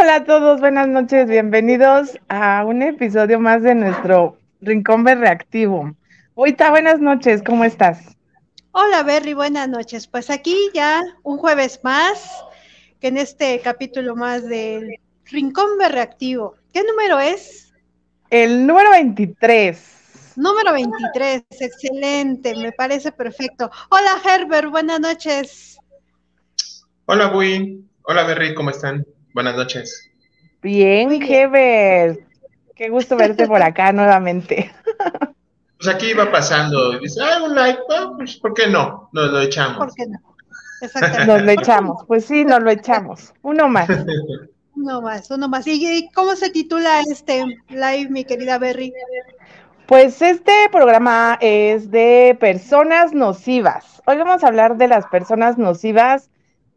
Hola 0.00 0.14
a 0.14 0.24
todos, 0.24 0.60
buenas 0.60 0.86
noches, 0.86 1.28
bienvenidos 1.28 2.16
a 2.28 2.64
un 2.64 2.82
episodio 2.82 3.40
más 3.40 3.64
de 3.64 3.74
nuestro 3.74 4.38
Rincón 4.60 5.04
Reactivo. 5.04 5.92
Oita, 6.36 6.70
buenas 6.70 7.00
noches, 7.00 7.42
¿cómo 7.42 7.64
estás? 7.64 8.16
Hola 8.70 9.02
Berry, 9.02 9.34
buenas 9.34 9.68
noches. 9.68 10.06
Pues 10.06 10.30
aquí 10.30 10.56
ya 10.72 11.02
un 11.24 11.36
jueves 11.38 11.80
más, 11.82 12.44
que 13.00 13.08
en 13.08 13.18
este 13.18 13.58
capítulo 13.58 14.14
más 14.14 14.48
del 14.48 15.00
Rincón 15.24 15.66
Reactivo. 15.80 16.54
¿Qué 16.72 16.84
número 16.84 17.18
es? 17.18 17.74
El 18.30 18.68
número 18.68 18.92
23. 18.92 20.34
Número 20.36 20.74
23, 20.74 21.42
excelente, 21.58 22.54
me 22.54 22.70
parece 22.70 23.10
perfecto. 23.10 23.68
Hola 23.90 24.12
Herbert, 24.24 24.70
buenas 24.70 25.00
noches. 25.00 25.76
Hola 27.06 27.30
Bui, 27.30 27.84
hola 28.02 28.22
Berry, 28.22 28.54
¿cómo 28.54 28.70
están? 28.70 29.04
Buenas 29.38 29.54
noches. 29.54 30.10
Bien, 30.62 31.12
Herbert. 31.22 32.18
Qué 32.74 32.88
gusto 32.88 33.16
verte 33.16 33.46
por 33.46 33.62
acá 33.62 33.92
nuevamente. 33.92 34.72
Pues 35.76 35.94
aquí 35.94 36.06
iba 36.06 36.28
pasando 36.28 36.94
y 36.94 37.02
dice, 37.02 37.20
ah, 37.22 37.44
un 37.44 37.54
like, 37.54 37.78
pues 38.16 38.34
¿por 38.38 38.52
qué 38.52 38.66
no? 38.66 39.08
Nos 39.12 39.30
lo 39.30 39.40
echamos. 39.40 39.78
¿Por 39.78 39.94
qué 39.94 40.06
no? 40.08 40.18
Exactamente. 40.82 41.26
Nos 41.32 41.42
lo 41.42 41.50
echamos, 41.52 42.04
pues 42.08 42.24
sí, 42.24 42.44
nos 42.44 42.60
lo 42.64 42.70
echamos. 42.72 43.32
Uno 43.42 43.68
más. 43.68 43.88
Uno 44.74 45.02
más, 45.02 45.30
uno 45.30 45.48
más. 45.48 45.68
¿Y 45.68 46.08
cómo 46.16 46.34
se 46.34 46.50
titula 46.50 47.00
este 47.02 47.44
live, 47.68 48.08
mi 48.10 48.24
querida 48.24 48.58
Berry? 48.58 48.92
Pues 49.86 50.20
este 50.20 50.68
programa 50.72 51.38
es 51.40 51.92
de 51.92 52.36
personas 52.40 53.12
nocivas. 53.12 54.02
Hoy 54.04 54.16
vamos 54.16 54.42
a 54.42 54.48
hablar 54.48 54.78
de 54.78 54.88
las 54.88 55.06
personas 55.06 55.58
nocivas 55.58 56.28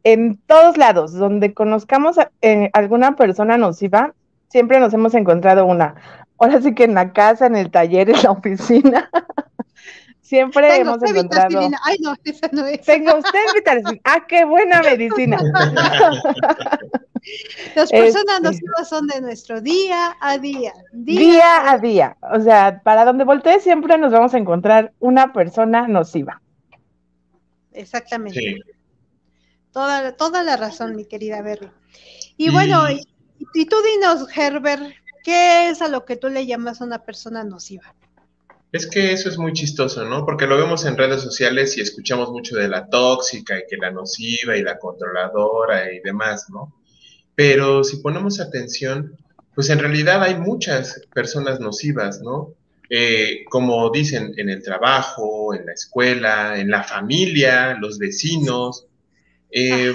en 0.03 0.37
todos 0.47 0.77
lados, 0.77 1.13
donde 1.13 1.53
conozcamos 1.53 2.17
a, 2.17 2.31
eh, 2.41 2.69
alguna 2.73 3.15
persona 3.15 3.57
nociva, 3.57 4.13
siempre 4.47 4.79
nos 4.79 4.93
hemos 4.93 5.13
encontrado 5.13 5.65
una. 5.65 5.95
Ahora 6.37 6.61
sí 6.61 6.73
que 6.73 6.85
en 6.85 6.95
la 6.95 7.13
casa, 7.13 7.45
en 7.45 7.55
el 7.55 7.71
taller, 7.71 8.09
en 8.09 8.23
la 8.23 8.31
oficina. 8.31 9.09
siempre 10.31 10.75
hemos 10.77 11.03
encontrado. 11.03 11.59
Ay, 11.83 11.97
no, 11.99 12.15
esa 12.23 12.47
no 12.51 12.65
es. 12.65 12.81
Tengo 12.81 13.17
usted 13.17 13.39
vitamina. 13.53 13.99
Ah, 14.05 14.25
qué 14.27 14.45
buena 14.45 14.81
medicina. 14.81 15.37
Las 17.75 17.91
personas 17.91 18.37
este, 18.37 18.41
nocivas 18.41 18.89
son 18.89 19.05
de 19.07 19.21
nuestro 19.21 19.61
día 19.61 20.17
a 20.19 20.39
día. 20.39 20.73
Día, 20.91 21.71
a 21.71 21.77
día. 21.77 22.17
O 22.33 22.39
sea, 22.39 22.81
para 22.83 23.05
donde 23.05 23.25
voltee 23.25 23.59
siempre 23.59 23.97
nos 23.97 24.11
vamos 24.11 24.33
a 24.33 24.39
encontrar 24.39 24.91
una 24.99 25.31
persona 25.31 25.87
nociva. 25.87 26.41
Exactamente. 27.73 28.39
Sí. 28.39 28.59
Toda, 29.71 30.15
toda 30.17 30.43
la 30.43 30.57
razón, 30.57 30.95
mi 30.95 31.05
querida 31.05 31.41
Berry. 31.41 31.69
Y, 32.37 32.49
bueno, 32.49 32.83
y, 32.89 33.65
tú 33.65 33.75
dinos, 33.83 34.27
Herbert, 34.35 34.93
¿qué 35.23 35.69
es 35.69 35.81
a 35.81 35.87
lo 35.87 36.05
que 36.05 36.17
tú 36.17 36.29
le 36.29 36.45
llamas 36.45 36.81
una 36.81 37.03
persona 37.03 37.43
nociva? 37.43 37.93
Es 38.71 38.87
que 38.87 39.11
eso 39.11 39.29
es 39.29 39.37
muy 39.37 39.53
chistoso, 39.53 40.05
¿no? 40.05 40.25
Porque 40.25 40.47
lo 40.47 40.57
vemos 40.57 40.85
en 40.85 40.97
redes 40.97 41.21
sociales 41.21 41.77
y 41.77 41.81
escuchamos 41.81 42.29
mucho 42.29 42.55
de 42.55 42.69
la 42.69 42.87
tóxica 42.87 43.57
y 43.57 43.63
que 43.69 43.77
la 43.77 43.91
nociva 43.91 44.55
y 44.55 44.63
la 44.63 44.79
controladora 44.79 45.91
y 45.91 45.99
demás, 45.99 46.45
¿no? 46.49 46.73
Pero 47.35 47.83
si 47.83 47.97
ponemos 47.97 48.39
atención, 48.39 49.17
pues 49.55 49.69
en 49.69 49.79
realidad 49.79 50.23
hay 50.23 50.35
muchas 50.35 51.01
personas 51.13 51.59
nocivas, 51.59 52.21
¿no? 52.21 52.53
Eh, 52.89 53.45
como 53.49 53.89
dicen, 53.89 54.33
en 54.37 54.49
el 54.49 54.61
trabajo, 54.63 55.53
en 55.53 55.65
la 55.65 55.73
escuela, 55.73 56.59
en 56.59 56.69
la 56.69 56.83
familia, 56.83 57.73
los 57.79 57.97
vecinos, 57.97 58.87
eh, 59.51 59.93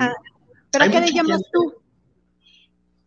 ¿Pero 0.70 0.90
qué 0.90 1.00
le 1.00 1.12
llamas 1.12 1.42
tú? 1.52 1.74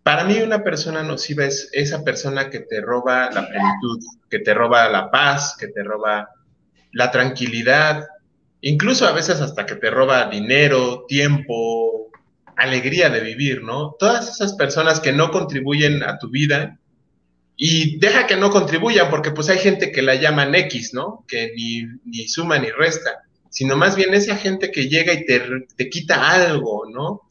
Para 0.03 0.23
mí 0.23 0.39
una 0.41 0.63
persona 0.63 1.03
nociva 1.03 1.45
es 1.45 1.69
esa 1.71 2.03
persona 2.03 2.49
que 2.49 2.61
te 2.61 2.81
roba 2.81 3.29
la 3.31 3.47
plenitud, 3.47 3.99
que 4.29 4.39
te 4.39 4.53
roba 4.53 4.89
la 4.89 5.11
paz, 5.11 5.55
que 5.59 5.67
te 5.67 5.83
roba 5.83 6.29
la 6.93 7.11
tranquilidad, 7.11 8.07
incluso 8.61 9.07
a 9.07 9.11
veces 9.11 9.41
hasta 9.41 9.65
que 9.65 9.75
te 9.75 9.91
roba 9.91 10.29
dinero, 10.29 11.05
tiempo, 11.07 12.09
alegría 12.55 13.09
de 13.09 13.19
vivir, 13.19 13.61
¿no? 13.61 13.95
Todas 13.99 14.29
esas 14.29 14.53
personas 14.53 14.99
que 14.99 15.13
no 15.13 15.29
contribuyen 15.31 16.01
a 16.01 16.17
tu 16.17 16.29
vida 16.29 16.79
y 17.55 17.99
deja 17.99 18.25
que 18.25 18.37
no 18.37 18.49
contribuyan 18.49 19.09
porque 19.09 19.31
pues 19.31 19.49
hay 19.49 19.59
gente 19.59 19.91
que 19.91 20.01
la 20.01 20.15
llaman 20.15 20.55
X, 20.55 20.93
¿no? 20.93 21.23
Que 21.27 21.51
ni, 21.55 21.83
ni 22.05 22.27
suma 22.27 22.57
ni 22.57 22.71
resta 22.71 23.28
sino 23.49 23.75
más 23.75 23.95
bien 23.95 24.13
esa 24.13 24.35
gente 24.35 24.71
que 24.71 24.87
llega 24.87 25.13
y 25.13 25.25
te, 25.25 25.41
te 25.75 25.89
quita 25.89 26.31
algo, 26.31 26.85
¿no? 26.89 27.21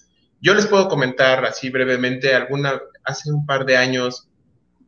Yo 0.40 0.54
les 0.54 0.66
puedo 0.66 0.88
comentar 0.88 1.44
así 1.44 1.70
brevemente, 1.70 2.34
alguna, 2.34 2.80
hace 3.04 3.32
un 3.32 3.44
par 3.44 3.64
de 3.64 3.76
años 3.76 4.28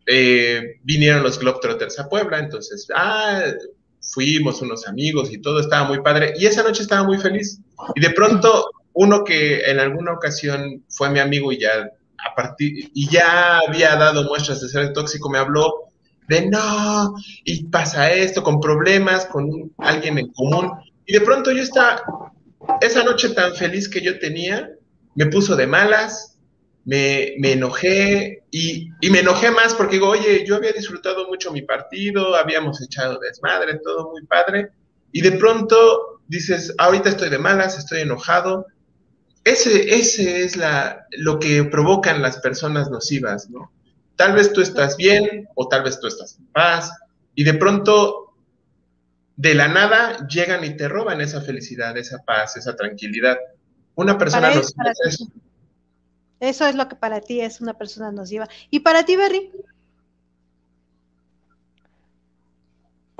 eh, 0.06 0.78
vinieron 0.82 1.22
los 1.22 1.38
Globetrotters 1.38 1.98
a 1.98 2.08
Puebla, 2.08 2.38
entonces, 2.38 2.88
ah, 2.94 3.42
fuimos 4.00 4.62
unos 4.62 4.86
amigos 4.88 5.32
y 5.32 5.38
todo 5.38 5.60
estaba 5.60 5.86
muy 5.86 6.02
padre, 6.02 6.34
y 6.36 6.46
esa 6.46 6.62
noche 6.62 6.82
estaba 6.82 7.04
muy 7.04 7.18
feliz. 7.18 7.60
Y 7.94 8.00
de 8.00 8.10
pronto, 8.10 8.70
uno 8.92 9.24
que 9.24 9.60
en 9.70 9.78
alguna 9.78 10.12
ocasión 10.12 10.84
fue 10.88 11.10
mi 11.10 11.20
amigo 11.20 11.52
y 11.52 11.60
ya, 11.60 11.70
a 11.70 12.34
partir, 12.34 12.90
y 12.92 13.08
ya 13.08 13.60
había 13.66 13.96
dado 13.96 14.24
muestras 14.24 14.60
de 14.60 14.68
ser 14.68 14.92
tóxico, 14.92 15.30
me 15.30 15.38
habló 15.38 15.90
de 16.28 16.46
no, 16.46 17.14
y 17.44 17.64
pasa 17.64 18.12
esto, 18.12 18.42
con 18.42 18.60
problemas, 18.60 19.26
con 19.26 19.72
alguien 19.78 20.18
en 20.18 20.32
común, 20.32 20.70
y 21.10 21.12
de 21.12 21.22
pronto 21.22 21.50
yo 21.50 21.60
estaba, 21.60 22.04
esa 22.80 23.02
noche 23.02 23.30
tan 23.30 23.52
feliz 23.56 23.88
que 23.88 24.00
yo 24.00 24.20
tenía, 24.20 24.70
me 25.16 25.26
puso 25.26 25.56
de 25.56 25.66
malas, 25.66 26.38
me, 26.84 27.34
enojé 27.42 28.44
y, 28.52 28.90
me 29.10 29.18
enojé 29.18 29.50
más 29.50 29.74
porque 29.74 29.96
digo, 29.96 30.10
oye, 30.10 30.44
yo 30.46 30.54
había 30.54 30.70
disfrutado 30.70 31.26
mucho 31.26 31.50
mi 31.50 31.62
partido, 31.62 32.36
habíamos 32.36 32.80
echado 32.80 33.18
desmadre, 33.18 33.80
todo 33.82 34.12
muy 34.12 34.24
padre. 34.24 34.70
Y 35.10 35.20
de 35.20 35.32
pronto 35.32 36.20
dices, 36.28 36.72
ahorita 36.78 37.08
estoy 37.08 37.28
de 37.28 37.38
malas, 37.38 37.76
estoy 37.76 38.02
enojado. 38.02 38.66
Ese, 39.42 39.92
ese 39.92 40.44
es 40.44 40.56
la, 40.56 41.06
lo 41.10 41.40
que 41.40 41.64
provocan 41.64 42.22
las 42.22 42.38
personas 42.38 42.88
nocivas, 42.88 43.50
¿no? 43.50 43.72
Tal 44.14 44.34
vez 44.34 44.52
tú 44.52 44.60
estás 44.60 44.96
bien 44.96 45.48
o 45.56 45.66
tal 45.66 45.82
vez 45.82 45.98
tú 45.98 46.06
estás 46.06 46.38
en 46.38 46.46
paz 46.52 46.92
y 47.34 47.42
de 47.42 47.54
pronto 47.54 48.29
de 49.40 49.54
la 49.54 49.68
nada 49.68 50.26
llegan 50.26 50.62
y 50.64 50.76
te 50.76 50.86
roban 50.86 51.22
esa 51.22 51.40
felicidad, 51.40 51.96
esa 51.96 52.18
paz, 52.18 52.58
esa 52.58 52.76
tranquilidad. 52.76 53.38
Una 53.94 54.18
persona 54.18 54.54
nociva 54.54 54.90
es 54.90 55.14
eso. 55.14 55.32
Eso 56.40 56.66
es 56.66 56.74
lo 56.74 56.86
que 56.88 56.96
para 56.96 57.22
ti 57.22 57.40
es 57.40 57.62
una 57.62 57.72
persona 57.72 58.12
nociva. 58.12 58.46
¿Y 58.68 58.80
para 58.80 59.02
ti, 59.02 59.16
Berry? 59.16 59.50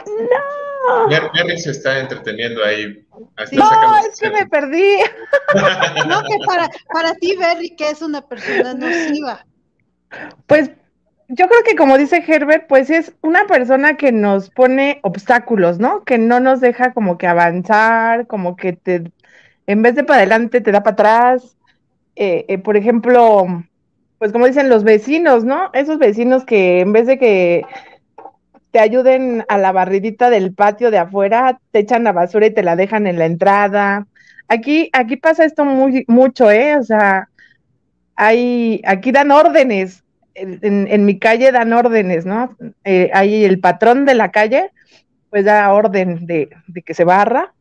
No. 0.07 1.09
Berry 1.09 1.59
se 1.59 1.71
está 1.71 1.99
entreteniendo 2.01 2.63
ahí. 2.63 3.07
No, 3.53 3.97
es 4.07 4.21
que 4.21 4.29
me 4.29 4.45
perdí. 4.45 4.99
no, 6.07 6.23
que 6.23 6.37
para, 6.47 6.69
para 6.93 7.15
ti, 7.15 7.35
Berry, 7.35 7.75
que 7.77 7.89
es 7.89 8.03
una 8.03 8.21
persona 8.29 8.75
nociva. 8.75 9.47
Pues 10.47 10.71
yo 11.33 11.47
creo 11.47 11.63
que 11.65 11.77
como 11.77 11.97
dice 11.97 12.25
Herbert, 12.27 12.67
pues 12.67 12.91
es 12.91 13.15
una 13.23 13.47
persona 13.47 13.97
que 13.97 14.11
nos 14.11 14.51
pone 14.51 14.99
obstáculos, 15.03 15.79
¿no? 15.79 16.03
Que 16.05 16.19
no 16.19 16.41
nos 16.41 16.61
deja 16.61 16.93
como 16.93 17.19
que 17.19 17.29
avanzar, 17.29 18.27
como 18.27 18.57
que 18.57 18.73
te, 18.73 19.13
en 19.67 19.83
vez 19.83 19.95
de 19.95 20.03
para 20.03 20.19
adelante, 20.19 20.61
te 20.61 20.73
da 20.73 20.83
para 20.83 20.95
atrás. 20.95 21.57
Eh, 22.17 22.47
eh, 22.49 22.59
por 22.59 22.77
ejemplo, 22.77 23.47
pues 24.19 24.33
como 24.33 24.47
dicen 24.47 24.69
los 24.69 24.83
vecinos, 24.83 25.45
¿no? 25.45 25.71
Esos 25.73 25.99
vecinos 25.99 26.45
que 26.45 26.81
en 26.81 26.93
vez 26.93 27.07
de 27.07 27.19
que 27.19 27.65
te 28.73 28.81
ayuden 28.81 29.45
a 29.49 29.57
la 29.57 29.71
barridita 29.71 30.31
del 30.31 30.53
patio 30.53 30.91
de 30.91 30.99
afuera, 30.99 31.61
te 31.71 31.81
echan 31.81 32.05
la 32.05 32.13
basura 32.13 32.47
y 32.47 32.55
te 32.55 32.65
la 32.65 32.75
dejan 32.75 33.07
en 33.07 33.19
la 33.19 33.27
entrada. 33.27 34.07
Aquí, 34.49 34.91
aquí 34.93 35.17
pasa 35.17 35.45
esto 35.45 35.65
muy, 35.65 36.05
mucho, 36.09 36.51
¿eh? 36.51 36.77
O 36.77 36.83
sea, 36.83 37.29
hay, 38.17 38.83
aquí 38.85 39.13
dan 39.13 39.31
órdenes 39.31 40.03
en, 40.41 41.05
mi 41.05 41.19
calle 41.19 41.53
dan 41.53 41.73
órdenes, 41.73 42.27
¿no? 42.27 42.57
Eh, 42.85 43.11
ahí 43.13 43.45
el 43.45 43.61
patrón 43.61 44.05
de 44.05 44.15
la 44.15 44.31
calle, 44.31 44.71
pues 45.29 45.45
da 45.45 45.73
orden 45.73 46.27
de, 46.27 46.49
que 46.85 46.95
se 46.95 47.05
barra 47.05 47.53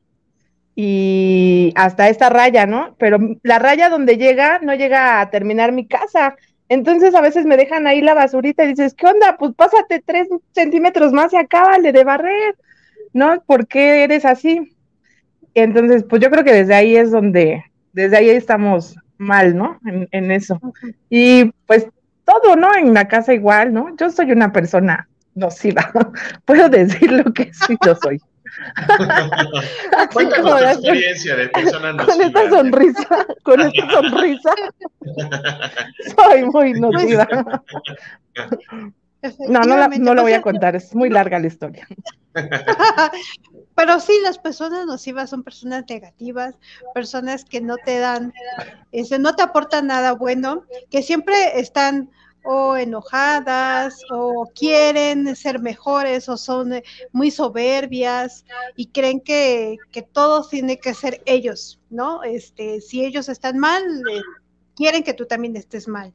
y 0.75 1.73
hasta 1.75 2.09
esta 2.09 2.29
raya, 2.29 2.65
¿no? 2.65 2.95
Pero 2.97 3.19
la 3.43 3.59
raya 3.59 3.89
donde 3.89 4.17
llega 4.17 4.59
no 4.59 4.73
llega 4.73 5.19
a 5.19 5.29
terminar 5.29 5.71
mi 5.71 5.87
casa. 5.87 6.35
Entonces 6.69 7.15
a 7.15 7.21
veces 7.21 7.45
me 7.45 7.57
dejan 7.57 7.87
ahí 7.87 8.01
la 8.01 8.13
basurita 8.13 8.63
y 8.63 8.69
dices, 8.69 8.93
¿qué 8.93 9.07
onda? 9.07 9.35
Pues 9.37 9.53
pásate 9.55 10.01
tres 10.05 10.27
centímetros 10.53 11.11
más 11.11 11.33
y 11.33 11.37
acábale 11.37 11.91
de 11.91 12.03
barrer, 12.03 12.55
¿no? 13.13 13.41
¿Por 13.45 13.67
qué 13.67 14.03
eres 14.03 14.23
así? 14.23 14.75
Entonces, 15.53 16.05
pues 16.07 16.21
yo 16.21 16.29
creo 16.29 16.43
que 16.43 16.53
desde 16.53 16.75
ahí 16.75 16.95
es 16.95 17.11
donde, 17.11 17.63
desde 17.91 18.17
ahí 18.17 18.29
estamos 18.29 18.95
mal, 19.17 19.57
¿no? 19.57 19.79
En, 19.85 20.07
en 20.11 20.31
eso. 20.31 20.61
Y 21.09 21.51
pues 21.65 21.87
todo, 22.29 22.55
¿no? 22.55 22.75
En 22.75 22.93
la 22.93 23.07
casa 23.07 23.33
igual, 23.33 23.73
¿no? 23.73 23.95
Yo 23.97 24.09
soy 24.09 24.31
una 24.31 24.51
persona 24.51 25.07
nociva, 25.35 25.91
puedo 26.45 26.69
decir 26.69 27.11
lo 27.11 27.23
que 27.33 27.51
sí 27.53 27.77
yo 27.85 27.95
soy. 27.95 28.21
Cuéntanos 30.13 30.59
tu 30.59 30.65
experiencia 30.65 31.35
de 31.35 31.49
persona 31.49 31.93
nociva. 31.93 32.13
Con 32.13 32.21
esta 32.21 32.49
sonrisa, 32.49 33.27
con 33.43 33.61
esta 33.61 33.91
sonrisa. 33.91 34.53
soy 36.15 36.45
muy 36.45 36.73
nociva. 36.73 37.27
No, 39.49 39.59
no, 39.63 39.75
la, 39.75 39.89
no 39.89 40.13
lo 40.13 40.21
voy 40.21 40.31
a 40.31 40.41
contar, 40.41 40.77
es 40.77 40.95
muy 40.95 41.09
larga 41.09 41.39
la 41.39 41.47
historia. 41.47 41.85
Pero 43.79 43.97
sí, 44.01 44.11
las 44.23 44.37
personas 44.37 44.85
nocivas 44.85 45.29
son 45.29 45.41
personas 45.41 45.85
negativas, 45.87 46.53
personas 46.93 47.45
que 47.45 47.61
no 47.61 47.77
te 47.77 47.99
dan, 47.99 48.33
este, 48.91 49.17
no 49.19 49.37
te 49.37 49.41
aportan 49.41 49.87
nada 49.87 50.11
bueno, 50.11 50.65
que 50.91 51.01
siempre 51.01 51.57
están 51.57 52.11
o 52.43 52.75
enojadas 52.75 53.97
o 54.11 54.49
quieren 54.53 55.33
ser 55.33 55.61
mejores 55.61 56.27
o 56.27 56.35
son 56.35 56.73
eh, 56.73 56.83
muy 57.13 57.31
soberbias 57.31 58.43
y 58.75 58.87
creen 58.87 59.21
que, 59.21 59.77
que 59.91 60.01
todo 60.01 60.45
tiene 60.45 60.77
que 60.77 60.93
ser 60.93 61.21
ellos, 61.25 61.79
¿no? 61.89 62.21
Este, 62.23 62.81
si 62.81 63.05
ellos 63.05 63.29
están 63.29 63.57
mal, 63.59 63.81
eh, 64.11 64.19
quieren 64.75 65.03
que 65.03 65.13
tú 65.13 65.25
también 65.25 65.55
estés 65.55 65.87
mal 65.87 66.13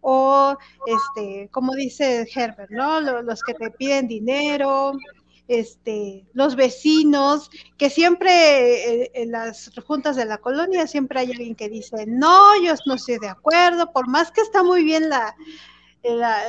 o 0.00 0.56
este, 0.86 1.48
como 1.50 1.74
dice 1.74 2.26
Herbert, 2.34 2.70
¿no? 2.70 3.00
Los, 3.00 3.42
que 3.42 3.54
te 3.54 3.70
piden 3.70 4.08
dinero, 4.08 4.92
este, 5.48 6.26
los 6.34 6.54
vecinos, 6.54 7.50
que 7.76 7.90
siempre 7.90 9.02
eh, 9.02 9.10
en 9.14 9.32
las 9.32 9.70
juntas 9.86 10.14
de 10.16 10.26
la 10.26 10.38
colonia 10.38 10.86
siempre 10.86 11.20
hay 11.20 11.32
alguien 11.32 11.54
que 11.54 11.68
dice, 11.68 12.04
no, 12.06 12.62
yo 12.62 12.74
no 12.86 12.94
estoy 12.94 13.18
de 13.18 13.28
acuerdo, 13.28 13.90
por 13.92 14.08
más 14.08 14.30
que 14.30 14.42
está 14.42 14.62
muy 14.62 14.84
bien 14.84 15.08
la, 15.08 15.34
la, 16.04 16.42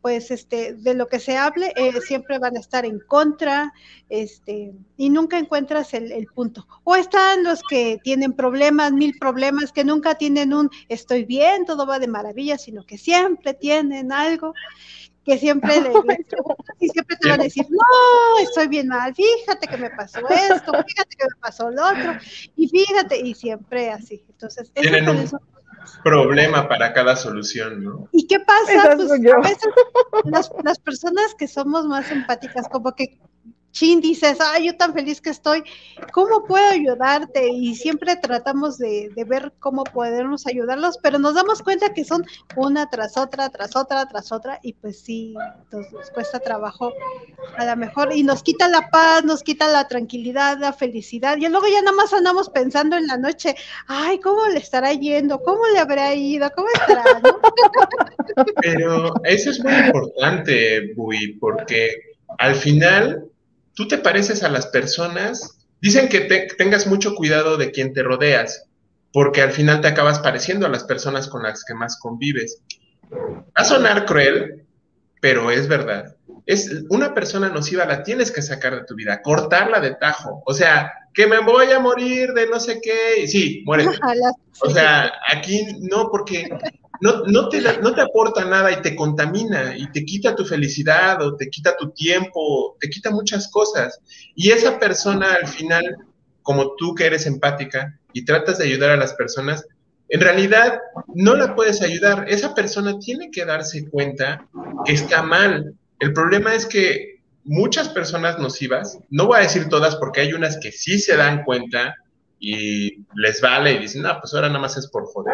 pues 0.00 0.30
este, 0.30 0.74
de 0.74 0.94
lo 0.94 1.08
que 1.08 1.18
se 1.18 1.36
hable, 1.36 1.72
eh, 1.76 2.00
siempre 2.00 2.38
van 2.38 2.56
a 2.56 2.60
estar 2.60 2.84
en 2.84 3.00
contra, 3.00 3.72
este, 4.08 4.72
y 4.96 5.10
nunca 5.10 5.38
encuentras 5.38 5.94
el, 5.94 6.26
punto. 6.34 6.66
O 6.84 6.94
están 6.96 7.42
los 7.42 7.62
que 7.68 7.98
tienen 8.02 8.32
problemas, 8.32 8.92
mil 8.92 9.16
problemas, 9.18 9.72
que 9.72 9.84
nunca 9.84 10.14
tienen 10.14 10.52
un 10.54 10.70
estoy 10.88 11.24
bien, 11.24 11.64
todo 11.64 11.86
va 11.86 11.98
de 11.98 12.08
maravilla, 12.08 12.58
sino 12.58 12.84
que 12.84 12.98
siempre 12.98 13.54
tienen 13.54 14.12
algo 14.12 14.54
que 15.24 15.38
siempre 15.38 15.80
le, 15.80 15.90
y 16.80 16.88
siempre 16.88 17.16
te 17.16 17.28
van 17.28 17.40
a 17.40 17.44
decir, 17.44 17.66
no, 17.70 18.42
estoy 18.42 18.68
bien 18.68 18.88
mal, 18.88 19.14
fíjate 19.14 19.66
que 19.66 19.76
me 19.76 19.90
pasó 19.90 20.20
esto, 20.28 20.72
fíjate 20.72 21.16
que 21.16 21.24
me 21.24 21.40
pasó 21.40 21.70
lo 21.70 21.86
otro, 21.86 22.12
y 22.56 22.68
fíjate, 22.68 23.18
y 23.20 23.34
siempre 23.34 23.90
así. 23.90 24.24
Entonces, 24.28 24.70
eso 24.74 25.40
problema 26.02 26.68
para 26.68 26.92
cada 26.92 27.16
solución, 27.16 27.82
¿no? 27.82 28.08
¿Y 28.12 28.26
qué 28.26 28.40
pasa? 28.40 28.94
Pues, 28.96 29.10
a 29.10 29.38
veces 29.38 29.68
las, 30.24 30.50
las, 30.62 30.78
personas 30.78 31.34
que 31.34 31.48
somos 31.48 31.86
más 31.86 32.10
empáticas, 32.10 32.68
como 32.68 32.94
que 32.94 33.18
chin, 33.74 34.00
dices, 34.00 34.38
ay, 34.40 34.66
yo 34.66 34.76
tan 34.76 34.94
feliz 34.94 35.20
que 35.20 35.30
estoy, 35.30 35.62
¿cómo 36.12 36.44
puedo 36.44 36.64
ayudarte? 36.70 37.48
Y 37.48 37.74
siempre 37.74 38.16
tratamos 38.16 38.78
de, 38.78 39.10
ver 39.26 39.52
cómo 39.58 39.84
podemos 39.84 40.46
ayudarlos, 40.46 40.98
pero 41.02 41.18
nos 41.18 41.34
damos 41.34 41.60
cuenta 41.60 41.92
que 41.92 42.04
son 42.04 42.24
una 42.56 42.88
tras 42.88 43.16
otra, 43.16 43.50
tras 43.50 43.74
otra, 43.74 44.06
tras 44.06 44.30
otra, 44.32 44.60
y 44.62 44.74
pues 44.74 45.00
sí, 45.00 45.34
nos, 45.72 45.86
cuesta 46.12 46.38
trabajo 46.38 46.92
a 47.58 47.64
lo 47.66 47.76
mejor, 47.76 48.14
y 48.14 48.22
nos 48.22 48.42
quita 48.42 48.68
la 48.68 48.88
paz, 48.90 49.24
nos 49.24 49.42
quita 49.42 49.66
la 49.68 49.88
tranquilidad, 49.88 50.56
la 50.58 50.72
felicidad, 50.72 51.36
y 51.36 51.48
luego 51.48 51.66
ya 51.66 51.82
nada 51.82 51.96
más 51.96 52.12
andamos 52.12 52.50
pensando 52.50 52.96
en 52.96 53.08
la 53.08 53.18
noche, 53.18 53.56
ay, 53.88 54.20
¿cómo 54.20 54.46
le 54.46 54.58
estará 54.58 54.92
yendo? 54.92 55.40
¿Cómo 55.42 55.66
le 55.72 55.80
habrá 55.80 56.14
ido? 56.14 56.48
¿Cómo 56.54 56.68
estará? 56.74 57.02
Pero 58.62 59.12
eso 59.24 59.50
es 59.50 59.62
muy 59.64 59.74
importante, 59.74 60.94
Bui, 60.94 61.36
porque 61.40 61.90
al 62.38 62.54
final 62.54 63.28
tú 63.74 63.88
te 63.88 63.98
pareces 63.98 64.42
a 64.42 64.48
las 64.48 64.66
personas. 64.66 65.58
Dicen 65.80 66.08
que 66.08 66.20
tengas 66.56 66.86
mucho 66.86 67.14
cuidado 67.14 67.56
de 67.56 67.70
quien 67.70 67.92
te 67.92 68.02
rodeas, 68.02 68.64
porque 69.12 69.42
al 69.42 69.52
final 69.52 69.80
te 69.80 69.88
acabas 69.88 70.18
pareciendo 70.18 70.66
a 70.66 70.70
las 70.70 70.84
personas 70.84 71.28
con 71.28 71.42
las 71.42 71.64
que 71.64 71.74
más 71.74 71.98
convives. 71.98 72.62
Va 73.12 73.44
a 73.54 73.64
sonar 73.64 74.06
cruel, 74.06 74.64
pero 75.20 75.50
es 75.50 75.68
verdad. 75.68 76.16
Es 76.46 76.70
una 76.90 77.14
persona 77.14 77.48
nociva 77.48 77.84
la 77.84 78.02
tienes 78.02 78.30
que 78.30 78.42
sacar 78.42 78.74
de 78.74 78.84
tu 78.84 78.94
vida, 78.94 79.22
cortarla 79.22 79.80
de 79.80 79.94
tajo. 79.94 80.42
O 80.46 80.54
sea, 80.54 80.92
que 81.14 81.26
me 81.26 81.38
voy 81.38 81.70
a 81.70 81.78
morir 81.78 82.32
de 82.32 82.46
no 82.46 82.60
sé 82.60 82.80
qué. 82.82 83.26
Sí, 83.26 83.62
muere. 83.64 83.86
O 84.60 84.70
sea, 84.70 85.12
aquí 85.32 85.66
no, 85.80 86.10
porque 86.12 86.48
no, 87.04 87.48
te, 87.50 87.60
te 87.60 88.00
aporta 88.00 88.46
nada 88.46 88.72
y 88.72 88.80
te 88.80 88.96
contamina 88.96 89.76
y 89.76 89.90
te 89.92 90.06
quita 90.06 90.34
tu 90.34 90.46
felicidad 90.46 91.20
o 91.20 91.36
te 91.36 91.50
quita 91.50 91.76
tu 91.76 91.90
tiempo, 91.90 92.78
te 92.80 92.88
quita 92.88 93.10
muchas 93.10 93.48
cosas. 93.48 94.00
Y 94.34 94.50
esa 94.50 94.78
persona 94.78 95.34
al 95.34 95.46
final, 95.46 95.84
como 96.40 96.74
tú 96.76 96.94
que 96.94 97.04
eres 97.04 97.26
empática 97.26 98.00
y 98.14 98.24
tratas 98.24 98.56
de 98.56 98.64
ayudar 98.64 98.90
a 98.90 98.96
las 98.96 99.12
personas, 99.12 99.66
en 100.08 100.20
realidad 100.20 100.78
no 101.14 101.34
la 101.34 101.54
puedes 101.54 101.82
ayudar. 101.82 102.24
Esa 102.26 102.54
persona 102.54 102.98
tiene 102.98 103.30
que 103.30 103.44
darse 103.44 103.86
cuenta 103.90 104.48
que 104.86 104.94
está 104.94 105.22
mal. 105.22 105.74
El 106.00 106.14
problema 106.14 106.54
es 106.54 106.64
que 106.64 107.20
muchas 107.44 107.90
personas 107.90 108.38
nocivas, 108.38 108.98
no 109.10 109.26
voy 109.26 109.40
a 109.40 109.42
decir 109.42 109.68
todas 109.68 109.96
porque 109.96 110.22
hay 110.22 110.32
unas 110.32 110.56
que 110.56 110.72
sí 110.72 110.98
se 110.98 111.18
dan 111.18 111.44
cuenta 111.44 111.96
y 112.46 112.98
les 113.14 113.40
vale 113.40 113.72
y 113.72 113.78
dicen, 113.78 114.02
no, 114.02 114.20
pues 114.20 114.34
ahora 114.34 114.48
nada 114.48 114.60
más 114.60 114.76
es 114.76 114.86
por 114.88 115.06
joder. 115.06 115.32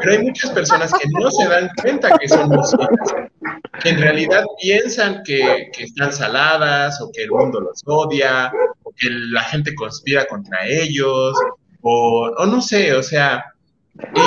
Pero 0.00 0.12
hay 0.12 0.24
muchas 0.24 0.50
personas 0.52 0.90
que 0.90 1.06
no 1.20 1.30
se 1.30 1.46
dan 1.46 1.68
cuenta 1.82 2.16
que 2.18 2.26
son 2.26 2.48
nocivas, 2.48 2.88
que 3.82 3.90
en 3.90 4.00
realidad 4.00 4.42
piensan 4.58 5.22
que, 5.24 5.70
están 5.78 6.10
saladas 6.10 7.02
o 7.02 7.12
que 7.12 7.24
el 7.24 7.30
mundo 7.30 7.60
los 7.60 7.82
odia 7.84 8.50
o 8.82 8.92
que 8.96 9.10
la 9.10 9.42
gente 9.42 9.74
conspira 9.74 10.24
contra 10.24 10.66
ellos 10.66 11.36
o, 11.82 12.46
no 12.46 12.62
sé, 12.62 12.94
o 12.94 13.02
sea, 13.02 13.44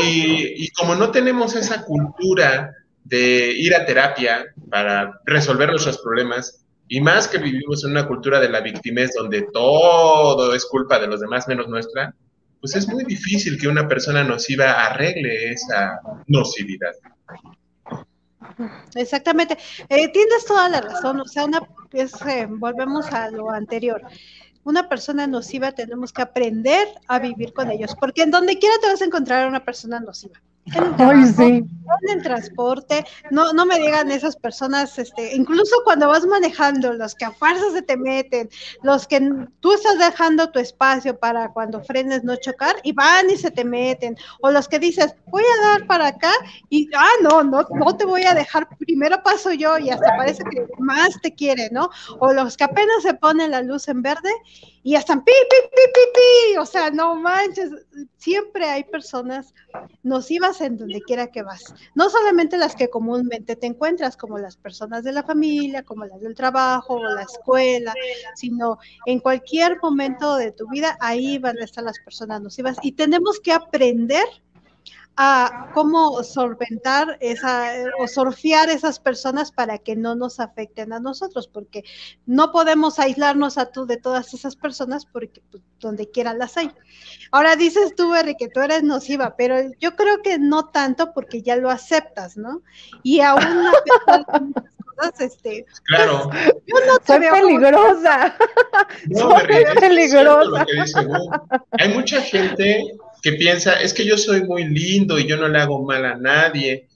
y, 0.04 0.64
y 0.64 0.70
como 0.74 0.94
no 0.94 1.10
tenemos 1.10 1.56
esa 1.56 1.86
cultura 1.86 2.72
de 3.04 3.52
ir 3.58 3.74
a 3.74 3.84
terapia 3.84 4.46
para 4.70 5.20
resolver 5.26 5.70
nuestros 5.70 5.98
problemas, 5.98 6.65
y 6.88 7.02
más 7.02 7.28
que 7.28 7.38
vivimos 7.38 7.84
en 7.84 7.92
una 7.92 8.08
cultura 8.08 8.40
de 8.40 8.50
la 8.50 8.62
victimez 8.62 9.12
donde 9.16 9.44
todo 9.54 10.54
es 10.54 10.66
culpa 10.66 11.00
de 11.00 11.08
los 11.08 11.20
demás 11.20 11.48
menos 11.48 11.68
nuestra, 11.68 12.14
pues 12.60 12.76
es 12.76 12.88
muy 12.88 13.04
difícil 13.04 13.60
que 13.60 13.68
una 13.68 13.88
persona 13.88 14.24
nociva 14.24 14.86
arregle 14.86 15.52
esa 15.52 16.00
nocividad. 16.28 16.94
Exactamente. 18.96 19.58
Eh, 19.90 20.10
tienes 20.10 20.46
toda 20.46 20.70
la 20.70 20.82
razón. 20.82 21.20
O 21.20 21.26
sea, 21.26 21.46
una, 21.46 21.62
eh, 21.94 22.48
volvemos 22.50 23.08
a 23.12 23.30
lo 23.30 23.52
anterior. 23.52 24.02
Una 24.64 24.88
persona 24.88 25.28
nociva 25.28 25.74
tenemos 25.74 26.12
que 26.12 26.22
aprender 26.22 26.88
a 27.08 27.20
vivir 27.20 27.54
con 27.54 27.70
ellos, 27.70 27.96
porque 28.00 28.24
en 28.24 28.32
donde 28.32 28.58
quiera 28.58 28.76
te 28.82 28.88
vas 28.88 29.02
a 29.02 29.06
encontrar 29.06 29.48
una 29.48 29.64
persona 29.64 30.00
nociva 30.00 30.42
en 30.68 32.18
el 32.18 32.24
transporte, 32.24 33.06
no, 33.30 33.54
no 33.54 33.66
me 33.66 33.78
digan 33.78 34.10
esas 34.12 34.36
personas, 34.36 34.98
este, 34.98 35.36
incluso 35.36 35.76
cuando 35.84 36.08
vas 36.08 36.26
manejando, 36.26 36.94
los 36.94 37.14
que 37.14 37.26
a 37.26 37.32
fuerzas 37.32 37.74
se 37.74 37.82
te 37.84 37.96
meten, 37.96 38.50
los 38.82 39.08
que 39.08 39.22
tú 39.60 39.74
estás 39.74 40.00
dejando 40.00 40.50
tu 40.50 40.60
espacio 40.60 41.18
para 41.18 41.50
cuando 41.50 41.84
frenes 41.84 42.24
no 42.24 42.36
chocar 42.36 42.76
y 42.84 42.94
van 42.94 43.30
y 43.30 43.38
se 43.38 43.52
te 43.52 43.64
meten, 43.64 44.18
o 44.42 44.50
los 44.50 44.68
que 44.68 44.80
dices, 44.80 45.16
voy 45.28 45.44
a 45.44 45.68
dar 45.68 45.88
para 45.88 46.08
acá 46.08 46.32
y, 46.70 46.90
ah, 46.96 47.14
no, 47.22 47.44
no, 47.44 47.66
no 47.70 47.98
te 47.98 48.06
voy 48.06 48.24
a 48.24 48.34
dejar, 48.34 48.68
primero 48.78 49.22
paso 49.24 49.54
yo 49.54 49.78
y 49.78 49.90
hasta 49.92 50.18
parece 50.18 50.44
que 50.46 50.68
más 50.80 51.10
te 51.22 51.34
quiere, 51.34 51.70
¿no? 51.72 51.90
O 52.20 52.34
los 52.34 52.58
que 52.58 52.64
apenas 52.64 53.04
se 53.04 53.14
ponen 53.14 53.52
la 53.52 53.62
luz 53.62 53.88
en 53.88 54.02
verde 54.02 54.32
y 54.82 54.92
ya 54.92 55.00
están 55.00 55.24
pi, 55.24 55.32
pi, 55.50 55.56
pi, 55.76 55.82
pi, 55.94 56.02
pi, 56.14 56.58
o 56.58 56.66
sea, 56.66 56.92
no 56.92 57.16
manches, 57.16 57.72
siempre 58.18 58.70
hay 58.70 58.84
personas 58.84 59.54
nocivas 60.04 60.55
en 60.62 60.78
donde 60.78 61.02
quiera 61.02 61.28
que 61.28 61.44
vas, 61.44 61.74
no 61.94 62.10
solamente 62.10 62.58
las 62.58 62.76
que 62.76 62.90
comúnmente 62.90 63.56
te 63.56 63.68
encuentras, 63.68 64.18
como 64.18 64.38
las 64.38 64.58
personas 64.58 65.04
de 65.04 65.12
la 65.12 65.24
familia, 65.24 65.84
como 65.84 66.06
las 66.06 66.22
del 66.22 66.36
trabajo 66.36 66.96
o 66.96 67.04
la 67.04 67.24
escuela, 67.24 67.94
sino 68.36 68.78
en 69.06 69.20
cualquier 69.20 69.78
momento 69.82 70.36
de 70.36 70.52
tu 70.52 70.68
vida, 70.70 70.98
ahí 71.00 71.38
van 71.38 71.58
a 71.58 71.64
estar 71.64 71.84
las 71.84 72.00
personas 72.00 72.42
nocivas. 72.42 72.78
Y 72.82 72.94
tenemos 72.94 73.40
que 73.40 73.52
aprender 73.52 74.26
a 75.18 75.72
cómo 75.74 76.24
solventar 76.24 77.18
esa 77.22 77.72
o 78.00 78.08
surfear 78.08 78.70
esas 78.70 79.00
personas 79.00 79.52
para 79.52 79.78
que 79.78 79.96
no 79.96 80.16
nos 80.16 80.40
afecten 80.40 80.92
a 80.92 81.00
nosotros, 81.00 81.48
porque 81.48 81.84
no 82.26 82.52
podemos 82.52 83.00
aislarnos 83.00 83.58
a 83.58 83.72
tú 83.72 83.86
de 83.86 83.98
todas 83.98 84.34
esas 84.34 84.56
personas 84.56 85.06
porque 85.06 85.42
pues, 85.52 85.64
donde 85.80 86.10
quiera 86.10 86.34
las 86.34 86.58
hay. 86.58 86.72
Ahora 87.32 87.56
dices 87.56 87.96
tú, 87.96 88.12
Berry, 88.12 88.36
que 88.36 88.50
tú 88.50 88.60
eres 88.60 88.84
nociva, 88.84 89.36
pero 89.38 89.56
yo 89.80 89.96
creo 89.96 90.22
que 90.22 90.38
no 90.38 90.70
tanto 90.70 91.14
porque 91.14 91.42
ya 91.42 91.56
lo 91.56 91.70
aceptas, 91.70 92.36
¿no? 92.36 92.62
Y 93.04 93.22
aún 93.22 93.72
cosas, 94.96 95.22
este, 95.22 95.66
claro. 95.84 96.30
yo 96.66 96.76
no 96.88 97.00
te 97.00 97.14
Soy 97.14 97.28
peligrosa. 97.30 98.36
No, 99.08 99.30
Soy 99.30 99.66
peligrosa. 99.80 100.66
Hay 101.72 101.94
mucha 101.94 102.22
gente 102.22 102.98
que 103.22 103.34
piensa, 103.34 103.74
es 103.82 103.94
que 103.94 104.06
yo 104.06 104.18
soy 104.18 104.44
muy 104.44 104.66
lindo 104.66 105.18
y 105.20 105.28
yo 105.28 105.38
no 105.38 105.48
le 105.48 105.60
hago 105.60 105.84
mal 105.84 106.06
a 106.06 106.16
nadie. 106.16 106.88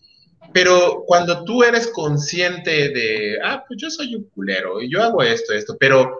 Pero 0.53 1.03
cuando 1.05 1.43
tú 1.43 1.63
eres 1.63 1.87
consciente 1.87 2.89
de, 2.89 3.37
ah, 3.43 3.63
pues 3.67 3.79
yo 3.81 3.89
soy 3.89 4.15
un 4.15 4.23
culero 4.29 4.81
y 4.81 4.89
yo 4.89 5.03
hago 5.03 5.21
esto, 5.21 5.53
esto, 5.53 5.77
pero 5.79 6.19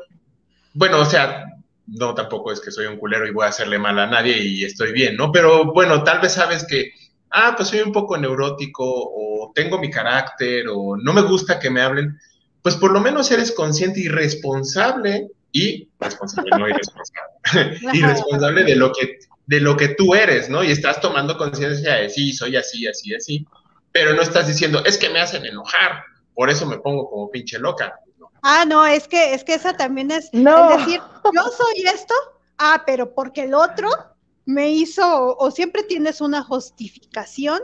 bueno, 0.74 1.00
o 1.00 1.06
sea, 1.06 1.46
no 1.88 2.14
tampoco 2.14 2.52
es 2.52 2.60
que 2.60 2.72
soy 2.72 2.86
un 2.86 2.98
culero 2.98 3.28
y 3.28 3.32
voy 3.32 3.46
a 3.46 3.50
hacerle 3.50 3.80
mal 3.80 3.98
a 3.98 4.08
nadie 4.08 4.38
y 4.38 4.64
estoy 4.64 4.92
bien, 4.92 5.16
¿no? 5.16 5.32
Pero 5.32 5.74
bueno, 5.74 6.04
tal 6.04 6.22
vez 6.22 6.34
sabes 6.34 6.66
que, 6.66 6.92
ah, 7.32 7.54
pues 7.56 7.70
soy 7.70 7.80
un 7.80 7.92
poco 7.92 8.18
neurótico 8.18 8.86
o 8.86 9.52
tengo 9.56 9.80
mi 9.80 9.90
carácter 9.90 10.68
o 10.72 10.96
no 10.98 11.14
me 11.14 11.22
gusta 11.22 11.60
que 11.60 11.70
me 11.70 11.82
hablen, 11.82 12.18
pues 12.62 12.76
por 12.76 12.92
lo 12.92 13.00
menos 13.00 13.32
eres 13.32 13.52
consciente 13.52 14.00
y 14.00 14.08
responsable 14.08 15.30
y 15.52 15.90
responsable, 16.00 16.52
no 16.58 16.68
irresponsable, 16.68 17.80
y 17.94 18.02
responsable 18.02 18.64
de 18.64 18.76
lo 18.76 18.92
que 18.92 19.18
de 19.50 19.60
lo 19.60 19.76
que 19.76 19.88
tú 19.90 20.14
eres, 20.14 20.48
¿no? 20.48 20.64
Y 20.64 20.70
estás 20.70 21.02
tomando 21.02 21.36
conciencia 21.36 21.96
de 21.96 22.08
sí, 22.08 22.34
soy 22.34 22.56
así, 22.56 22.86
así, 22.86 23.16
así, 23.16 23.48
pero 23.92 24.14
no 24.14 24.22
estás 24.22 24.46
diciendo, 24.46 24.86
es 24.86 24.96
que 24.96 25.10
me 25.10 25.20
hacen 25.20 25.44
enojar, 25.44 26.04
por 26.36 26.52
eso 26.52 26.68
me 26.68 26.78
pongo 26.78 27.10
como 27.10 27.32
pinche 27.32 27.58
loca. 27.58 28.00
Ah, 28.44 28.64
no, 28.68 28.86
es 28.86 29.08
que, 29.08 29.34
es 29.34 29.44
que 29.44 29.56
esa 29.56 29.74
también 29.74 30.12
es, 30.12 30.30
no. 30.34 30.78
decir, 30.78 31.02
yo 31.34 31.44
soy 31.50 31.82
esto, 31.92 32.14
ah, 32.60 32.84
pero 32.86 33.16
porque 33.16 33.46
el 33.46 33.56
otro 33.56 33.90
me 34.46 34.70
hizo, 34.70 35.36
o 35.36 35.50
siempre 35.50 35.82
tienes 35.82 36.22
una 36.22 36.44
justificación 36.44 37.60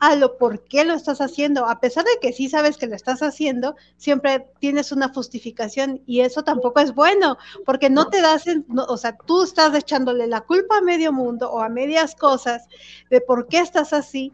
a 0.00 0.16
lo 0.16 0.38
por 0.38 0.64
qué 0.64 0.84
lo 0.84 0.94
estás 0.94 1.20
haciendo. 1.20 1.66
A 1.66 1.78
pesar 1.78 2.04
de 2.04 2.18
que 2.20 2.32
sí 2.32 2.48
sabes 2.48 2.78
que 2.78 2.86
lo 2.86 2.96
estás 2.96 3.22
haciendo, 3.22 3.76
siempre 3.96 4.46
tienes 4.58 4.92
una 4.92 5.12
justificación 5.12 6.02
y 6.06 6.20
eso 6.20 6.42
tampoco 6.42 6.80
es 6.80 6.94
bueno, 6.94 7.36
porque 7.66 7.90
no 7.90 8.08
te 8.08 8.22
das, 8.22 8.44
o 8.88 8.96
sea, 8.96 9.16
tú 9.26 9.42
estás 9.42 9.74
echándole 9.74 10.26
la 10.26 10.40
culpa 10.40 10.78
a 10.78 10.80
medio 10.80 11.12
mundo 11.12 11.50
o 11.52 11.60
a 11.60 11.68
medias 11.68 12.14
cosas 12.14 12.66
de 13.10 13.20
por 13.20 13.46
qué 13.46 13.58
estás 13.58 13.92
así 13.92 14.32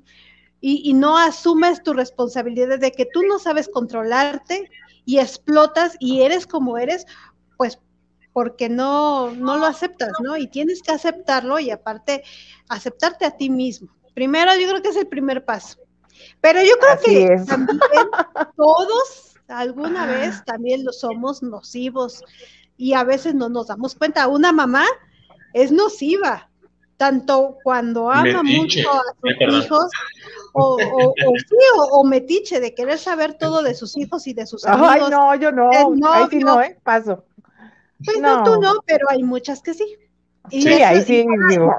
y, 0.60 0.88
y 0.88 0.94
no 0.94 1.18
asumes 1.18 1.82
tu 1.82 1.92
responsabilidad 1.92 2.78
de 2.78 2.92
que 2.92 3.06
tú 3.06 3.22
no 3.24 3.40
sabes 3.40 3.68
controlarte 3.68 4.70
y 5.04 5.18
explotas 5.18 5.96
y 5.98 6.22
eres 6.22 6.46
como 6.46 6.78
eres, 6.78 7.06
pues 7.56 7.80
porque 8.32 8.68
no, 8.68 9.30
no 9.32 9.56
lo 9.56 9.66
aceptas, 9.66 10.12
¿no? 10.22 10.36
Y 10.36 10.46
tienes 10.46 10.82
que 10.82 10.92
aceptarlo 10.92 11.58
y 11.58 11.70
aparte 11.70 12.22
aceptarte 12.68 13.24
a 13.24 13.30
ti 13.30 13.50
mismo. 13.50 13.88
Primero, 14.16 14.50
yo 14.56 14.66
creo 14.70 14.80
que 14.80 14.88
es 14.88 14.96
el 14.96 15.08
primer 15.08 15.44
paso. 15.44 15.76
Pero 16.40 16.62
yo 16.62 16.72
creo 16.80 16.98
que 17.04 17.44
también 17.44 17.78
todos 18.56 19.36
alguna 19.46 20.06
vez 20.06 20.42
también 20.46 20.86
lo 20.86 20.92
somos 20.92 21.42
nocivos 21.42 22.24
y 22.78 22.94
a 22.94 23.04
veces 23.04 23.34
no 23.34 23.50
nos 23.50 23.66
damos 23.66 23.94
cuenta. 23.94 24.26
Una 24.28 24.52
mamá 24.52 24.86
es 25.52 25.70
nociva, 25.70 26.48
tanto 26.96 27.58
cuando 27.62 28.10
ama 28.10 28.42
mucho 28.42 28.90
a 28.90 29.02
sus 29.20 29.54
hijos 29.54 29.90
o, 30.54 30.78
o, 31.12 32.00
o, 32.00 32.04
metiche 32.04 32.58
de 32.58 32.74
querer 32.74 32.98
saber 32.98 33.34
todo 33.34 33.62
de 33.62 33.74
sus 33.74 33.98
hijos 33.98 34.26
y 34.26 34.32
de 34.32 34.46
sus 34.46 34.64
amigos. 34.64 34.88
Ay, 34.92 35.10
no, 35.10 35.34
yo 35.34 35.52
no, 35.52 35.68
ahí 36.10 36.24
sí 36.30 36.38
no, 36.38 36.62
¿eh? 36.62 36.78
Paso. 36.82 37.22
Pues 38.02 38.18
no. 38.18 38.44
tú 38.44 38.62
no, 38.62 38.76
pero 38.86 39.10
hay 39.10 39.22
muchas 39.22 39.60
que 39.60 39.74
sí. 39.74 39.84
sí, 40.50 40.68
ahí 40.68 41.02
sí, 41.02 41.26
digo. 41.50 41.70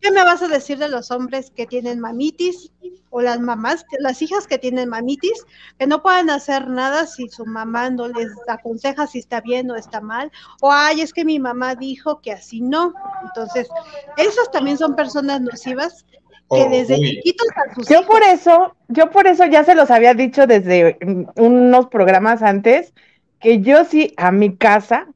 ¿Qué 0.00 0.10
me 0.10 0.24
vas 0.24 0.42
a 0.42 0.48
decir 0.48 0.78
de 0.78 0.88
los 0.88 1.10
hombres 1.10 1.50
que 1.50 1.66
tienen 1.66 2.00
mamitis 2.00 2.72
o 3.10 3.20
las 3.20 3.38
mamás, 3.38 3.84
las 3.98 4.22
hijas 4.22 4.46
que 4.46 4.56
tienen 4.56 4.88
mamitis, 4.88 5.44
que 5.78 5.86
no 5.86 6.02
pueden 6.02 6.30
hacer 6.30 6.68
nada 6.68 7.06
si 7.06 7.28
su 7.28 7.44
mamá 7.44 7.90
no 7.90 8.08
les 8.08 8.30
aconseja 8.48 9.06
si 9.06 9.18
está 9.18 9.42
bien 9.42 9.70
o 9.70 9.76
está 9.76 10.00
mal? 10.00 10.32
O, 10.62 10.72
ay, 10.72 11.02
es 11.02 11.12
que 11.12 11.24
mi 11.24 11.38
mamá 11.38 11.74
dijo 11.74 12.20
que 12.22 12.32
así 12.32 12.62
no. 12.62 12.94
Entonces, 13.24 13.68
esas 14.16 14.50
también 14.50 14.78
son 14.78 14.96
personas 14.96 15.42
nocivas 15.42 16.06
que 16.50 16.62
oh, 16.62 16.70
desde 16.70 16.96
chiquitos 16.96 17.48
a 17.54 17.74
sus 17.74 17.88
Yo 17.88 18.06
por 18.06 18.22
eso, 18.22 18.74
yo 18.88 19.10
por 19.10 19.26
eso 19.26 19.44
ya 19.44 19.64
se 19.64 19.74
los 19.74 19.90
había 19.90 20.14
dicho 20.14 20.46
desde 20.46 20.98
unos 21.36 21.88
programas 21.88 22.42
antes, 22.42 22.94
que 23.38 23.60
yo 23.60 23.84
sí 23.84 24.14
a 24.16 24.32
mi 24.32 24.56
casa 24.56 25.08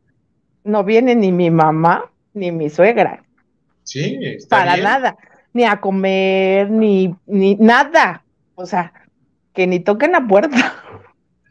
no 0.62 0.85
viene 0.85 1.14
ni 1.14 1.33
mi 1.33 1.50
mamá 1.50 2.11
ni 2.35 2.53
mi 2.53 2.69
suegra 2.69 3.24
Sí, 3.85 4.19
Para 4.49 4.76
nada. 4.76 5.17
Ni 5.53 5.64
a 5.64 5.81
comer, 5.81 6.71
ni, 6.71 7.14
ni 7.26 7.55
nada. 7.57 8.25
O 8.57 8.67
sea, 8.67 8.93
que 9.53 9.67
ni 9.67 9.81
toquen 9.81 10.12
la 10.12 10.26
puerta. 10.26 10.83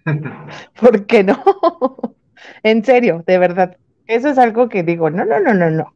¿Por 0.80 1.06
qué 1.06 1.24
no? 1.24 1.42
en 2.64 2.84
serio, 2.84 3.24
de 3.26 3.38
verdad. 3.38 3.78
Eso 4.08 4.30
es 4.30 4.38
algo 4.38 4.68
que 4.68 4.84
digo, 4.84 5.10
no, 5.10 5.24
no, 5.26 5.40
no, 5.40 5.54
no, 5.54 5.70
no. 5.70 5.94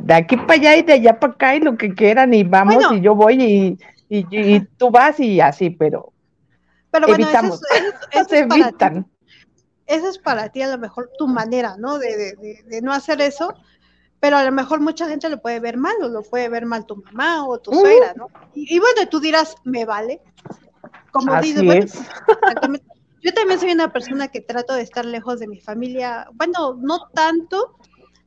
De 0.00 0.14
aquí 0.14 0.36
para 0.36 0.54
allá 0.54 0.76
y 0.76 0.82
de 0.82 0.94
allá 0.94 1.20
para 1.20 1.32
acá 1.34 1.54
y 1.54 1.60
lo 1.60 1.76
que 1.76 1.94
quieran 1.94 2.32
y 2.32 2.44
vamos 2.44 2.82
y 2.92 3.02
yo 3.02 3.14
voy 3.14 3.42
y, 3.42 3.78
y, 4.08 4.60
tú 4.78 4.90
vas 4.90 5.20
y 5.20 5.40
así, 5.40 5.68
pero, 5.68 6.12
pero 6.90 7.08
bueno, 7.08 7.24
evitamos. 7.24 7.60
Eso 8.12 8.20
es, 8.20 8.32
evitan. 8.50 9.06
esa 9.86 10.08
es 10.08 10.18
para 10.18 10.48
ti 10.48 10.62
a 10.62 10.68
lo 10.68 10.78
mejor 10.78 11.10
tu 11.18 11.28
manera, 11.28 11.76
¿no? 11.78 11.98
De, 11.98 12.16
de, 12.16 12.62
de, 12.64 12.82
no 12.82 12.92
hacer 12.92 13.20
eso, 13.20 13.54
pero 14.22 14.36
a 14.36 14.44
lo 14.44 14.52
mejor 14.52 14.78
mucha 14.78 15.08
gente 15.08 15.28
lo 15.28 15.42
puede 15.42 15.58
ver 15.58 15.76
mal, 15.76 15.96
o 16.00 16.08
lo 16.08 16.22
puede 16.22 16.48
ver 16.48 16.64
mal 16.64 16.86
tu 16.86 16.94
mamá 16.94 17.44
o 17.44 17.58
tu 17.58 17.72
suegra, 17.72 18.14
¿no? 18.14 18.28
Y, 18.54 18.78
bueno, 18.78 19.08
tú 19.10 19.18
dirás, 19.18 19.56
me 19.64 19.84
vale. 19.84 20.20
Como 21.10 21.40
dices, 21.40 21.92
yo 23.20 23.34
también 23.34 23.58
soy 23.58 23.72
una 23.72 23.92
persona 23.92 24.28
que 24.28 24.40
trato 24.40 24.74
de 24.74 24.82
estar 24.82 25.04
lejos 25.04 25.40
de 25.40 25.48
mi 25.48 25.58
familia, 25.58 26.28
bueno, 26.34 26.78
no 26.80 27.08
tanto, 27.12 27.76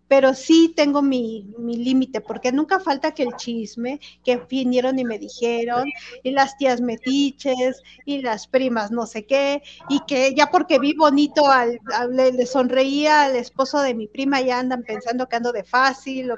pero 0.08 0.34
sí 0.34 0.74
tengo 0.76 1.02
mi, 1.02 1.54
mi 1.58 1.78
límite, 1.78 2.22
porque 2.22 2.52
nunca 2.52 2.80
falta 2.80 3.14
que 3.14 3.24
el 3.24 3.36
chisme, 3.36 4.00
que 4.24 4.38
vinieron 4.38 5.00
y 5.00 5.06
me 5.06 5.18
dijeron, 5.18 5.90
y 6.24 6.32
las 6.32 6.58
tías 6.58 6.82
metiches, 6.82 7.82
y 8.06 8.22
las 8.22 8.48
primas 8.48 8.92
no 8.92 9.06
sé 9.06 9.26
qué, 9.26 9.64
y 9.90 10.02
que 10.02 10.34
ya 10.36 10.48
porque 10.48 10.80
vi 10.80 10.94
bonito, 10.94 11.50
al, 11.50 11.80
le, 12.12 12.46
sonreía 12.46 13.24
al 13.24 13.36
esposo 13.36 13.82
de 13.82 13.96
mi 13.96 14.08
prima, 14.08 14.42
ya 14.42 14.60
andan 14.60 14.84
pensando 14.84 15.28
que 15.28 15.36
ando 15.38 15.52
de 15.52 15.64
fácil, 15.64 16.32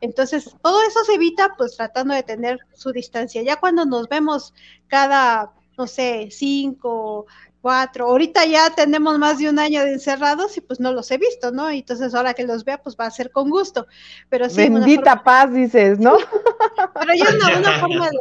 entonces 0.00 0.54
todo 0.62 0.82
eso 0.82 1.04
se 1.04 1.14
evita 1.14 1.54
pues 1.56 1.76
tratando 1.76 2.14
de 2.14 2.22
tener 2.22 2.58
su 2.74 2.92
distancia. 2.92 3.42
Ya 3.42 3.56
cuando 3.56 3.86
nos 3.86 4.08
vemos 4.08 4.52
cada 4.88 5.52
no 5.76 5.86
sé, 5.86 6.28
cinco, 6.30 7.26
cuatro. 7.64 8.08
Ahorita 8.08 8.44
ya 8.44 8.68
tenemos 8.68 9.18
más 9.18 9.38
de 9.38 9.48
un 9.48 9.58
año 9.58 9.82
de 9.82 9.94
encerrados 9.94 10.54
y 10.58 10.60
pues 10.60 10.80
no 10.80 10.92
los 10.92 11.10
he 11.10 11.16
visto, 11.16 11.50
¿no? 11.50 11.72
Y 11.72 11.78
entonces 11.78 12.14
ahora 12.14 12.34
que 12.34 12.44
los 12.44 12.62
vea, 12.62 12.76
pues 12.76 12.94
va 12.94 13.06
a 13.06 13.10
ser 13.10 13.30
con 13.30 13.48
gusto. 13.48 13.86
Pero 14.28 14.50
sí, 14.50 14.68
Bendita 14.68 15.24
paz, 15.24 15.50
dices, 15.50 15.98
¿no? 15.98 16.18
Pero 16.94 17.14
ya 17.14 17.24
no, 17.32 17.58
una 17.58 17.78
forma 17.80 18.10
de, 18.10 18.18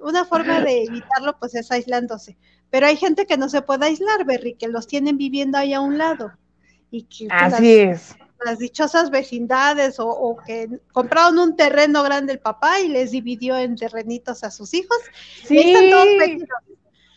una 0.00 0.24
forma 0.24 0.60
de 0.62 0.84
evitarlo, 0.84 1.38
pues 1.38 1.54
es 1.54 1.70
aislándose. 1.70 2.38
Pero 2.70 2.86
hay 2.86 2.96
gente 2.96 3.26
que 3.26 3.36
no 3.36 3.50
se 3.50 3.60
puede 3.60 3.84
aislar, 3.84 4.24
Berry, 4.24 4.54
que 4.54 4.68
los 4.68 4.86
tienen 4.86 5.18
viviendo 5.18 5.58
ahí 5.58 5.74
a 5.74 5.82
un 5.82 5.98
lado. 5.98 6.32
Y 6.90 7.02
que 7.02 7.28
Así 7.30 7.80
es. 7.80 8.16
Las 8.42 8.58
dichosas 8.58 9.10
vecindades 9.10 10.00
o, 10.00 10.08
o, 10.08 10.38
que 10.38 10.80
compraron 10.92 11.38
un 11.38 11.56
terreno 11.56 12.02
grande 12.02 12.32
el 12.32 12.38
papá 12.38 12.80
y 12.80 12.88
les 12.88 13.10
dividió 13.10 13.58
en 13.58 13.76
terrenitos 13.76 14.44
a 14.44 14.50
sus 14.50 14.72
hijos. 14.72 14.96
Sí. 15.44 15.56
Y 15.56 15.74
están 15.74 15.90
todos 15.90 16.06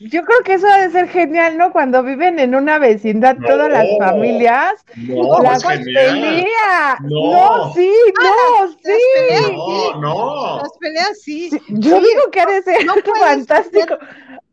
yo 0.10 0.24
creo 0.24 0.40
que 0.44 0.54
eso 0.54 0.68
debe 0.68 0.92
ser 0.92 1.10
genial, 1.10 1.58
¿no? 1.58 1.72
Cuando 1.72 2.02
viven 2.02 2.40
en 2.40 2.56
una 2.56 2.80
vecindad 2.80 3.38
todas 3.46 3.70
las 3.70 3.86
familias. 4.00 4.74
No, 4.96 5.40
la 5.42 5.60
pelea. 5.60 6.98
No. 7.02 7.32
no, 7.32 7.74
sí, 7.74 7.92
ah, 8.20 8.66
no, 8.66 8.72
sí. 8.84 9.54
no, 9.54 10.02
no. 10.02 10.58
Las 10.58 10.78
peleas 10.80 11.22
sí. 11.22 11.50
Yo 11.70 12.00
digo 12.00 12.32
que 12.32 12.42
ha 12.42 12.46
de 12.48 12.62
ser 12.64 12.78
fantástico. 13.20 13.98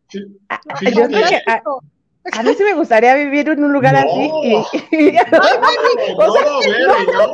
Sí. 0.08 0.20
Ah, 0.48 0.60
yo 0.82 1.06
creo 1.06 1.28
que, 1.28 1.42
a 2.32 2.42
mí 2.42 2.54
sí 2.54 2.62
me 2.64 2.74
gustaría 2.74 3.14
vivir 3.14 3.48
en 3.48 3.64
un 3.64 3.72
lugar 3.72 3.96
así. 3.96 4.30
Y, 4.42 4.54
y, 4.96 5.12
no, 5.12 5.18
o 6.18 6.32
sea, 6.32 6.42
no, 6.86 6.98
no, 7.06 7.32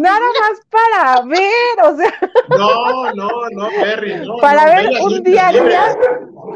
nada, 0.00 0.26
más, 0.40 0.60
para 0.70 1.20
ver, 1.26 1.76
o 1.84 1.96
sea. 1.96 2.12
No, 2.50 3.12
no, 3.14 3.28
no, 3.52 3.68
Berry, 3.80 4.26
no. 4.26 4.36
Para 4.38 4.64
ver 4.66 4.88
un 5.02 5.22
día 5.22 5.48
a 5.48 5.52
día, 5.52 5.96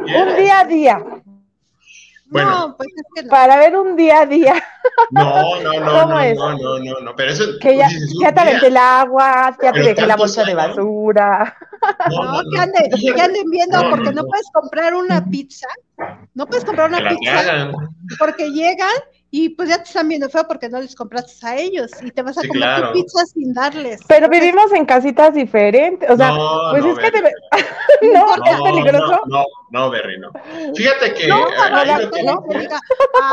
un 0.04 0.36
día 0.36 0.60
a 0.60 0.64
día. 0.64 1.21
Bueno, 2.32 2.50
no, 2.50 2.76
pues 2.76 2.88
es 2.96 3.02
que 3.14 3.22
no. 3.24 3.30
Para 3.30 3.58
ver 3.58 3.76
un 3.76 3.94
día 3.96 4.20
a 4.20 4.26
día. 4.26 4.54
No, 5.12 5.60
no, 5.62 5.72
no, 5.72 5.92
¿Cómo 5.92 6.14
no, 6.14 6.20
es? 6.20 6.36
no, 6.36 6.58
no, 6.58 6.78
no, 6.78 7.00
no, 7.00 7.14
pero 7.14 7.30
eso 7.30 7.44
que 7.60 7.76
ya, 7.76 7.88
ya 8.20 8.34
te 8.34 8.40
aventé 8.40 8.66
el 8.66 8.76
agua, 8.76 9.56
ya 9.62 9.72
te 9.72 9.80
dejé 9.80 10.06
la 10.06 10.16
bolsa 10.16 10.44
de 10.44 10.54
basura. 10.54 11.56
No, 12.10 12.42
no, 12.42 12.50
que, 12.50 12.60
anden, 12.60 12.90
que 12.90 13.20
anden 13.20 13.50
viendo 13.50 13.80
porque 13.90 14.12
no 14.12 14.22
puedes 14.24 14.48
comprar 14.52 14.94
una 14.94 15.24
pizza, 15.24 15.66
no 16.32 16.46
puedes 16.46 16.64
comprar 16.64 16.88
una 16.88 17.08
pizza 17.08 17.72
porque 18.20 18.52
llegan 18.52 18.88
y 19.34 19.48
pues 19.48 19.70
ya 19.70 19.78
te 19.78 19.84
están 19.84 20.08
viendo 20.08 20.28
feo 20.28 20.46
porque 20.46 20.68
no 20.68 20.78
les 20.78 20.94
compraste 20.94 21.46
a 21.46 21.56
ellos 21.58 21.90
y 22.02 22.10
te 22.10 22.20
vas 22.20 22.36
a 22.36 22.46
comer 22.46 22.82
tu 22.88 22.92
pizza 22.92 23.24
sin 23.24 23.54
darles. 23.54 24.02
Pero 24.06 24.28
vivimos 24.28 24.70
en 24.72 24.84
casitas 24.84 25.32
diferentes, 25.32 26.08
o 26.10 26.16
sea, 26.18 26.36
pues 26.70 26.84
es 26.84 26.98
que 26.98 27.10
te... 27.10 27.22
no, 28.12 28.36
no, 28.36 28.44
es 28.44 28.60
peligroso. 28.60 29.22
No, 29.28 29.46
no, 29.70 29.90
Berry, 29.90 30.20
no. 30.20 30.32
Fíjate 30.76 31.14
que... 31.14 31.28
No, 31.28 31.46
no, 31.48 32.44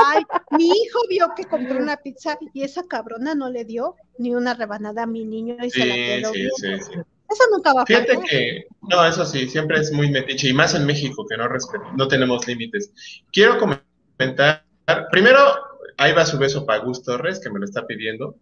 ay, 0.06 0.24
mi 0.51 0.68
hijo 0.68 1.00
vio 1.10 1.34
que 1.36 1.44
compró 1.44 1.77
una 1.77 1.98
pizza 1.98 2.38
y 2.53 2.63
esa 2.63 2.84
cabrona 2.84 3.36
no 3.36 3.50
le 3.50 3.65
dio 3.65 3.98
ni 4.20 4.34
una 4.34 4.53
rebanada 4.53 5.03
a 5.03 5.06
mi 5.06 5.25
niño 5.25 5.58
y 5.62 5.70
se 5.70 5.86
la 5.86 5.96
quedó. 5.96 6.32
Sí, 6.32 6.48
sí, 6.62 6.79
sí. 6.79 6.94
Eso 7.29 7.44
nunca 7.51 7.74
va 7.74 7.82
a 7.82 7.86
Fíjate 7.86 8.22
que, 8.22 8.68
no, 8.84 9.06
eso 9.06 9.25
sí, 9.25 9.50
siempre 9.50 9.77
es 9.82 9.91
muy 9.91 10.10
metiche, 10.10 10.48
y 10.48 10.53
más 10.53 10.74
en 10.75 10.86
México, 10.86 11.25
que 11.29 11.36
no, 11.36 11.50
no 11.98 12.08
tenemos 12.08 12.48
límites. 12.48 12.89
Quiero 13.34 13.60
comentar, 13.60 14.63
primero, 15.12 15.69
ahí 16.00 16.13
va 16.13 16.25
su 16.25 16.38
beso 16.39 16.65
para 16.65 16.84
Gus 16.84 17.03
Torres, 17.03 17.39
que 17.39 17.50
me 17.50 17.60
lo 17.60 17.65
está 17.65 17.86
pidiendo. 17.86 18.36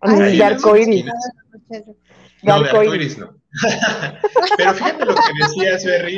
Ay, 0.00 0.38
de 0.38 0.44
arcoiris. 0.44 1.04
No, 2.42 2.62
de 2.62 2.70
arcoiris 2.70 3.18
no. 3.18 3.36
Pero 4.56 4.74
fíjate 4.74 5.04
lo 5.04 5.14
que 5.14 5.20
decías, 5.40 5.84
Berry. 5.84 6.16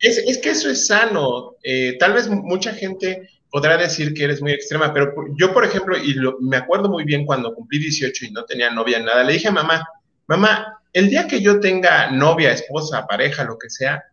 Es, 0.00 0.18
es 0.18 0.38
que 0.38 0.50
eso 0.50 0.68
es 0.68 0.86
sano. 0.86 1.54
Eh, 1.62 1.96
tal 1.98 2.14
vez 2.14 2.28
mucha 2.28 2.72
gente 2.74 3.28
podrá 3.50 3.76
decir 3.76 4.12
que 4.12 4.24
eres 4.24 4.42
muy 4.42 4.52
extrema, 4.52 4.92
pero 4.92 5.14
yo, 5.38 5.54
por 5.54 5.64
ejemplo, 5.64 5.96
y 5.96 6.14
me 6.40 6.58
acuerdo 6.58 6.90
muy 6.90 7.04
bien 7.04 7.24
cuando 7.24 7.54
cumplí 7.54 7.78
18 7.78 8.26
y 8.26 8.30
no 8.30 8.44
tenía 8.44 8.70
novia, 8.70 8.98
nada, 8.98 9.24
le 9.24 9.32
dije 9.32 9.48
a 9.48 9.52
mamá, 9.52 9.86
mamá, 10.26 10.80
el 10.92 11.08
día 11.08 11.26
que 11.26 11.40
yo 11.40 11.58
tenga 11.58 12.10
novia, 12.10 12.52
esposa, 12.52 13.06
pareja, 13.06 13.44
lo 13.44 13.56
que 13.56 13.70
sea, 13.70 14.04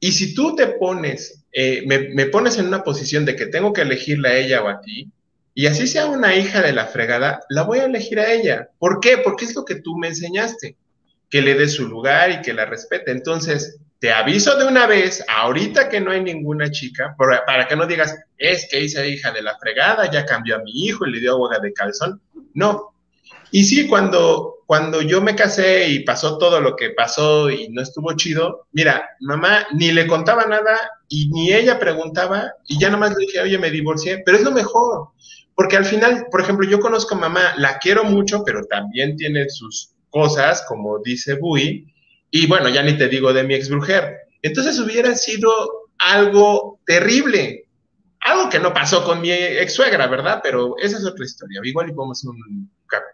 y 0.00 0.12
si 0.12 0.34
tú 0.34 0.54
te 0.54 0.66
pones, 0.66 1.44
eh, 1.52 1.84
me, 1.86 2.26
pones 2.26 2.58
en 2.58 2.66
una 2.66 2.84
posición 2.84 3.24
de 3.24 3.36
que 3.36 3.46
tengo 3.46 3.72
que 3.72 3.82
elegirla 3.82 4.30
a 4.30 4.36
ella 4.36 4.62
o 4.62 4.68
a 4.68 4.80
ti, 4.80 5.10
y 5.54 5.66
así 5.66 5.86
sea 5.86 6.06
una 6.06 6.36
hija 6.36 6.60
de 6.60 6.72
la 6.72 6.86
fregada, 6.86 7.40
la 7.48 7.62
voy 7.62 7.78
a 7.78 7.86
elegir 7.86 8.20
a 8.20 8.30
ella. 8.30 8.68
¿Por 8.78 9.00
qué? 9.00 9.18
Porque 9.18 9.46
es 9.46 9.54
lo 9.54 9.64
que 9.64 9.76
tú 9.76 9.96
me 9.96 10.08
enseñaste, 10.08 10.76
que 11.30 11.40
le 11.40 11.54
dé 11.54 11.66
su 11.66 11.88
lugar 11.88 12.30
y 12.30 12.42
que 12.42 12.52
la 12.52 12.66
respete. 12.66 13.10
Entonces, 13.10 13.78
te 13.98 14.12
aviso 14.12 14.58
de 14.58 14.66
una 14.66 14.86
vez, 14.86 15.24
ahorita 15.26 15.88
que 15.88 16.00
no 16.00 16.10
hay 16.10 16.22
ninguna 16.22 16.70
chica, 16.70 17.16
para, 17.16 17.66
que 17.66 17.76
no 17.76 17.86
digas, 17.86 18.14
es 18.36 18.68
que 18.70 18.82
hice 18.82 19.08
hija 19.08 19.32
de 19.32 19.40
la 19.40 19.56
fregada, 19.58 20.10
ya 20.10 20.26
cambió 20.26 20.56
a 20.56 20.62
mi 20.62 20.72
hijo 20.84 21.06
y 21.06 21.12
le 21.12 21.20
dio 21.20 21.32
agua 21.32 21.58
de 21.58 21.72
calzón. 21.72 22.20
No. 22.52 22.92
Y 23.50 23.64
sí, 23.64 23.88
cuando, 23.88 24.55
cuando 24.66 25.00
yo 25.00 25.20
me 25.20 25.36
casé 25.36 25.88
y 25.88 26.00
pasó 26.00 26.38
todo 26.38 26.60
lo 26.60 26.74
que 26.74 26.90
pasó 26.90 27.50
y 27.50 27.68
no 27.68 27.80
estuvo 27.80 28.12
chido, 28.16 28.66
mira, 28.72 29.08
mamá 29.20 29.66
ni 29.72 29.92
le 29.92 30.08
contaba 30.08 30.44
nada 30.44 30.76
y 31.08 31.28
ni 31.28 31.52
ella 31.52 31.78
preguntaba 31.78 32.52
y 32.66 32.78
ya 32.78 32.90
nomás 32.90 33.10
le 33.10 33.26
dije, 33.26 33.40
oye, 33.40 33.58
me 33.58 33.70
divorcié, 33.70 34.22
pero 34.24 34.36
es 34.36 34.42
lo 34.42 34.50
mejor. 34.50 35.10
Porque 35.54 35.76
al 35.76 35.84
final, 35.84 36.26
por 36.30 36.40
ejemplo, 36.40 36.68
yo 36.68 36.80
conozco 36.80 37.14
a 37.14 37.18
mamá, 37.18 37.54
la 37.56 37.78
quiero 37.78 38.04
mucho, 38.04 38.42
pero 38.44 38.64
también 38.64 39.16
tiene 39.16 39.48
sus 39.48 39.90
cosas, 40.10 40.64
como 40.68 40.98
dice 40.98 41.34
Bui, 41.34 41.86
y 42.30 42.46
bueno, 42.46 42.68
ya 42.68 42.82
ni 42.82 42.98
te 42.98 43.08
digo 43.08 43.32
de 43.32 43.44
mi 43.44 43.54
ex 43.54 43.68
brujer. 43.70 44.16
Entonces 44.42 44.78
hubiera 44.80 45.14
sido 45.14 45.50
algo 45.98 46.80
terrible. 46.84 47.65
Algo 48.26 48.50
que 48.50 48.58
no 48.58 48.74
pasó 48.74 49.04
con 49.04 49.20
mi 49.20 49.30
ex 49.30 49.74
suegra, 49.74 50.06
¿verdad? 50.08 50.40
Pero 50.42 50.76
esa 50.78 50.98
es 50.98 51.04
otra 51.04 51.24
historia. 51.24 51.60
Igual 51.62 51.90
y 51.90 51.92
podemos 51.92 52.24
un, 52.24 52.70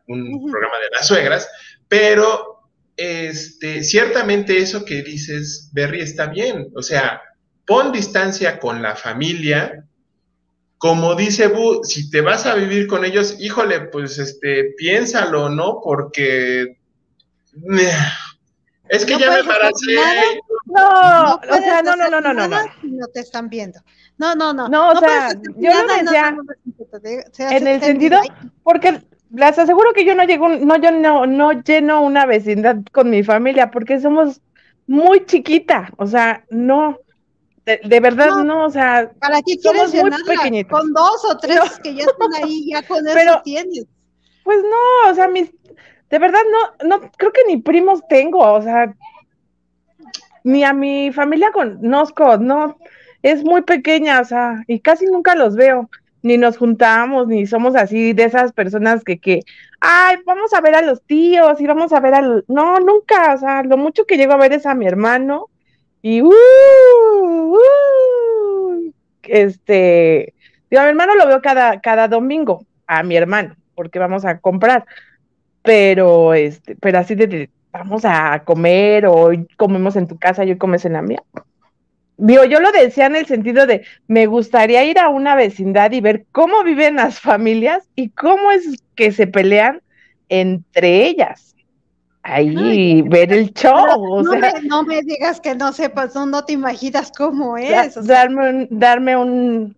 un 0.08 0.50
programa 0.50 0.78
de 0.78 0.90
las 0.90 1.06
suegras, 1.06 1.48
pero 1.86 2.62
este, 2.96 3.82
ciertamente 3.84 4.58
eso 4.58 4.84
que 4.84 5.02
dices, 5.02 5.70
Berry, 5.72 6.00
está 6.00 6.26
bien. 6.26 6.68
O 6.74 6.82
sea, 6.82 7.20
pon 7.66 7.92
distancia 7.92 8.58
con 8.58 8.82
la 8.82 8.96
familia. 8.96 9.86
Como 10.78 11.14
dice 11.14 11.48
Bu, 11.48 11.84
si 11.84 12.10
te 12.10 12.20
vas 12.20 12.46
a 12.46 12.54
vivir 12.54 12.86
con 12.86 13.04
ellos, 13.04 13.36
híjole, 13.38 13.80
pues 13.80 14.18
este, 14.18 14.74
piénsalo, 14.76 15.48
¿no? 15.48 15.80
Porque 15.82 16.78
es 18.88 19.04
que 19.04 19.18
ya 19.18 19.30
me 19.30 19.44
parece. 19.44 19.96
No, 20.66 21.34
o 21.34 21.58
sea, 21.58 21.82
no, 21.82 21.96
no, 21.96 22.08
no, 22.08 22.20
no, 22.20 22.32
no. 22.34 22.48
No 22.48 23.06
te 23.08 23.20
están 23.20 23.48
viendo. 23.48 23.80
No, 24.22 24.36
no, 24.36 24.52
no. 24.52 24.68
No, 24.68 24.92
o 24.92 24.96
sea, 25.00 25.30
yo 25.56 25.70
lo 25.74 25.94
decía 25.96 26.36
en 27.50 27.66
el 27.66 27.80
sentido, 27.82 28.20
porque 28.62 29.02
les 29.32 29.58
aseguro 29.58 29.92
que 29.92 30.04
yo 30.04 30.14
no 30.14 30.22
llego, 30.22 30.48
no, 30.48 30.76
yo 30.76 30.92
no, 30.92 31.26
no 31.26 31.50
lleno 31.60 32.02
una 32.02 32.24
vecindad 32.24 32.76
con 32.92 33.10
mi 33.10 33.24
familia, 33.24 33.72
porque 33.72 33.98
somos 33.98 34.40
muy 34.86 35.26
chiquita, 35.26 35.90
o 35.96 36.06
sea, 36.06 36.44
no. 36.50 36.98
De, 37.64 38.00
verdad, 38.00 38.44
no, 38.44 38.66
o 38.66 38.70
sea, 38.70 39.10
¿para 39.18 39.42
qué 39.42 39.56
quieres 39.58 39.92
muy 39.92 40.10
pequeñitos. 40.24 40.80
Con 40.80 40.92
dos 40.92 41.24
o 41.24 41.36
tres 41.38 41.80
que 41.82 41.94
ya 41.94 42.04
están 42.04 42.44
ahí, 42.44 42.70
ya 42.70 42.86
con 42.86 43.06
eso 43.06 43.40
tienes. 43.42 43.86
Pues 44.44 44.58
no, 44.62 45.10
o 45.10 45.14
sea, 45.14 45.26
mis, 45.26 45.50
de 46.10 46.18
verdad 46.20 46.40
no, 46.50 46.88
no, 46.88 47.10
creo 47.16 47.32
que 47.32 47.42
ni 47.48 47.56
primos 47.56 48.06
tengo, 48.08 48.38
o 48.38 48.62
sea, 48.62 48.94
ni 50.44 50.62
a 50.62 50.72
mi 50.72 51.12
familia 51.12 51.50
conozco, 51.50 52.36
no, 52.36 52.76
es 53.22 53.44
muy 53.44 53.62
pequeña, 53.62 54.20
o 54.20 54.24
sea, 54.24 54.64
y 54.66 54.80
casi 54.80 55.06
nunca 55.06 55.34
los 55.34 55.56
veo, 55.56 55.88
ni 56.22 56.38
nos 56.38 56.56
juntamos, 56.56 57.26
ni 57.28 57.46
somos 57.46 57.74
así 57.76 58.12
de 58.12 58.24
esas 58.24 58.52
personas 58.52 59.04
que, 59.04 59.18
que, 59.18 59.40
ay, 59.80 60.16
vamos 60.24 60.52
a 60.54 60.60
ver 60.60 60.74
a 60.74 60.82
los 60.82 61.02
tíos 61.02 61.60
y 61.60 61.66
vamos 61.66 61.92
a 61.92 62.00
ver 62.00 62.14
a 62.14 62.22
los, 62.22 62.44
no, 62.48 62.78
nunca, 62.80 63.34
o 63.34 63.38
sea, 63.38 63.62
lo 63.62 63.76
mucho 63.76 64.04
que 64.06 64.16
llego 64.16 64.32
a 64.32 64.36
ver 64.36 64.52
es 64.52 64.66
a 64.66 64.74
mi 64.74 64.86
hermano 64.86 65.48
y, 66.00 66.22
uh, 66.22 66.32
uh, 67.22 68.92
este, 69.24 70.34
digo, 70.70 70.80
a 70.80 70.84
mi 70.84 70.90
hermano 70.90 71.14
lo 71.16 71.26
veo 71.26 71.40
cada, 71.42 71.80
cada 71.80 72.08
domingo, 72.08 72.66
a 72.86 73.02
mi 73.02 73.16
hermano, 73.16 73.56
porque 73.74 73.98
vamos 73.98 74.24
a 74.24 74.38
comprar, 74.38 74.84
pero 75.62 76.34
este, 76.34 76.76
pero 76.76 76.98
así 76.98 77.14
de, 77.14 77.50
vamos 77.72 78.04
a 78.04 78.42
comer 78.44 79.06
o 79.06 79.30
comemos 79.56 79.96
en 79.96 80.06
tu 80.06 80.18
casa 80.18 80.44
y 80.44 80.50
hoy 80.50 80.58
comes 80.58 80.84
en 80.84 80.92
la 80.94 81.02
mía. 81.02 81.22
Digo, 82.16 82.44
yo 82.44 82.60
lo 82.60 82.70
decía 82.72 83.06
en 83.06 83.16
el 83.16 83.26
sentido 83.26 83.66
de, 83.66 83.84
me 84.06 84.26
gustaría 84.26 84.84
ir 84.84 84.98
a 84.98 85.08
una 85.08 85.34
vecindad 85.34 85.92
y 85.92 86.00
ver 86.00 86.26
cómo 86.30 86.62
viven 86.62 86.96
las 86.96 87.20
familias 87.20 87.88
y 87.96 88.10
cómo 88.10 88.50
es 88.50 88.82
que 88.94 89.12
se 89.12 89.26
pelean 89.26 89.80
entre 90.28 91.06
ellas. 91.06 91.52
Ahí, 92.22 93.02
ver 93.02 93.32
el 93.32 93.52
show. 93.52 94.22
No, 94.22 94.84
me, 94.84 95.02
digas 95.02 95.40
que 95.40 95.56
no 95.56 95.72
sepas, 95.72 96.14
no, 96.14 96.44
te 96.44 96.52
imaginas 96.52 97.10
cómo 97.16 97.56
es. 97.56 97.94
darme 98.06 98.48
un, 98.48 98.68
darme 98.70 99.16
un... 99.16 99.76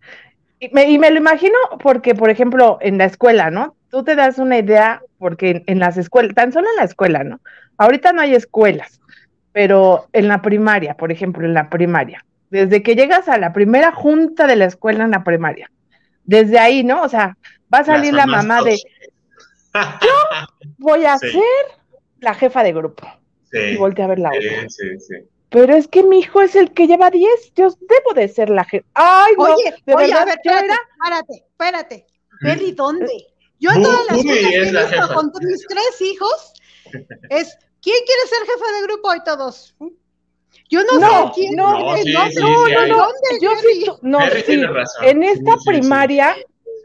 y 0.60 0.98
me 0.98 1.10
lo 1.10 1.16
imagino 1.16 1.56
porque, 1.82 2.14
por 2.14 2.28
ejemplo, 2.28 2.78
en 2.82 2.98
la 2.98 3.06
escuela, 3.06 3.50
¿no? 3.50 3.74
Tú 3.88 4.04
te 4.04 4.14
das 4.14 4.38
una 4.38 4.58
idea 4.58 5.00
porque 5.18 5.62
en, 5.66 5.78
las 5.78 5.96
escuelas, 5.96 6.34
tan 6.34 6.52
solo 6.52 6.68
en 6.68 6.76
la 6.76 6.84
escuela, 6.84 7.24
¿no? 7.24 7.40
Ahorita 7.78 8.12
no 8.12 8.20
hay 8.20 8.34
escuelas, 8.34 9.00
pero 9.54 10.08
en 10.12 10.26
la 10.26 10.42
primaria, 10.42 10.96
por 10.96 11.12
ejemplo, 11.12 11.46
en 11.46 11.54
la 11.54 11.70
primaria, 11.70 12.26
desde 12.50 12.82
que 12.82 12.96
llegas 12.96 13.28
a 13.28 13.38
la 13.38 13.52
primera 13.52 13.92
junta 13.92 14.48
de 14.48 14.56
la 14.56 14.64
escuela 14.64 15.04
en 15.04 15.12
la 15.12 15.22
primaria, 15.22 15.70
desde 16.24 16.58
ahí, 16.58 16.82
¿no? 16.82 17.02
O 17.02 17.08
sea, 17.08 17.38
va 17.72 17.78
a 17.78 17.84
salir 17.84 18.12
la 18.12 18.26
mamá 18.26 18.62
de, 18.62 18.76
yo 19.76 20.10
voy 20.78 21.04
a 21.04 21.16
ser 21.18 21.40
la 22.18 22.34
jefa 22.34 22.64
de 22.64 22.72
grupo. 22.72 23.06
Sí, 23.44 23.58
y 23.58 23.76
voltea 23.76 24.06
a 24.06 24.08
ver 24.08 24.18
la 24.18 24.30
otra. 24.30 24.68
Sí, 24.68 24.98
sí, 24.98 25.14
Pero 25.50 25.76
es 25.76 25.86
que 25.86 26.02
mi 26.02 26.18
hijo 26.18 26.42
es 26.42 26.56
el 26.56 26.72
que 26.72 26.88
lleva 26.88 27.10
10, 27.10 27.52
yo 27.54 27.68
debo 27.68 28.12
de 28.16 28.26
ser 28.26 28.50
la 28.50 28.64
jefa. 28.64 28.88
Ay, 28.94 29.34
no, 29.38 29.44
oye, 29.44 29.72
oye, 29.94 30.12
a 30.12 30.24
ver, 30.24 30.34
espérate, 30.42 30.74
espérate, 30.90 31.34
espérate. 31.52 32.06
Eli, 32.42 32.72
¿dónde? 32.72 33.28
Yo 33.60 33.70
en 33.70 33.84
todas 33.84 34.04
las 34.06 34.16
cosas 34.16 34.36
que 34.36 34.56
he 34.56 34.70
visto 34.70 35.14
con 35.14 35.32
mis 35.42 35.66
tres 35.68 36.00
hijos 36.00 36.52
es 37.30 37.56
¿quién 37.84 37.96
quiere 38.06 38.26
ser 38.26 38.38
jefe 38.46 38.80
de 38.80 38.86
grupo? 38.86 39.14
Y 39.14 39.22
todos. 39.22 39.76
Yo 40.70 40.80
no, 40.84 40.98
sé 40.98 41.32
quién. 41.34 41.54
No, 41.54 41.72
no, 41.72 41.96
no, 41.96 42.86
no, 42.86 43.06
Yo 43.40 43.50
sí, 43.60 43.86
no, 44.02 44.18
sí. 44.46 44.60
En 45.02 45.22
esta 45.22 45.54
primaria, 45.64 46.34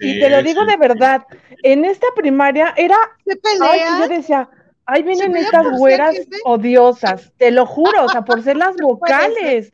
y 0.01 0.19
te 0.19 0.29
lo 0.29 0.43
digo 0.43 0.65
de 0.65 0.75
verdad, 0.75 1.25
en 1.63 1.85
esta 1.85 2.07
primaria 2.15 2.73
era. 2.77 2.97
Se 3.25 3.37
pelea. 3.37 3.99
yo 4.01 4.07
decía, 4.09 4.49
ahí 4.85 5.01
vienen 5.03 5.37
estas 5.37 5.65
güeras 5.77 6.15
odiosas, 6.43 7.31
te 7.37 7.51
lo 7.51 7.65
juro, 7.65 8.03
o 8.03 8.09
sea, 8.09 8.23
por 8.23 8.43
ser 8.43 8.57
las 8.57 8.75
vocales. 8.81 9.71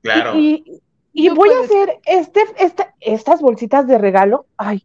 Claro. 0.00 0.38
Y, 0.38 0.80
y, 1.12 1.28
voy 1.28 1.50
a 1.50 1.64
hacer 1.64 2.00
este, 2.06 2.44
este, 2.58 2.88
estas 3.00 3.40
bolsitas 3.40 3.86
de 3.86 3.98
regalo. 3.98 4.46
Ay, 4.56 4.84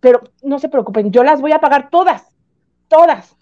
pero 0.00 0.22
no 0.42 0.58
se 0.58 0.68
preocupen, 0.68 1.12
yo 1.12 1.22
las 1.22 1.40
voy 1.40 1.52
a 1.52 1.60
pagar 1.60 1.90
todas, 1.90 2.24
todas. 2.88 3.35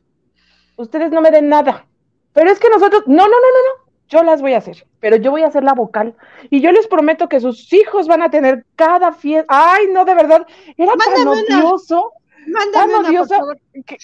Ustedes 0.76 1.10
no 1.10 1.20
me 1.20 1.30
den 1.30 1.48
nada. 1.48 1.86
Pero 2.32 2.50
es 2.50 2.58
que 2.58 2.68
nosotros, 2.68 3.04
no, 3.06 3.14
no, 3.14 3.28
no, 3.28 3.28
no, 3.28 3.30
no, 3.30 3.84
yo 4.08 4.22
las 4.22 4.40
voy 4.40 4.54
a 4.54 4.58
hacer, 4.58 4.86
pero 5.00 5.16
yo 5.16 5.30
voy 5.30 5.42
a 5.42 5.46
hacer 5.46 5.64
la 5.64 5.72
vocal. 5.72 6.14
Y 6.50 6.60
yo 6.60 6.72
les 6.72 6.86
prometo 6.86 7.28
que 7.28 7.40
sus 7.40 7.72
hijos 7.72 8.06
van 8.06 8.22
a 8.22 8.30
tener 8.30 8.64
cada 8.76 9.12
fiesta. 9.12 9.46
Ay, 9.48 9.86
no, 9.92 10.04
de 10.04 10.14
verdad, 10.14 10.46
era 10.76 10.92
tan 10.92 11.28
odioso. 11.28 12.12
tan 12.72 12.90
odioso 12.94 13.34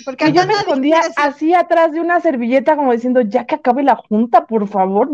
porque 0.05 0.33
yo 0.33 0.47
me 0.47 0.55
escondía 0.55 1.03
así 1.17 1.55
atrás 1.55 1.93
de 1.93 2.01
una 2.01 2.21
servilleta 2.21 2.77
como 2.77 2.93
diciendo, 2.93 3.21
ya 3.21 3.45
que 3.45 3.57
acabe 3.57 3.83
la 3.83 3.97
junta, 3.97 4.47
por 4.47 4.67
favor, 4.69 5.11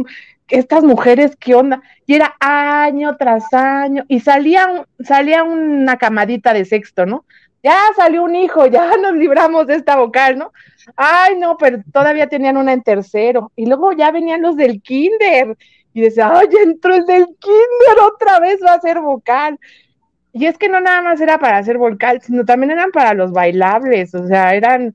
estas 0.49 0.85
mujeres, 0.85 1.37
¿qué 1.37 1.55
onda? 1.55 1.83
Y 2.07 2.15
era 2.15 2.37
año 2.39 3.17
tras 3.17 3.53
año, 3.53 4.05
y 4.09 4.21
salía, 4.21 4.87
salía 5.01 5.43
una 5.43 5.97
camadita 5.97 6.53
de 6.53 6.65
sexto, 6.65 7.07
¿no? 7.07 7.25
Ya 7.67 7.81
salió 7.97 8.23
un 8.23 8.37
hijo, 8.37 8.67
ya 8.67 8.97
nos 9.03 9.17
libramos 9.17 9.67
de 9.67 9.75
esta 9.75 9.97
vocal, 9.97 10.39
¿no? 10.39 10.53
Ay, 10.95 11.35
no, 11.37 11.57
pero 11.57 11.83
todavía 11.93 12.29
tenían 12.29 12.57
una 12.57 12.73
en 12.73 12.81
tercero, 12.81 13.51
y 13.57 13.67
luego 13.67 13.91
ya 13.93 14.13
venían 14.13 14.41
los 14.41 14.55
del 14.55 14.81
kinder, 14.81 15.57
y 15.93 16.01
decía, 16.01 16.31
ay, 16.33 16.47
entró 16.63 16.95
el 16.95 17.05
del 17.07 17.27
kinder, 17.27 18.05
otra 18.05 18.39
vez 18.39 18.61
va 18.65 18.75
a 18.75 18.81
ser 18.81 19.01
vocal. 19.01 19.59
Y 20.33 20.47
es 20.47 20.57
que 20.59 20.69
no 20.69 20.81
nada 20.81 21.03
más 21.03 21.21
era 21.21 21.41
para 21.41 21.59
hacer 21.59 21.77
vocal, 21.77 22.23
sino 22.23 22.45
también 22.45 22.71
eran 22.71 22.93
para 22.93 23.15
los 23.15 23.33
bailables, 23.33 24.15
o 24.15 24.29
sea, 24.29 24.55
eran 24.55 24.95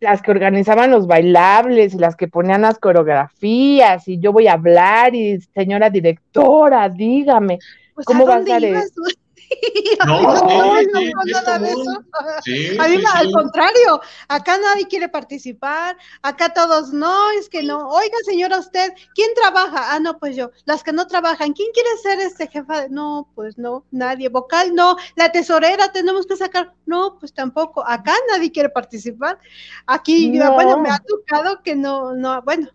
las 0.00 0.20
que 0.20 0.32
organizaban 0.32 0.90
los 0.90 1.06
bailables 1.06 1.94
y 1.94 1.98
las 1.98 2.16
que 2.16 2.26
ponían 2.26 2.62
las 2.62 2.80
coreografías. 2.80 4.08
Y 4.08 4.18
yo 4.18 4.32
voy 4.32 4.48
a 4.48 4.54
hablar 4.54 5.14
y 5.14 5.40
señora 5.54 5.88
directora, 5.88 6.88
dígame, 6.88 7.60
pues, 7.94 8.04
¿cómo 8.06 8.26
va 8.26 8.36
a 8.36 8.38
estar 8.40 8.60
No, 10.06 10.22
no, 10.22 10.36
sí, 10.36 10.44
no, 10.92 11.00
sí, 11.00 11.12
no, 11.14 11.22
es 11.24 11.32
nada 11.32 11.58
de 11.58 11.72
común. 11.72 11.86
eso. 11.92 12.04
Sí, 12.44 12.76
A 12.78 12.88
mí, 12.88 12.98
sí, 12.98 13.04
al 13.14 13.32
contrario, 13.32 14.00
acá 14.28 14.58
nadie 14.58 14.86
quiere 14.86 15.08
participar, 15.08 15.96
acá 16.22 16.52
todos, 16.52 16.92
no, 16.92 17.30
es 17.32 17.48
que 17.48 17.62
no. 17.62 17.88
Oiga, 17.88 18.16
señora, 18.24 18.58
usted, 18.58 18.92
¿quién 19.14 19.30
trabaja? 19.34 19.94
Ah, 19.94 19.98
no, 20.00 20.18
pues 20.18 20.36
yo. 20.36 20.50
Las 20.66 20.82
que 20.84 20.92
no 20.92 21.06
trabajan, 21.06 21.52
¿quién 21.52 21.68
quiere 21.72 21.88
ser 22.02 22.20
este 22.20 22.46
jefa? 22.48 22.82
de- 22.82 22.90
No, 22.90 23.28
pues 23.34 23.58
no, 23.58 23.84
nadie. 23.90 24.28
Vocal, 24.28 24.74
no. 24.74 24.96
La 25.16 25.32
tesorera, 25.32 25.90
tenemos 25.92 26.26
que 26.26 26.36
sacar. 26.36 26.74
No, 26.86 27.18
pues 27.18 27.32
tampoco. 27.32 27.82
Acá 27.86 28.14
nadie 28.30 28.52
quiere 28.52 28.68
participar. 28.68 29.38
Aquí, 29.86 30.30
No. 30.30 30.52
bueno, 30.54 30.78
me 30.78 30.90
ha 30.90 30.98
tocado 30.98 31.62
que 31.62 31.74
no, 31.74 32.14
no, 32.14 32.40
bueno. 32.42 32.68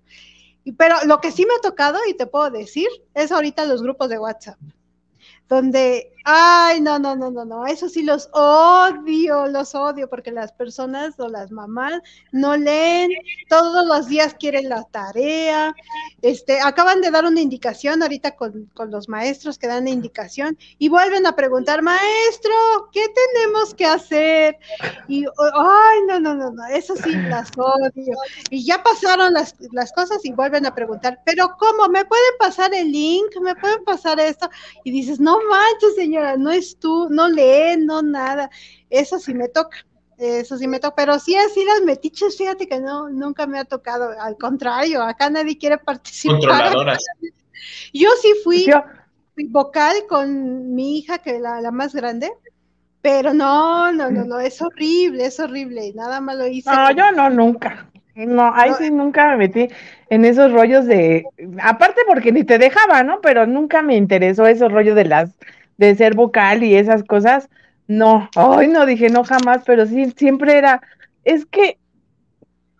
Y- 0.66 0.72
Pero 0.74 0.96
lo 1.06 1.20
que 1.22 1.32
sí 1.32 1.46
me 1.46 1.54
ha 1.56 1.62
tocado, 1.62 2.00
y 2.08 2.14
te 2.16 2.26
puedo 2.26 2.50
decir, 2.50 2.88
es 3.14 3.32
ahorita 3.32 3.66
los 3.66 3.82
grupos 3.84 4.10
de 4.10 4.20
WhatsApp 4.20 4.58
donde, 5.50 6.12
ay, 6.24 6.82
no, 6.82 7.00
no, 7.00 7.16
no, 7.16 7.32
no, 7.32 7.46
no, 7.46 7.66
eso 7.66 7.90
sí 7.90 8.04
los 8.04 8.30
odio, 8.34 9.48
los 9.48 9.76
odio, 9.76 10.10
porque 10.10 10.32
las 10.32 10.52
personas 10.54 11.20
o 11.20 11.28
las 11.28 11.52
mamás 11.52 12.02
no 12.32 12.56
leen, 12.56 13.12
todos 13.50 13.86
los 13.86 14.08
días 14.08 14.36
quieren 14.40 14.70
la 14.70 14.84
tarea, 14.86 15.76
este, 16.22 16.60
acaban 16.62 17.02
de 17.02 17.12
dar 17.12 17.26
una 17.26 17.42
indicación 17.42 18.02
ahorita 18.02 18.36
con, 18.36 18.70
con 18.74 18.92
los 18.92 19.10
maestros 19.10 19.58
que 19.58 19.68
dan 19.68 19.86
la 19.86 19.90
indicación 19.90 20.58
y 20.78 20.90
vuelven 20.90 21.26
a 21.26 21.36
preguntar, 21.36 21.82
maestro, 21.82 22.54
¿qué 22.92 23.06
tenemos 23.10 23.74
que 23.74 23.86
hacer? 23.86 24.58
Y, 25.08 25.26
ay, 25.26 26.00
no, 26.08 26.20
no, 26.20 26.36
no, 26.36 26.52
no, 26.52 26.66
eso 26.68 26.96
sí 26.96 27.12
las 27.12 27.52
odio. 27.58 28.18
Y 28.50 28.66
ya 28.66 28.82
pasaron 28.82 29.34
las, 29.34 29.56
las 29.72 29.92
cosas 29.92 30.24
y 30.24 30.32
vuelven 30.32 30.66
a 30.66 30.74
preguntar, 30.74 31.20
pero 31.26 31.56
¿cómo? 31.60 31.90
¿Me 31.90 32.06
pueden 32.06 32.34
pasar 32.40 32.74
el 32.74 32.92
link? 32.92 33.36
¿Me 33.42 33.56
pueden 33.56 33.84
pasar 33.84 34.20
esto? 34.20 34.50
y 34.84 34.92
dices, 34.92 35.20
no 35.20 35.38
manches, 35.50 35.96
señora, 36.13 36.38
no 36.38 36.52
es 36.52 36.78
tú, 36.78 37.08
no 37.10 37.28
lee, 37.28 37.78
no 37.80 38.02
nada. 38.02 38.49
Eso 38.89 39.19
sí 39.19 39.34
me 39.34 39.47
toca, 39.47 39.78
eso 40.17 40.58
sí 40.58 40.67
me 40.67 40.80
toca, 40.80 40.95
pero 40.95 41.17
sí 41.19 41.36
así 41.36 41.63
las 41.65 41.82
metiches, 41.82 42.38
fíjate 42.38 42.67
que 42.67 42.80
no, 42.80 43.10
nunca 43.10 43.47
me 43.47 43.58
ha 43.60 43.65
tocado, 43.65 44.12
al 44.19 44.38
contrario, 44.38 45.02
acá 45.02 45.30
nadie 45.30 45.58
quiere 45.58 45.78
participar. 45.78 46.38
Controladoras. 46.38 47.04
Yo 47.93 48.10
sí 48.21 48.34
fui 48.43 48.65
Yo, 48.65 48.84
vocal 49.49 49.95
con 50.08 50.76
mi 50.76 50.99
hija, 50.99 51.17
que 51.17 51.39
la, 51.39 51.62
la 51.62 51.71
más 51.71 51.95
grande, 51.95 52.32
pero 53.02 53.34
no, 53.34 53.91
no, 53.91 54.12
no, 54.12 54.23
no, 54.23 54.39
es 54.39 54.62
horrible, 54.62 55.26
es 55.26 55.39
horrible, 55.39 55.93
nada 55.95 56.21
más 56.21 56.38
lo 56.38 56.47
hice. 56.47 56.69
no, 56.69 56.91
yo 56.91 57.12
no, 57.12 57.30
nunca. 57.30 57.89
No, 58.15 58.54
ahí 58.54 58.69
No. 58.71 58.78
sí 58.78 58.91
nunca 58.91 59.28
me 59.30 59.38
metí 59.38 59.67
en 60.10 60.26
esos 60.26 60.52
rollos 60.52 60.86
de, 60.86 61.26
aparte 61.62 62.02
porque 62.08 62.32
ni 62.32 62.43
te 62.43 62.60
dejaba, 62.60 63.02
¿no? 63.04 63.21
Pero 63.21 63.47
nunca 63.47 63.82
me 63.82 63.95
interesó 63.95 64.45
esos 64.45 64.71
rollos 64.71 64.95
de 64.95 65.06
las, 65.06 65.32
de 65.78 65.96
ser 65.96 66.16
vocal 66.16 66.64
y 66.64 66.76
esas 66.76 67.04
cosas. 67.04 67.50
No, 67.88 68.30
ay, 68.36 68.68
no 68.68 68.86
dije 68.86 69.10
no 69.10 69.24
jamás, 69.24 69.64
pero 69.66 69.86
sí, 69.86 70.12
siempre 70.16 70.58
era, 70.58 70.82
es 71.24 71.46
que 71.46 71.78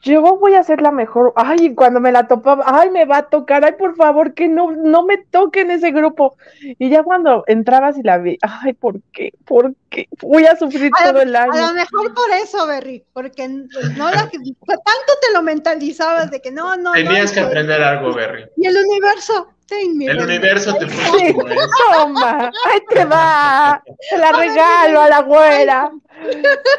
yo 0.04 0.22
voy 0.22 0.54
a 0.56 0.64
ser 0.64 0.82
la 0.82 0.92
mejor, 0.92 1.32
ay, 1.38 1.74
cuando 1.76 2.02
me 2.02 2.12
la 2.12 2.28
topaba, 2.28 2.66
ay, 2.68 2.90
me 2.90 3.06
va 3.06 3.20
a 3.20 3.30
tocar, 3.30 3.64
ay, 3.64 3.74
por 3.78 3.96
favor, 3.96 4.34
que 4.34 4.50
no, 4.50 4.72
no 4.72 5.06
me 5.06 5.18
toquen 5.18 5.72
ese 5.72 5.92
grupo. 5.92 6.36
Y 6.62 6.90
ya 6.90 7.04
cuando 7.04 7.46
entrabas 7.48 7.98
y 7.98 8.04
la 8.04 8.18
vi, 8.18 8.38
ay, 8.42 8.74
¿por 8.74 9.00
qué? 9.14 9.32
¿Por 9.46 9.74
qué? 9.90 10.10
Voy 10.22 10.46
a 10.46 10.58
sufrir 10.58 10.92
A 11.00 11.12
todo 11.12 11.22
el 11.22 11.34
A 11.36 11.44
año. 11.44 11.54
lo 11.54 11.74
mejor 11.74 12.14
por 12.14 12.30
eso, 12.32 12.68
Berry, 12.68 13.06
porque 13.14 13.48
no 13.48 14.12
la 14.12 14.30
que 14.30 14.40
tanto 14.68 15.14
te 15.22 15.34
lo 15.34 15.42
mentalizabas 15.42 16.30
de 16.30 16.42
que 16.42 16.52
no, 16.52 16.76
no, 16.76 16.92
Tenías 16.92 17.30
no, 17.30 17.34
que 17.34 17.40
aprender 17.48 17.82
algo, 17.82 18.14
Berry. 18.14 18.46
Y 18.58 18.68
el 18.68 18.76
universo, 18.76 19.53
ten 19.68 19.98
mi 19.98 20.08
El 20.08 20.22
universo 20.22 20.76
te 20.76 20.86
puso 20.86 21.18
Sí, 21.18 21.34
toma, 21.94 22.52
ahí 22.66 22.80
te 22.90 23.06
va, 23.06 23.84
te 24.10 24.18
la 24.18 24.32
regalo 24.32 25.02
a 25.02 25.10
la 25.10 25.22
güera, 25.22 25.92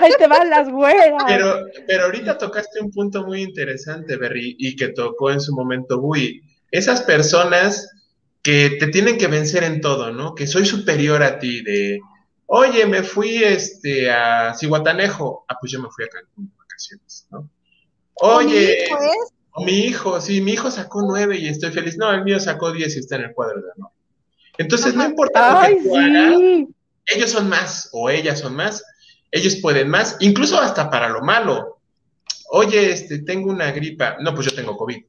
ahí 0.00 0.12
te 0.18 0.26
van 0.26 0.50
las 0.50 0.68
güeras. 0.70 1.24
Pero, 1.26 1.66
pero 1.86 2.04
ahorita 2.04 2.38
tocaste 2.38 2.80
un 2.80 2.90
punto 2.90 3.24
muy 3.24 3.42
interesante, 3.42 4.16
Berry, 4.16 4.56
y 4.58 4.76
que 4.76 4.88
tocó 4.88 5.30
en 5.30 5.40
su 5.40 5.54
momento 5.54 6.00
Bui. 6.00 6.42
Esas 6.70 7.02
personas 7.02 7.88
que 8.42 8.76
te 8.78 8.88
tienen 8.88 9.16
que 9.16 9.26
vencer 9.26 9.64
en 9.64 9.80
todo, 9.80 10.12
¿no? 10.12 10.34
Que 10.34 10.46
soy 10.46 10.66
superior 10.66 11.22
a 11.22 11.38
ti, 11.38 11.62
de, 11.62 12.00
oye, 12.46 12.86
me 12.86 13.02
fui 13.02 13.42
este, 13.42 14.10
a 14.10 14.54
Cihuatanejo. 14.54 15.44
Ah, 15.48 15.56
pues 15.60 15.72
yo 15.72 15.80
me 15.80 15.88
fui 15.90 16.04
a 16.04 16.08
Cancún 16.08 16.48
de 16.48 16.52
vacaciones, 16.58 17.26
¿no? 17.30 17.48
Oye, 18.14 18.84
hijo, 18.86 19.02
¿eh? 19.02 19.34
O 19.56 19.64
mi 19.64 19.72
hijo, 19.86 20.20
sí, 20.20 20.40
mi 20.40 20.52
hijo 20.52 20.70
sacó 20.70 21.02
nueve 21.02 21.38
y 21.38 21.46
estoy 21.46 21.70
feliz. 21.70 21.96
No, 21.96 22.10
el 22.12 22.24
mío 22.24 22.40
sacó 22.40 22.72
diez 22.72 22.96
y 22.96 22.98
está 22.98 23.16
en 23.16 23.22
el 23.22 23.34
cuadro 23.34 23.60
de 23.60 23.68
honor. 23.76 23.90
Entonces, 24.58 24.94
no 24.94 25.04
importa 25.04 25.52
lo 25.52 25.58
Ay, 25.60 25.76
que 25.76 25.82
tú 25.82 25.96
hagas, 25.96 26.38
sí, 26.38 26.68
ellos 27.06 27.30
son 27.30 27.48
más 27.48 27.88
o 27.92 28.10
ellas 28.10 28.40
son 28.40 28.56
más, 28.56 28.84
ellos 29.30 29.56
pueden 29.56 29.88
más, 29.88 30.16
incluso 30.20 30.60
hasta 30.60 30.90
para 30.90 31.08
lo 31.08 31.22
malo. 31.22 31.78
Oye, 32.50 32.92
este, 32.92 33.20
tengo 33.20 33.50
una 33.50 33.70
gripa. 33.70 34.16
No, 34.20 34.34
pues 34.34 34.48
yo 34.48 34.56
tengo 34.56 34.76
COVID. 34.76 35.02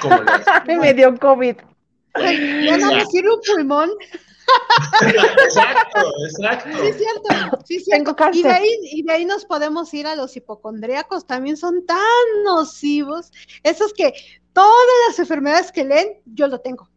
¿Cómo 0.00 0.18
le 0.66 0.78
me 0.78 0.94
dio 0.94 1.16
COVID. 1.18 1.56
Ya 2.14 2.76
no 2.78 2.94
me 2.94 3.04
sirve 3.06 3.30
un 3.34 3.40
pulmón. 3.44 3.90
Exacto, 5.44 6.00
exacto. 6.26 6.78
Sí, 6.80 6.86
es 6.86 6.96
cierto. 6.96 7.58
Sí, 7.64 7.76
es 7.76 7.84
Tengo 7.86 8.14
cierto. 8.16 8.38
Y 8.38 8.42
de, 8.42 8.50
ahí, 8.50 8.68
y 8.82 9.02
de 9.02 9.12
ahí 9.12 9.24
nos 9.24 9.44
podemos 9.44 9.92
ir 9.94 10.06
a 10.06 10.16
los 10.16 10.36
hipocondríacos, 10.36 11.26
también 11.26 11.56
son 11.56 11.86
tan 11.86 11.98
nocivos. 12.44 13.30
Esos 13.62 13.92
que 13.94 14.12
todas 14.52 14.86
las 15.08 15.18
enfermedades 15.18 15.72
que 15.72 15.84
leen, 15.84 16.20
yo 16.26 16.46
lo 16.46 16.60
tengo. 16.60 16.88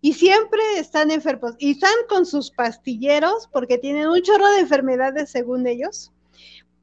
Y 0.00 0.14
siempre 0.14 0.60
están 0.78 1.10
enfermos. 1.10 1.54
Y 1.58 1.72
están 1.72 1.94
con 2.08 2.26
sus 2.26 2.50
pastilleros 2.50 3.48
porque 3.52 3.78
tienen 3.78 4.08
un 4.08 4.22
chorro 4.22 4.48
de 4.50 4.60
enfermedades 4.60 5.30
según 5.30 5.66
ellos. 5.66 6.12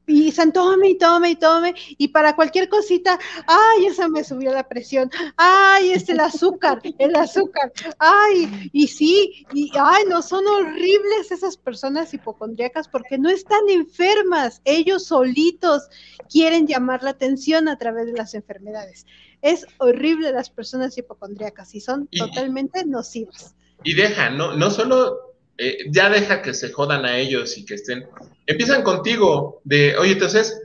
Y 0.06 0.28
están 0.28 0.52
tome 0.52 0.90
y 0.90 0.98
tome 0.98 1.30
y 1.30 1.36
tome. 1.36 1.74
Y 1.96 2.08
para 2.08 2.36
cualquier 2.36 2.68
cosita, 2.68 3.18
ay, 3.46 3.86
esa 3.86 4.08
me 4.08 4.22
subió 4.22 4.52
la 4.52 4.68
presión. 4.68 5.10
Ay, 5.36 5.92
este 5.92 6.12
el 6.12 6.20
azúcar, 6.20 6.80
el 6.98 7.16
azúcar. 7.16 7.72
Ay, 7.98 8.68
y 8.72 8.86
sí, 8.88 9.46
y 9.54 9.70
ay, 9.80 10.04
no, 10.08 10.20
son 10.22 10.46
horribles 10.46 11.30
esas 11.30 11.56
personas 11.56 12.12
hipocondríacas 12.12 12.88
porque 12.88 13.16
no 13.18 13.30
están 13.30 13.68
enfermas. 13.70 14.60
Ellos 14.64 15.06
solitos 15.06 15.84
quieren 16.30 16.66
llamar 16.66 17.02
la 17.02 17.10
atención 17.10 17.68
a 17.68 17.78
través 17.78 18.06
de 18.06 18.12
las 18.12 18.34
enfermedades. 18.34 19.06
Es 19.40 19.66
horrible 19.78 20.32
las 20.32 20.50
personas 20.50 20.96
hipocondríacas 20.98 21.74
y 21.74 21.80
son 21.80 22.08
Y- 22.10 22.18
totalmente 22.18 22.84
nocivas. 22.84 23.54
Y 23.82 23.94
deja, 23.94 24.30
no, 24.30 24.56
no 24.56 24.70
solo, 24.70 25.33
eh, 25.58 25.78
ya 25.90 26.10
deja 26.10 26.42
que 26.42 26.54
se 26.54 26.70
jodan 26.72 27.04
a 27.04 27.16
ellos 27.16 27.56
y 27.58 27.64
que 27.64 27.74
estén, 27.74 28.06
empiezan 28.46 28.82
contigo 28.82 29.60
de, 29.64 29.96
oye, 29.98 30.12
entonces, 30.12 30.60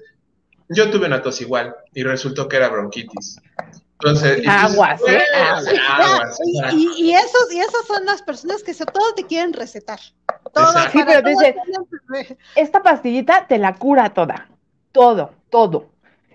yo 0.69 0.89
tuve 0.91 1.07
una 1.07 1.21
tos 1.21 1.41
igual 1.41 1.75
y 1.93 2.03
resultó 2.03 2.47
que 2.47 2.57
era 2.57 2.69
bronquitis. 2.69 3.37
Entonces, 4.01 4.41
Aguas, 4.47 5.01
¿eh? 5.07 5.21
aguas, 5.35 5.65
Y, 6.45 6.57
exacto. 6.57 6.77
y- 6.77 7.03
y 7.03 7.13
esos, 7.13 7.51
y 7.53 7.59
esas 7.59 7.85
son 7.85 8.05
las 8.05 8.21
personas 8.21 8.63
que 8.63 8.73
se, 8.73 8.85
todo 8.85 9.13
te 9.13 9.25
quieren 9.25 9.51
recetar. 9.51 9.99
Sí, 9.99 10.99
pero 11.05 11.21
tienen- 11.23 12.37
Esta 12.55 12.81
pastillita 12.81 13.45
te 13.47 13.57
la 13.57 13.75
cura 13.75 14.13
toda, 14.13 14.47
todo, 14.93 15.31
todo. 15.49 15.89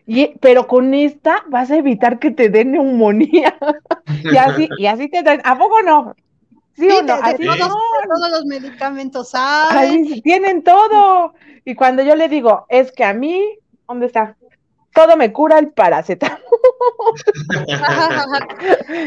Y, 0.07 0.37
pero 0.41 0.67
con 0.67 0.93
esta 0.93 1.43
vas 1.49 1.71
a 1.71 1.77
evitar 1.79 2.19
que 2.19 2.31
te 2.31 2.51
dé 2.51 2.65
neumonía. 2.67 3.57
y 4.25 4.37
así, 4.37 4.69
y 4.77 4.87
así 4.87 5.09
te 5.09 5.23
traen. 5.23 5.41
¿A 5.45 5.57
poco 5.57 5.81
no? 5.83 6.15
¿Sí, 6.77 6.89
Sí, 6.89 6.91
o 6.91 6.97
de, 6.97 7.03
no? 7.05 7.17
de 7.17 7.23
Así 7.23 7.45
todos, 7.45 7.59
son. 7.59 7.69
de 7.69 8.09
todos 8.15 8.31
los 8.31 8.45
medicamentos. 8.47 9.31
Ahí 9.35 10.21
tienen 10.23 10.63
todo. 10.63 11.35
Y 11.65 11.75
cuando 11.75 12.03
yo 12.03 12.15
le 12.17 12.29
digo, 12.29 12.67
es 12.69 12.93
que 12.93 13.05
a 13.05 13.15
mí, 13.15 13.43
¿dónde 13.89 14.07
está? 14.07 14.37
Todo 14.93 15.17
me 15.17 15.33
cura 15.33 15.59
el 15.59 15.71
paracetamol. 15.73 16.39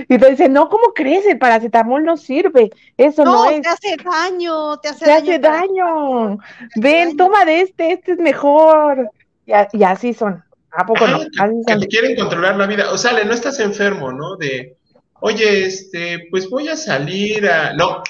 Y 0.10 0.18
te 0.18 0.30
dice, 0.32 0.50
no, 0.50 0.70
¿cómo 0.70 0.94
crees? 0.94 1.26
El 1.26 1.38
paracetamol 1.38 2.04
no 2.04 2.18
sirve. 2.18 2.70
Eso 2.98 3.24
no, 3.24 3.46
no, 3.46 3.50
es. 3.50 3.62
te 3.62 3.70
hace 3.70 3.96
daño, 4.04 4.78
te 4.80 4.90
hace 4.90 5.06
Te 5.06 5.12
daño. 5.12 5.24
hace 5.32 5.40
para- 5.40 5.58
daño. 5.60 6.32
hace 6.34 6.40
Ven, 6.76 7.08
daño. 7.10 7.18
toma 7.18 7.46
de 7.46 7.62
este, 7.62 7.94
este 7.94 8.14
es 8.14 8.18
mejor. 8.20 9.10
Y, 9.46 9.54
a- 9.54 9.68
y 9.72 9.84
así 9.84 10.14
son. 10.14 10.44
¿A 10.72 10.86
poco 10.86 11.08
no? 11.08 11.18
Ah, 11.40 11.46
Así 11.46 11.54
que 11.66 11.72
son. 11.74 11.82
te 11.82 11.88
quieren 11.88 12.16
controlar 12.16 12.56
la 12.58 12.68
vida. 12.68 12.92
O 12.92 12.98
sea, 12.98 13.12
no 13.24 13.34
estás 13.34 13.60
enfermo, 13.60 14.12
¿no? 14.12 14.36
De, 14.36 14.77
oye, 15.22 15.66
este, 15.66 16.28
pues 16.30 16.50
voy 16.50 16.68
a 16.68 16.78
salir 16.78 17.48
a. 17.48 17.74
No, 17.74 18.04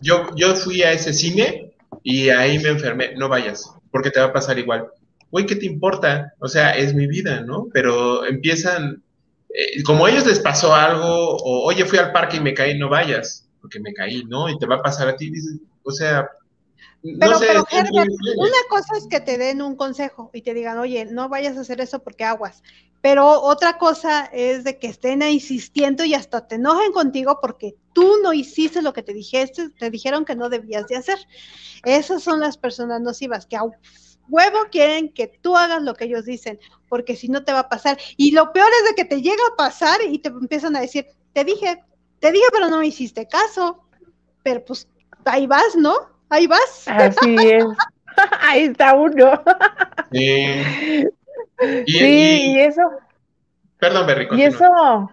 yo, 0.00 0.26
yo 0.36 0.54
fui 0.54 0.82
a 0.82 0.92
ese 0.92 1.12
cine 1.12 1.72
y 2.02 2.28
ahí 2.28 2.58
me 2.58 2.70
enfermé. 2.70 3.14
No 3.16 3.28
vayas, 3.28 3.72
porque 3.90 4.10
te 4.10 4.20
va 4.20 4.26
a 4.26 4.32
pasar 4.32 4.58
igual. 4.58 4.88
Güey, 5.30 5.46
¿qué 5.46 5.56
te 5.56 5.66
importa? 5.66 6.34
O 6.38 6.48
sea, 6.48 6.72
es 6.76 6.94
mi 6.94 7.06
vida, 7.06 7.40
¿no? 7.40 7.68
Pero 7.72 8.24
empiezan, 8.24 9.02
eh, 9.50 9.82
como 9.82 10.06
a 10.06 10.10
ellos 10.10 10.26
les 10.26 10.38
pasó 10.38 10.74
algo, 10.74 11.36
o 11.36 11.64
oye, 11.66 11.84
fui 11.84 11.98
al 11.98 12.12
parque 12.12 12.36
y 12.36 12.40
me 12.40 12.54
caí, 12.54 12.78
no 12.78 12.88
vayas, 12.88 13.48
porque 13.60 13.80
me 13.80 13.92
caí, 13.92 14.24
¿no? 14.24 14.48
Y 14.48 14.58
te 14.58 14.66
va 14.66 14.76
a 14.76 14.82
pasar 14.82 15.08
a 15.08 15.16
ti, 15.16 15.30
dices, 15.30 15.58
o 15.82 15.90
sea, 15.90 16.28
Pero, 17.02 17.38
pero 17.38 17.64
Herbert, 17.70 18.10
una 18.36 18.58
cosa 18.68 18.96
es 18.96 19.06
que 19.06 19.20
te 19.20 19.38
den 19.38 19.62
un 19.62 19.76
consejo 19.76 20.30
y 20.32 20.42
te 20.42 20.54
digan, 20.54 20.78
oye, 20.78 21.04
no 21.04 21.28
vayas 21.28 21.56
a 21.56 21.60
hacer 21.60 21.80
eso 21.80 22.00
porque 22.00 22.24
aguas. 22.24 22.62
Pero 23.00 23.40
otra 23.42 23.78
cosa 23.78 24.24
es 24.32 24.64
de 24.64 24.78
que 24.78 24.88
estén 24.88 25.22
insistiendo 25.22 26.04
y 26.04 26.14
hasta 26.14 26.48
te 26.48 26.56
enojen 26.56 26.92
contigo 26.92 27.38
porque 27.40 27.76
tú 27.92 28.14
no 28.22 28.32
hiciste 28.32 28.82
lo 28.82 28.92
que 28.92 29.02
te 29.02 29.12
dijiste, 29.12 29.70
te 29.70 29.90
dijeron 29.90 30.24
que 30.24 30.34
no 30.34 30.48
debías 30.48 30.88
de 30.88 30.96
hacer. 30.96 31.18
Esas 31.84 32.22
son 32.22 32.40
las 32.40 32.56
personas 32.56 33.00
nocivas 33.00 33.46
que 33.46 33.56
a 33.56 33.62
huevo 34.28 34.58
quieren 34.72 35.12
que 35.12 35.28
tú 35.28 35.56
hagas 35.56 35.82
lo 35.82 35.94
que 35.94 36.06
ellos 36.06 36.24
dicen, 36.24 36.58
porque 36.88 37.14
si 37.14 37.28
no 37.28 37.44
te 37.44 37.52
va 37.52 37.60
a 37.60 37.68
pasar. 37.68 37.98
Y 38.16 38.32
lo 38.32 38.52
peor 38.52 38.70
es 38.80 38.88
de 38.88 38.94
que 38.96 39.04
te 39.04 39.22
llega 39.22 39.42
a 39.52 39.56
pasar 39.56 40.00
y 40.02 40.18
te 40.18 40.30
empiezan 40.30 40.74
a 40.74 40.80
decir, 40.80 41.06
te 41.32 41.44
dije, 41.44 41.84
te 42.18 42.32
dije, 42.32 42.46
pero 42.52 42.68
no 42.68 42.78
me 42.78 42.88
hiciste 42.88 43.28
caso. 43.28 43.84
Pero 44.42 44.64
pues 44.64 44.88
ahí 45.24 45.46
vas, 45.46 45.76
¿no? 45.76 46.15
Ahí 46.28 46.46
vas. 46.46 46.86
Así 46.86 47.36
es. 47.36 47.64
ahí 48.40 48.64
está 48.64 48.94
uno. 48.94 49.42
sí. 50.12 51.06
sí, 51.86 52.52
y, 52.54 52.58
eso. 52.60 52.82
Perdón, 53.78 54.06
Berry, 54.06 54.28
Y 54.32 54.42
eso, 54.42 55.10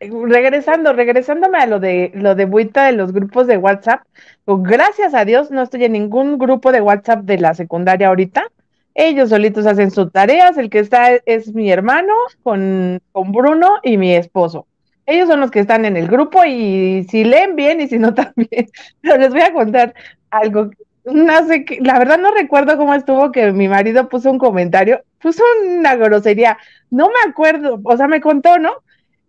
regresando, 0.00 0.92
regresándome 0.92 1.58
a 1.58 1.66
lo 1.66 1.80
de 1.80 2.10
lo 2.14 2.34
de 2.34 2.44
Buita 2.44 2.86
de 2.86 2.92
los 2.92 3.12
grupos 3.12 3.46
de 3.46 3.56
WhatsApp, 3.56 4.02
pues, 4.44 4.62
gracias 4.62 5.14
a 5.14 5.24
Dios 5.24 5.50
no 5.50 5.62
estoy 5.62 5.84
en 5.84 5.92
ningún 5.92 6.38
grupo 6.38 6.72
de 6.72 6.80
WhatsApp 6.80 7.20
de 7.20 7.38
la 7.38 7.54
secundaria 7.54 8.08
ahorita. 8.08 8.50
Ellos 8.94 9.28
solitos 9.28 9.66
hacen 9.66 9.90
sus 9.90 10.10
tareas, 10.10 10.56
el 10.56 10.70
que 10.70 10.78
está 10.78 11.16
es 11.26 11.52
mi 11.52 11.70
hermano 11.70 12.14
con, 12.42 13.00
con 13.12 13.30
Bruno 13.30 13.78
y 13.82 13.98
mi 13.98 14.14
esposo. 14.14 14.66
Ellos 15.06 15.28
son 15.28 15.40
los 15.40 15.50
que 15.50 15.60
están 15.60 15.84
en 15.84 15.96
el 15.96 16.08
grupo 16.08 16.44
y 16.44 17.06
si 17.08 17.24
leen 17.24 17.56
bien 17.56 17.80
y 17.80 17.88
si 17.88 17.98
no 17.98 18.12
también. 18.14 18.68
Pero 19.00 19.16
les 19.16 19.30
voy 19.30 19.42
a 19.42 19.52
contar 19.52 19.94
algo. 20.30 20.70
No 21.04 21.46
sé, 21.46 21.64
la 21.80 21.98
verdad 22.00 22.18
no 22.18 22.32
recuerdo 22.32 22.76
cómo 22.76 22.92
estuvo 22.92 23.30
que 23.30 23.52
mi 23.52 23.68
marido 23.68 24.08
puso 24.08 24.30
un 24.30 24.38
comentario, 24.38 25.02
puso 25.20 25.44
una 25.64 25.94
grosería, 25.94 26.58
no 26.90 27.06
me 27.06 27.30
acuerdo, 27.30 27.80
o 27.84 27.96
sea, 27.96 28.08
me 28.08 28.20
contó, 28.20 28.58
¿no? 28.58 28.72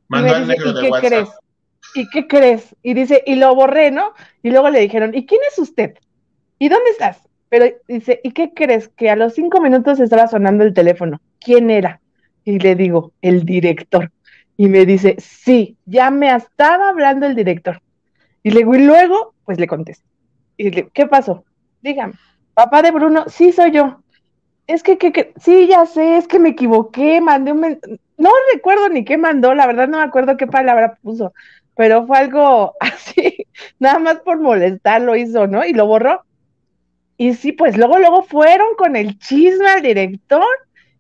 me 0.10 0.24
dice, 0.24 0.56
¿y 0.66 0.74
qué 0.74 0.90
crees? 1.08 1.30
¿Y 1.94 2.10
qué 2.10 2.28
crees? 2.28 2.76
Y 2.82 2.94
dice, 2.96 3.24
y 3.28 3.36
lo 3.36 3.54
borré, 3.54 3.92
¿no? 3.92 4.14
Y 4.42 4.50
luego 4.50 4.70
le 4.72 4.80
dijeron, 4.80 5.14
¿y 5.14 5.28
quién 5.28 5.42
es 5.52 5.60
usted? 5.60 5.94
¿Y 6.58 6.70
dónde 6.70 6.90
estás? 6.90 7.22
Pero 7.50 7.66
dice, 7.88 8.20
¿y 8.24 8.32
qué 8.32 8.54
crees? 8.54 8.90
Que 8.90 9.10
a 9.10 9.16
los 9.16 9.34
cinco 9.34 9.62
minutos 9.62 10.00
estaba 10.00 10.28
sonando 10.28 10.64
el 10.64 10.74
teléfono. 10.74 11.22
¿Quién 11.40 11.70
era? 11.70 12.02
Y 12.44 12.60
le 12.60 12.76
digo, 12.76 13.14
el 13.22 13.46
director. 13.46 14.12
Y 14.58 14.68
me 14.68 14.86
dice, 14.86 15.16
sí, 15.20 15.78
ya 15.86 16.10
me 16.10 16.36
estaba 16.36 16.90
hablando 16.90 17.28
el 17.28 17.36
director. 17.36 17.82
Y 18.44 18.52
le 18.52 18.62
y 18.62 18.86
luego, 18.86 19.36
pues 19.46 19.60
le 19.60 19.68
contesto. 19.68 20.06
Y 20.58 20.72
le 20.72 20.90
¿qué 20.90 21.06
pasó? 21.06 21.44
Dígame, 21.82 22.14
papá 22.54 22.82
de 22.82 22.92
Bruno, 22.92 23.26
sí 23.28 23.52
soy 23.52 23.72
yo. 23.72 24.02
Es 24.66 24.84
que, 24.84 24.98
que, 24.98 25.34
sí, 25.40 25.68
ya 25.68 25.86
sé, 25.86 26.18
es 26.18 26.28
que 26.28 26.40
me 26.40 26.50
equivoqué, 26.50 27.22
mandé 27.22 27.52
un... 27.54 27.80
No 28.18 28.32
recuerdo 28.54 28.90
ni 28.90 29.06
qué 29.06 29.18
mandó, 29.18 29.54
la 29.54 29.68
verdad 29.68 29.88
no 29.88 29.98
me 29.98 30.04
acuerdo 30.04 30.38
qué 30.38 30.48
palabra 30.48 30.98
puso, 31.02 31.34
pero 31.76 32.06
fue 32.08 32.18
algo 32.18 32.74
así, 32.80 33.48
nada 33.80 34.00
más 34.00 34.20
por 34.22 34.40
molestar 34.40 35.02
lo 35.02 35.16
hizo, 35.16 35.48
¿no? 35.48 35.66
Y 35.66 35.74
lo 35.74 35.86
borró. 35.86 36.24
Y 37.18 37.34
sí, 37.36 37.52
pues 37.52 37.78
luego, 37.78 38.00
luego 38.00 38.24
fueron 38.24 38.76
con 38.78 38.96
el 38.96 39.18
chisme 39.20 39.68
al 39.70 39.82
director 39.82 40.46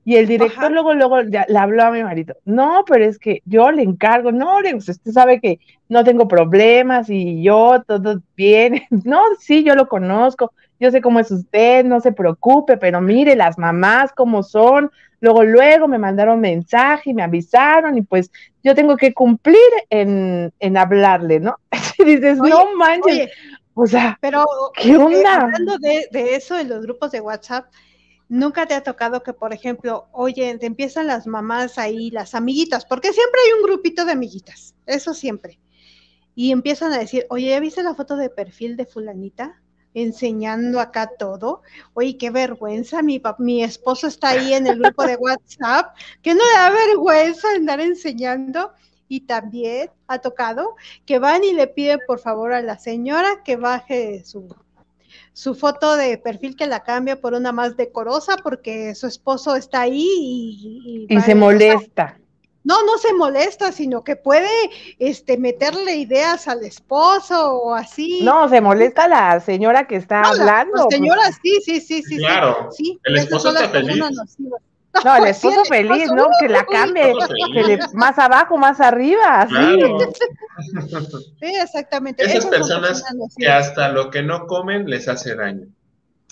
y 0.07 0.15
el 0.15 0.25
director 0.25 0.71
luego, 0.71 0.93
luego 0.93 1.21
le 1.21 1.57
habló 1.59 1.83
a 1.83 1.91
mi 1.91 2.01
marido, 2.01 2.37
no, 2.45 2.85
pero 2.87 3.03
es 3.03 3.19
que 3.19 3.41
yo 3.43 3.73
le 3.73 3.81
encargo, 3.83 4.31
no, 4.31 4.61
le, 4.61 4.73
usted 4.73 4.95
sabe 5.11 5.41
que 5.41 5.59
no 5.89 6.05
tengo 6.05 6.29
problemas 6.29 7.09
y 7.09 7.43
yo 7.43 7.83
todo 7.85 8.21
bien, 8.37 8.83
no, 9.03 9.19
sí, 9.37 9.65
yo 9.65 9.75
lo 9.75 9.89
conozco, 9.89 10.53
yo 10.79 10.91
sé 10.91 11.01
cómo 11.01 11.19
es 11.19 11.29
usted, 11.29 11.83
no 11.83 11.99
se 11.99 12.13
preocupe, 12.13 12.77
pero 12.77 13.01
mire 13.01 13.35
las 13.35 13.57
mamás 13.57 14.13
cómo 14.13 14.43
son, 14.43 14.89
luego, 15.19 15.43
luego 15.43 15.89
me 15.89 15.97
mandaron 15.97 16.39
mensaje 16.39 17.09
y 17.09 17.13
me 17.13 17.23
avisaron 17.23 17.97
y 17.97 18.01
pues 18.01 18.31
yo 18.63 18.75
tengo 18.75 18.95
que 18.95 19.13
cumplir 19.13 19.59
en, 19.89 20.53
en 20.61 20.77
hablarle, 20.77 21.41
¿no? 21.41 21.57
y 21.97 22.05
dices, 22.05 22.37
no 22.37 22.77
manches, 22.77 23.29
o 23.73 23.85
sea, 23.85 24.17
pero, 24.21 24.45
¿qué 24.73 24.91
eh, 24.91 24.97
onda? 24.97 25.41
hablando 25.41 25.77
de, 25.79 26.07
de 26.13 26.35
eso 26.35 26.57
en 26.57 26.69
los 26.69 26.83
grupos 26.83 27.11
de 27.11 27.19
WhatsApp, 27.19 27.65
Nunca 28.29 28.65
te 28.65 28.73
ha 28.73 28.83
tocado 28.83 29.23
que, 29.23 29.33
por 29.33 29.53
ejemplo, 29.53 30.07
oye, 30.11 30.57
te 30.57 30.65
empiezan 30.65 31.07
las 31.07 31.27
mamás 31.27 31.77
ahí, 31.77 32.11
las 32.11 32.35
amiguitas, 32.35 32.85
porque 32.85 33.13
siempre 33.13 33.39
hay 33.45 33.59
un 33.59 33.67
grupito 33.67 34.05
de 34.05 34.11
amiguitas, 34.11 34.75
eso 34.85 35.13
siempre. 35.13 35.59
Y 36.35 36.51
empiezan 36.51 36.91
a 36.91 36.99
decir, 36.99 37.25
oye, 37.29 37.49
¿ya 37.49 37.59
viste 37.59 37.83
la 37.83 37.95
foto 37.95 38.15
de 38.17 38.29
perfil 38.29 38.75
de 38.77 38.85
fulanita? 38.85 39.61
enseñando 39.93 40.79
acá 40.79 41.09
todo. 41.17 41.63
Oye, 41.93 42.17
qué 42.17 42.29
vergüenza, 42.29 43.01
mi, 43.01 43.21
mi 43.39 43.63
esposo 43.63 44.05
está 44.05 44.29
ahí 44.29 44.53
en 44.53 44.67
el 44.67 44.79
grupo 44.79 45.03
de 45.03 45.15
WhatsApp, 45.15 45.95
que 46.21 46.35
no 46.35 46.43
le 46.43 46.59
da 46.59 46.69
vergüenza 46.69 47.47
andar 47.55 47.79
enseñando. 47.81 48.73
Y 49.09 49.21
también 49.21 49.89
ha 50.07 50.19
tocado 50.19 50.75
que 51.05 51.17
van 51.17 51.43
y 51.43 51.53
le 51.53 51.67
piden 51.67 51.99
por 52.05 52.19
favor 52.19 52.51
a 52.51 52.61
la 52.61 52.77
señora 52.77 53.41
que 53.43 53.55
baje 53.55 54.23
su 54.25 54.41
su 55.33 55.55
foto 55.55 55.95
de 55.95 56.17
perfil 56.17 56.55
que 56.55 56.67
la 56.67 56.83
cambia 56.83 57.19
por 57.19 57.33
una 57.33 57.51
más 57.51 57.77
decorosa 57.77 58.37
porque 58.37 58.95
su 58.95 59.07
esposo 59.07 59.55
está 59.55 59.81
ahí 59.81 60.07
y, 60.07 61.07
y, 61.09 61.21
se 61.21 61.35
molesta. 61.35 62.19
no, 62.63 62.83
no 62.83 62.97
se 62.97 63.13
molesta, 63.13 63.71
sino 63.71 64.03
que 64.03 64.15
puede 64.15 64.49
este, 64.99 65.37
meterle 65.37 65.95
ideas 65.95 66.47
al 66.47 66.63
esposo 66.63 67.53
o 67.53 67.73
así. 67.73 68.21
No, 68.23 68.49
se 68.49 68.61
molesta 68.61 69.07
la 69.07 69.39
señora 69.39 69.87
que 69.87 69.95
está 69.95 70.21
hablando. 70.21 70.83
La, 70.89 70.95
señora, 70.95 71.31
sí, 71.41 71.59
sí, 71.63 71.79
sí, 71.79 72.03
sí. 72.03 72.17
Claro, 72.17 72.69
sí, 72.71 72.99
el 73.03 73.17
esposo 73.17 73.49
está 73.49 73.69
feliz. 73.69 74.03
No, 75.03 75.15
el 75.17 75.27
esposo 75.27 75.63
feliz, 75.65 76.11
¿no? 76.11 76.27
Que 76.39 76.49
la 76.49 76.65
cambie, 76.65 77.13
que 77.53 77.63
le, 77.63 77.79
más 77.93 78.17
abajo, 78.17 78.57
más 78.57 78.79
arriba, 78.79 79.47
Sí, 81.39 81.53
exactamente. 81.61 82.23
Esas 82.23 82.45
personas 82.47 83.03
que 83.37 83.47
hasta 83.47 83.89
lo 83.89 84.09
que 84.09 84.23
no 84.23 84.47
comen 84.47 84.89
les 84.89 85.07
hace 85.07 85.35
daño. 85.35 85.67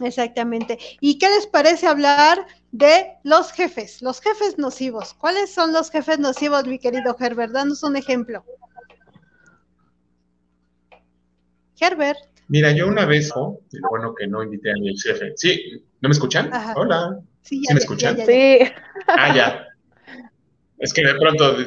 Exactamente. 0.01 0.77
¿Y 0.99 1.17
qué 1.19 1.29
les 1.29 1.47
parece 1.47 1.87
hablar 1.87 2.45
de 2.71 3.13
los 3.23 3.51
jefes, 3.51 4.01
los 4.01 4.19
jefes 4.19 4.57
nocivos? 4.57 5.13
¿Cuáles 5.13 5.53
son 5.53 5.71
los 5.71 5.89
jefes 5.89 6.19
nocivos, 6.19 6.65
mi 6.65 6.79
querido 6.79 7.15
Herbert? 7.17 7.53
Danos 7.53 7.83
un 7.83 7.95
ejemplo. 7.95 8.43
Herbert. 11.79 12.19
Mira, 12.47 12.71
yo 12.71 12.87
una 12.87 13.05
vez, 13.05 13.31
oh, 13.35 13.59
lo 13.71 13.89
bueno 13.89 14.13
que 14.13 14.27
no 14.27 14.43
invité 14.43 14.71
a 14.71 14.75
mi 14.75 14.97
jefe. 14.97 15.33
Sí, 15.35 15.83
¿no 16.01 16.09
me 16.09 16.13
escuchan? 16.13 16.51
Hola. 16.75 17.19
Sí, 17.45 17.61
me 17.71 17.79
escuchan? 17.79 18.17
sí. 18.25 18.59
Ah, 19.07 19.35
ya. 19.35 19.67
Es 20.79 20.93
que 20.93 21.03
de 21.03 21.15
pronto. 21.15 21.57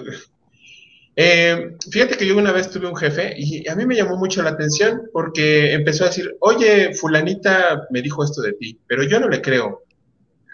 Eh, 1.17 1.77
fíjate 1.91 2.17
que 2.17 2.27
yo 2.27 2.37
una 2.37 2.53
vez 2.53 2.71
tuve 2.71 2.87
un 2.87 2.97
jefe 2.97 3.35
y 3.37 3.69
a 3.69 3.75
mí 3.75 3.87
me 3.87 3.97
llamó 3.97 4.17
mucho 4.17 4.41
la 4.43 4.51
atención 4.51 5.03
porque 5.13 5.73
empezó 5.73 6.05
a 6.05 6.09
decir, 6.09 6.37
oye, 6.41 6.95
fulanita 6.95 7.89
me 7.91 8.03
dijo 8.03 8.23
esto 8.23 8.41
de 8.41 8.53
ti, 8.53 8.79
pero 8.87 9.03
yo 9.03 9.19
no 9.19 9.29
le 9.29 9.43
creo. 9.43 9.83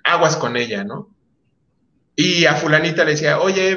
Aguas 0.04 0.36
con 0.36 0.56
ella, 0.56 0.84
¿no? 0.84 1.14
Y 2.16 2.46
a 2.46 2.54
fulanita 2.54 3.04
le 3.04 3.12
decía, 3.12 3.40
oye, 3.40 3.76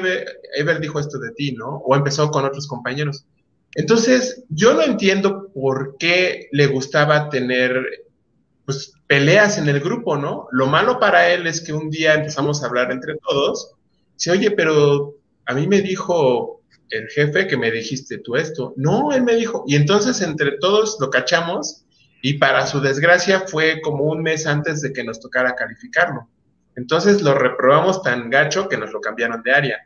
Ever, 0.54 0.80
dijo 0.80 1.00
esto 1.00 1.18
de 1.18 1.32
ti, 1.32 1.52
¿no? 1.52 1.76
O 1.84 1.96
empezó 1.96 2.30
con 2.30 2.44
otros 2.44 2.66
compañeros. 2.66 3.26
Entonces, 3.74 4.44
yo 4.48 4.74
no 4.74 4.82
entiendo 4.82 5.50
por 5.52 5.96
qué 5.98 6.48
le 6.52 6.68
gustaba 6.68 7.28
tener 7.28 8.07
pues 8.68 8.92
peleas 9.06 9.56
en 9.56 9.66
el 9.70 9.80
grupo, 9.80 10.18
¿no? 10.18 10.46
Lo 10.52 10.66
malo 10.66 11.00
para 11.00 11.32
él 11.32 11.46
es 11.46 11.62
que 11.62 11.72
un 11.72 11.88
día 11.88 12.12
empezamos 12.12 12.62
a 12.62 12.66
hablar 12.66 12.92
entre 12.92 13.16
todos, 13.16 13.72
dice, 14.12 14.30
oye, 14.30 14.50
pero 14.50 15.14
a 15.46 15.54
mí 15.54 15.66
me 15.66 15.80
dijo 15.80 16.60
el 16.90 17.08
jefe 17.08 17.46
que 17.46 17.56
me 17.56 17.70
dijiste 17.70 18.18
tú 18.18 18.36
esto. 18.36 18.74
No, 18.76 19.10
él 19.12 19.22
me 19.22 19.36
dijo, 19.36 19.64
y 19.66 19.74
entonces 19.74 20.20
entre 20.20 20.58
todos 20.58 20.98
lo 21.00 21.08
cachamos 21.08 21.86
y 22.20 22.34
para 22.34 22.66
su 22.66 22.82
desgracia 22.82 23.44
fue 23.46 23.80
como 23.80 24.04
un 24.04 24.22
mes 24.22 24.46
antes 24.46 24.82
de 24.82 24.92
que 24.92 25.02
nos 25.02 25.18
tocara 25.18 25.54
calificarlo. 25.54 26.28
Entonces 26.76 27.22
lo 27.22 27.32
reprobamos 27.32 28.02
tan 28.02 28.28
gacho 28.28 28.68
que 28.68 28.76
nos 28.76 28.92
lo 28.92 29.00
cambiaron 29.00 29.42
de 29.42 29.52
área. 29.52 29.78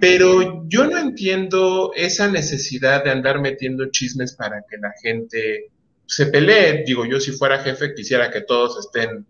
Pero 0.00 0.64
yo 0.66 0.86
no 0.86 0.98
entiendo 0.98 1.92
esa 1.94 2.26
necesidad 2.26 3.04
de 3.04 3.12
andar 3.12 3.40
metiendo 3.40 3.92
chismes 3.92 4.34
para 4.34 4.64
que 4.68 4.76
la 4.78 4.92
gente 5.00 5.70
se 6.12 6.26
pelee. 6.26 6.84
Digo, 6.84 7.06
yo 7.06 7.18
si 7.18 7.32
fuera 7.32 7.62
jefe 7.62 7.94
quisiera 7.94 8.30
que 8.30 8.42
todos 8.42 8.78
estén 8.84 9.24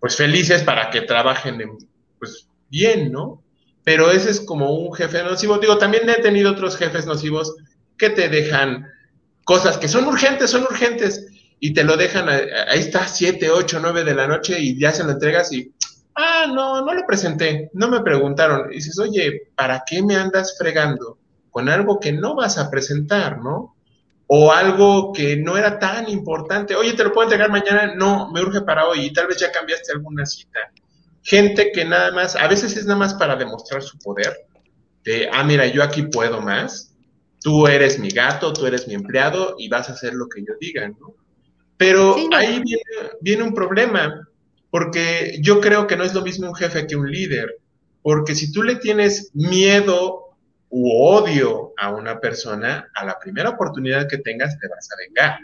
pues 0.00 0.16
felices 0.16 0.64
para 0.64 0.90
que 0.90 1.02
trabajen 1.02 1.60
pues 2.18 2.48
bien, 2.68 3.12
¿no? 3.12 3.44
Pero 3.84 4.10
ese 4.10 4.30
es 4.30 4.40
como 4.40 4.74
un 4.74 4.92
jefe 4.92 5.22
nocivo. 5.22 5.58
Digo, 5.58 5.78
también 5.78 6.10
he 6.10 6.20
tenido 6.20 6.50
otros 6.50 6.76
jefes 6.76 7.06
nocivos 7.06 7.54
que 7.96 8.10
te 8.10 8.28
dejan 8.28 8.88
cosas 9.44 9.78
que 9.78 9.86
son 9.86 10.06
urgentes, 10.06 10.50
son 10.50 10.64
urgentes, 10.64 11.26
y 11.60 11.72
te 11.72 11.84
lo 11.84 11.96
dejan, 11.96 12.28
ahí 12.28 12.80
está, 12.80 13.06
7, 13.06 13.50
8, 13.50 13.78
9 13.80 14.04
de 14.04 14.14
la 14.14 14.26
noche 14.26 14.60
y 14.60 14.78
ya 14.78 14.92
se 14.92 15.04
lo 15.04 15.12
entregas 15.12 15.52
y, 15.52 15.72
ah, 16.16 16.46
no, 16.52 16.84
no 16.84 16.94
lo 16.94 17.06
presenté, 17.06 17.70
no 17.74 17.88
me 17.88 18.00
preguntaron. 18.00 18.72
Y 18.72 18.76
dices, 18.76 18.98
oye, 18.98 19.50
¿para 19.54 19.84
qué 19.86 20.02
me 20.02 20.16
andas 20.16 20.56
fregando 20.58 21.18
con 21.50 21.68
algo 21.68 21.98
que 21.98 22.12
no 22.12 22.34
vas 22.34 22.58
a 22.58 22.70
presentar, 22.70 23.38
no? 23.38 23.76
O 24.30 24.52
algo 24.52 25.12
que 25.12 25.36
no 25.36 25.56
era 25.56 25.78
tan 25.78 26.08
importante. 26.08 26.76
Oye, 26.76 26.92
¿te 26.92 27.02
lo 27.02 27.12
puedo 27.12 27.26
entregar 27.26 27.50
mañana? 27.50 27.94
No, 27.94 28.30
me 28.30 28.42
urge 28.42 28.60
para 28.60 28.86
hoy 28.86 29.06
y 29.06 29.12
tal 29.12 29.26
vez 29.26 29.38
ya 29.38 29.50
cambiaste 29.50 29.92
alguna 29.92 30.26
cita. 30.26 30.70
Gente 31.22 31.72
que 31.72 31.84
nada 31.86 32.12
más, 32.12 32.36
a 32.36 32.46
veces 32.46 32.76
es 32.76 32.84
nada 32.84 32.98
más 32.98 33.14
para 33.14 33.36
demostrar 33.36 33.82
su 33.82 33.98
poder, 33.98 34.46
de, 35.02 35.28
ah, 35.32 35.44
mira, 35.44 35.66
yo 35.66 35.82
aquí 35.82 36.02
puedo 36.02 36.42
más, 36.42 36.94
tú 37.40 37.66
eres 37.66 37.98
mi 37.98 38.10
gato, 38.10 38.52
tú 38.52 38.66
eres 38.66 38.86
mi 38.86 38.94
empleado 38.94 39.54
y 39.58 39.68
vas 39.68 39.88
a 39.88 39.94
hacer 39.94 40.12
lo 40.12 40.28
que 40.28 40.42
yo 40.42 40.54
diga, 40.60 40.88
¿no? 40.88 41.14
Pero 41.78 42.16
ahí 42.32 42.60
viene, 42.60 42.82
viene 43.22 43.42
un 43.44 43.54
problema, 43.54 44.28
porque 44.70 45.38
yo 45.40 45.60
creo 45.60 45.86
que 45.86 45.96
no 45.96 46.04
es 46.04 46.12
lo 46.12 46.20
mismo 46.20 46.48
un 46.48 46.54
jefe 46.54 46.86
que 46.86 46.96
un 46.96 47.10
líder, 47.10 47.56
porque 48.02 48.34
si 48.34 48.52
tú 48.52 48.62
le 48.62 48.76
tienes 48.76 49.30
miedo 49.32 50.27
u 50.70 50.90
odio 50.90 51.72
a 51.78 51.90
una 51.90 52.20
persona, 52.20 52.90
a 52.94 53.04
la 53.04 53.18
primera 53.18 53.50
oportunidad 53.50 54.08
que 54.08 54.18
tengas 54.18 54.58
te 54.58 54.68
vas 54.68 54.88
a 54.92 54.96
vengar. 54.96 55.38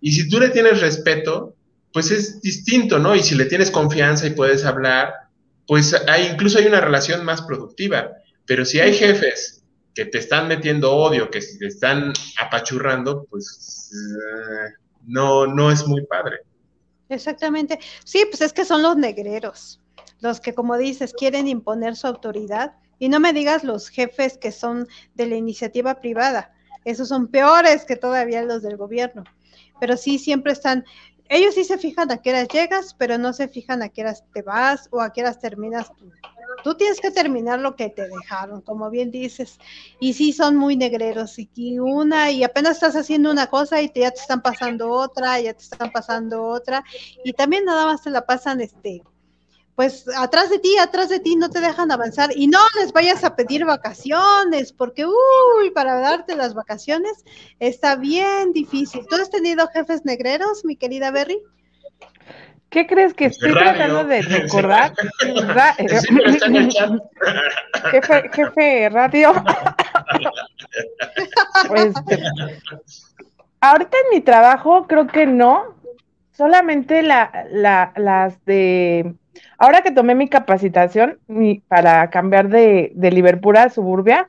Y 0.00 0.12
si 0.12 0.28
tú 0.28 0.38
le 0.38 0.50
tienes 0.50 0.80
respeto, 0.80 1.54
pues 1.92 2.10
es 2.10 2.40
distinto, 2.40 2.98
¿no? 2.98 3.14
Y 3.14 3.22
si 3.22 3.34
le 3.34 3.46
tienes 3.46 3.70
confianza 3.70 4.26
y 4.26 4.30
puedes 4.30 4.64
hablar, 4.64 5.12
pues 5.66 5.94
hay, 6.08 6.26
incluso 6.26 6.58
hay 6.58 6.66
una 6.66 6.80
relación 6.80 7.24
más 7.24 7.42
productiva. 7.42 8.10
Pero 8.46 8.64
si 8.64 8.80
hay 8.80 8.94
jefes 8.94 9.62
que 9.94 10.06
te 10.06 10.18
están 10.18 10.48
metiendo 10.48 10.92
odio, 10.92 11.30
que 11.30 11.40
te 11.40 11.66
están 11.66 12.12
apachurrando, 12.38 13.24
pues 13.30 13.90
eh, 13.92 14.74
no, 15.06 15.46
no 15.46 15.70
es 15.70 15.86
muy 15.86 16.04
padre. 16.06 16.40
Exactamente. 17.08 17.78
Sí, 18.04 18.24
pues 18.28 18.40
es 18.40 18.52
que 18.52 18.64
son 18.64 18.82
los 18.82 18.96
negreros, 18.96 19.80
los 20.20 20.40
que, 20.40 20.54
como 20.54 20.76
dices, 20.78 21.12
quieren 21.12 21.46
imponer 21.46 21.94
su 21.94 22.06
autoridad 22.06 22.72
y 23.02 23.08
no 23.08 23.18
me 23.18 23.32
digas 23.32 23.64
los 23.64 23.88
jefes 23.88 24.38
que 24.38 24.52
son 24.52 24.86
de 25.16 25.26
la 25.26 25.34
iniciativa 25.34 25.98
privada. 25.98 26.54
Esos 26.84 27.08
son 27.08 27.26
peores 27.26 27.84
que 27.84 27.96
todavía 27.96 28.44
los 28.44 28.62
del 28.62 28.76
gobierno. 28.76 29.24
Pero 29.80 29.96
sí, 29.96 30.20
siempre 30.20 30.52
están, 30.52 30.84
ellos 31.28 31.56
sí 31.56 31.64
se 31.64 31.78
fijan 31.78 32.12
a 32.12 32.18
qué 32.18 32.30
horas 32.30 32.46
llegas, 32.46 32.94
pero 32.94 33.18
no 33.18 33.32
se 33.32 33.48
fijan 33.48 33.82
a 33.82 33.88
qué 33.88 34.02
horas 34.02 34.22
te 34.32 34.42
vas 34.42 34.86
o 34.92 35.00
a 35.00 35.12
qué 35.12 35.22
horas 35.22 35.40
terminas 35.40 35.90
tú. 36.62 36.76
Tienes 36.76 37.00
que 37.00 37.10
terminar 37.10 37.58
lo 37.58 37.74
que 37.74 37.88
te 37.88 38.06
dejaron, 38.06 38.60
como 38.60 38.88
bien 38.88 39.10
dices. 39.10 39.58
Y 39.98 40.12
sí 40.12 40.32
son 40.32 40.54
muy 40.54 40.76
negreros. 40.76 41.36
Y 41.56 41.80
una, 41.80 42.30
y 42.30 42.44
apenas 42.44 42.74
estás 42.74 42.94
haciendo 42.94 43.32
una 43.32 43.48
cosa 43.48 43.82
y 43.82 43.88
te, 43.88 44.02
ya 44.02 44.12
te 44.12 44.20
están 44.20 44.42
pasando 44.42 44.92
otra, 44.92 45.40
ya 45.40 45.54
te 45.54 45.64
están 45.64 45.90
pasando 45.90 46.44
otra. 46.44 46.84
Y 47.24 47.32
también 47.32 47.64
nada 47.64 47.84
más 47.84 48.04
te 48.04 48.10
la 48.10 48.24
pasan 48.24 48.60
este 48.60 49.02
pues 49.74 50.04
atrás 50.16 50.50
de 50.50 50.58
ti, 50.58 50.76
atrás 50.78 51.08
de 51.08 51.20
ti 51.20 51.36
no 51.36 51.48
te 51.48 51.60
dejan 51.60 51.90
avanzar 51.90 52.30
y 52.34 52.46
no 52.46 52.58
les 52.80 52.92
vayas 52.92 53.24
a 53.24 53.36
pedir 53.36 53.64
vacaciones, 53.64 54.72
porque 54.72 55.06
uy, 55.06 55.70
para 55.74 55.98
darte 55.98 56.36
las 56.36 56.54
vacaciones 56.54 57.24
está 57.58 57.96
bien 57.96 58.52
difícil. 58.52 59.06
¿Tú 59.08 59.16
has 59.16 59.30
tenido 59.30 59.66
jefes 59.68 60.04
negreros, 60.04 60.64
mi 60.64 60.76
querida 60.76 61.10
Berry? 61.10 61.40
¿Qué 62.68 62.86
crees 62.86 63.14
que 63.14 63.26
estoy 63.26 63.52
tratando 63.52 64.04
de 64.04 64.22
recordar? 64.22 64.92
jefe, 67.90 68.30
jefe 68.32 68.88
radio. 68.90 69.32
pues, 71.68 71.94
ahorita 73.60 73.96
en 74.04 74.16
mi 74.16 74.20
trabajo 74.22 74.86
creo 74.86 75.06
que 75.06 75.26
no, 75.26 75.76
solamente 76.32 77.02
la, 77.02 77.46
la, 77.50 77.92
las 77.96 78.44
de 78.44 79.14
Ahora 79.58 79.82
que 79.82 79.90
tomé 79.90 80.14
mi 80.14 80.28
capacitación 80.28 81.18
para 81.68 82.08
cambiar 82.10 82.48
de, 82.48 82.92
Liverpool 82.94 83.56
a 83.56 83.70
Suburbia, 83.70 84.28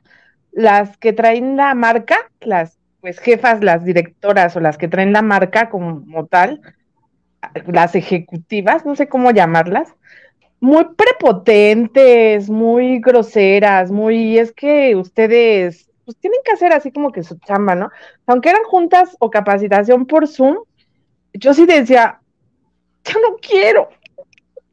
las 0.52 0.96
que 0.98 1.12
traen 1.12 1.56
la 1.56 1.74
marca, 1.74 2.16
las 2.40 2.78
pues 3.00 3.18
jefas, 3.18 3.62
las 3.62 3.84
directoras 3.84 4.56
o 4.56 4.60
las 4.60 4.78
que 4.78 4.88
traen 4.88 5.12
la 5.12 5.22
marca 5.22 5.68
como 5.68 6.26
tal, 6.26 6.60
las 7.66 7.94
ejecutivas, 7.94 8.86
no 8.86 8.96
sé 8.96 9.08
cómo 9.08 9.30
llamarlas, 9.30 9.94
muy 10.60 10.86
prepotentes, 10.96 12.48
muy 12.48 13.00
groseras, 13.00 13.90
muy, 13.90 14.38
es 14.38 14.52
que 14.52 14.96
ustedes 14.96 15.90
pues 16.04 16.16
tienen 16.18 16.40
que 16.44 16.52
hacer 16.52 16.72
así 16.72 16.92
como 16.92 17.12
que 17.12 17.22
su 17.22 17.38
chamba, 17.38 17.74
¿no? 17.74 17.90
Aunque 18.26 18.50
eran 18.50 18.64
juntas 18.64 19.16
o 19.20 19.30
capacitación 19.30 20.06
por 20.06 20.28
Zoom, 20.28 20.58
yo 21.32 21.54
sí 21.54 21.66
decía, 21.66 22.20
yo 23.04 23.20
no 23.20 23.36
quiero, 23.36 23.88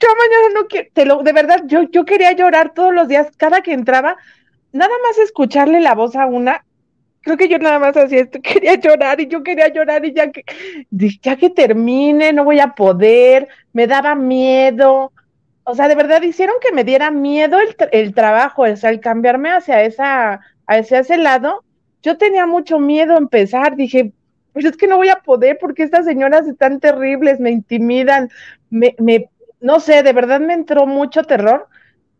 yo 0.02 0.08
mañana 0.16 0.54
no 0.62 0.68
quiero, 0.68 0.90
te 0.94 1.06
lo, 1.06 1.24
de 1.24 1.34
verdad, 1.34 1.62
yo, 1.66 1.84
yo 1.84 2.06
quería 2.06 2.32
llorar 2.34 2.74
todos 2.74 2.94
los 2.94 3.08
días, 3.08 3.28
cada 3.38 3.62
que 3.62 3.74
entraba, 3.74 4.18
nada 4.72 4.94
más 5.04 5.18
escucharle 5.20 5.80
la 5.80 5.94
voz 5.94 6.16
a 6.16 6.26
una, 6.26 6.66
creo 7.22 7.38
que 7.38 7.48
yo 7.48 7.60
nada 7.60 7.80
más 7.80 7.96
hacía 7.96 8.22
esto, 8.22 8.40
quería 8.44 8.76
llorar 8.76 9.22
y 9.22 9.28
yo 9.28 9.44
quería 9.44 9.68
llorar 9.68 10.06
y 10.06 10.14
ya 10.14 10.32
que, 10.32 10.44
ya 11.22 11.36
que 11.36 11.50
termine, 11.50 12.34
no 12.34 12.44
voy 12.44 12.60
a 12.60 12.74
poder, 12.74 13.48
me 13.74 13.88
daba 13.88 14.16
miedo, 14.16 15.12
o 15.64 15.76
sea, 15.76 15.88
de 15.88 15.96
verdad 15.96 16.22
hicieron 16.24 16.56
que 16.62 16.74
me 16.74 16.84
diera 16.84 17.12
miedo 17.12 17.60
el, 17.60 17.76
el 17.92 18.14
trabajo, 18.14 18.64
o 18.64 18.76
sea, 18.76 18.90
el 18.90 19.00
cambiarme 19.00 19.52
hacia 19.52 19.84
esa, 19.84 20.42
hacia 20.66 21.00
ese 21.00 21.18
lado, 21.18 21.64
yo 22.02 22.18
tenía 22.18 22.48
mucho 22.48 22.80
miedo 22.80 23.14
a 23.14 23.20
empezar, 23.20 23.76
dije, 23.76 24.14
pues 24.54 24.66
es 24.66 24.76
que 24.76 24.88
no 24.88 24.98
voy 24.98 25.10
a 25.10 25.18
poder 25.18 25.58
porque 25.60 25.84
estas 25.84 26.06
señoras 26.06 26.48
están 26.48 26.80
terribles, 26.80 27.40
me 27.40 27.52
intimidan, 27.52 28.30
me, 28.70 28.96
me, 28.98 29.30
no 29.62 29.80
sé, 29.80 30.04
de 30.04 30.13
verdad 30.13 30.39
me 30.39 30.54
entró 30.54 30.86
mucho 30.86 31.24
terror. 31.24 31.67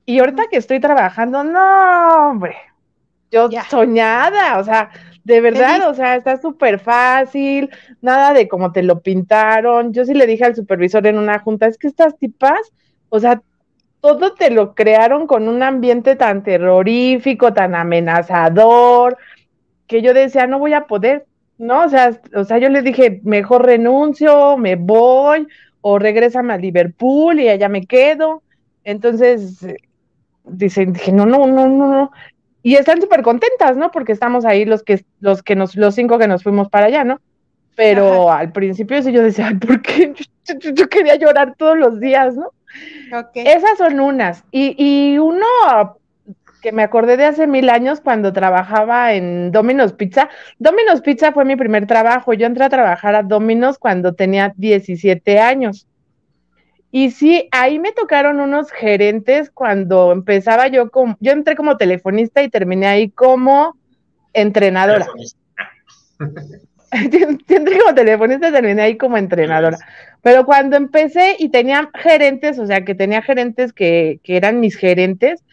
Y 0.06 0.19
ahorita 0.19 0.43
que 0.49 0.58
estoy 0.58 0.80
trabajando, 0.80 1.43
no, 1.43 2.30
hombre, 2.30 2.56
yo 3.32 3.49
soñada, 3.69 4.58
o 4.58 4.63
sea, 4.63 4.89
de 5.23 5.41
verdad, 5.41 5.89
o 5.89 5.93
sea, 5.93 6.15
está 6.15 6.38
súper 6.38 6.80
fácil, 6.80 7.69
nada 8.01 8.34
de 8.34 8.47
como 8.47 8.71
te 8.71 8.84
lo 8.84 9.01
pintaron. 9.01 9.93
Yo 9.93 10.06
sí 10.06 10.13
le 10.13 10.27
dije 10.27 10.45
al 10.45 10.56
supervisor 10.56 11.06
en 11.06 11.17
una 11.17 11.39
junta, 11.39 11.67
es 11.67 11.77
que 11.77 11.88
estas 11.88 12.17
tipas, 12.17 12.73
o 13.10 13.19
sea, 13.19 13.41
todo 14.01 14.34
te 14.34 14.49
lo 14.49 14.73
crearon 14.73 15.27
con 15.27 15.47
un 15.47 15.62
ambiente 15.62 16.15
tan 16.15 16.43
terrorífico, 16.43 17.54
tan 17.54 17.75
amenazador, 17.75 19.17
que 19.88 20.01
yo 20.01 20.13
decía, 20.13 20.47
no 20.47 20.58
voy 20.58 20.73
a 20.73 20.88
poder, 20.88 21.25
¿no? 21.58 21.86
O 21.86 21.89
sea, 21.89 22.19
o 22.36 22.43
sea, 22.43 22.58
yo 22.58 22.69
le 22.69 22.82
dije, 22.82 23.21
mejor 23.23 23.65
renuncio, 23.65 24.58
me 24.58 24.75
voy, 24.75 25.47
o 25.82 26.00
regrésame 26.00 26.54
a 26.54 26.58
Liverpool 26.58 27.39
y 27.39 27.50
allá 27.50 27.70
me 27.70 27.86
quedo. 27.86 28.41
Entonces, 28.84 29.65
dicen, 30.46 30.94
dije, 30.94 31.12
no, 31.12 31.26
no, 31.26 31.48
no, 31.48 31.67
no, 31.67 31.88
no. 31.88 32.12
Y 32.63 32.76
están 32.76 33.02
súper 33.02 33.24
contentas, 33.24 33.76
¿no? 33.76 33.91
Porque 33.91 34.12
estamos 34.12 34.46
ahí 34.46 34.65
los 34.65 34.84
que, 34.84 35.04
los 35.20 35.41
que 35.41 35.56
nos, 35.56 35.76
los 35.76 35.96
cinco 35.96 36.20
que 36.20 36.28
nos 36.28 36.44
fuimos 36.44 36.70
para 36.70 36.88
allá, 36.88 37.04
¿no? 37.04 37.20
Pero 37.76 38.32
al 38.32 38.52
principio 38.52 39.02
sí 39.02 39.12
yo 39.12 39.24
decía, 39.24 39.48
Ay, 39.48 39.56
¿por 39.56 39.82
qué? 39.82 40.13
Yo, 40.74 40.89
quería 40.89 41.15
llorar 41.15 41.56
todos 41.56 41.78
los 41.78 42.00
días, 42.00 42.36
¿no? 42.36 42.52
Esas 43.36 43.78
son 43.78 44.00
unas. 44.00 44.44
Y, 44.52 44.76
y 44.78 45.17
uno 45.17 45.46
que 46.62 46.71
me 46.71 46.84
acordé 46.84 47.17
de 47.17 47.26
hace 47.26 47.47
mil 47.47 47.69
años 47.69 48.00
cuando 48.02 48.32
trabajaba 48.32 49.13
en 49.13 49.52
Domino's 49.52 49.93
Pizza. 49.93 50.30
Domino's 50.60 51.02
Pizza 51.02 51.32
fue 51.32 51.43
mi 51.43 51.56
primer 51.56 51.88
trabajo. 51.88 52.34
Yo 52.34 52.45
entré 52.45 52.63
a 52.63 52.69
trabajar 52.69 53.15
a 53.15 53.24
Domino's 53.24 53.78
cuando 53.78 54.13
tenía 54.13 54.54
17 54.56 55.39
años. 55.39 55.88
Y 56.91 57.12
sí, 57.12 57.47
ahí 57.52 57.80
me 57.80 57.93
tocaron 57.93 58.39
unos 58.39 58.71
gerentes 58.71 59.50
cuando 59.50 60.12
empezaba 60.12 60.67
yo 60.67 60.91
como, 60.91 61.17
yo 61.19 61.32
entré 61.32 61.56
como 61.56 61.78
telefonista 61.78 62.43
y 62.43 62.50
terminé 62.50 62.88
ahí 62.88 63.10
como 63.10 63.78
entrenadora. 64.34 65.08
entré 66.91 67.80
como 67.80 67.95
telefonista 67.95 68.50
y 68.50 68.52
terminé 68.52 68.82
ahí 68.82 68.97
como 68.97 69.17
entrenadora. 69.17 69.78
Pero 70.21 70.45
cuando 70.45 70.76
empecé 70.76 71.38
y 71.39 71.50
tenía 71.50 71.89
gerentes, 71.95 72.60
o 72.60 72.67
sea, 72.67 72.84
que 72.84 72.93
tenía 72.93 73.21
gerentes 73.21 73.71
que, 73.71 74.19
que 74.24 74.36
eran 74.36 74.60
mis 74.60 74.76
gerentes, 74.76 75.43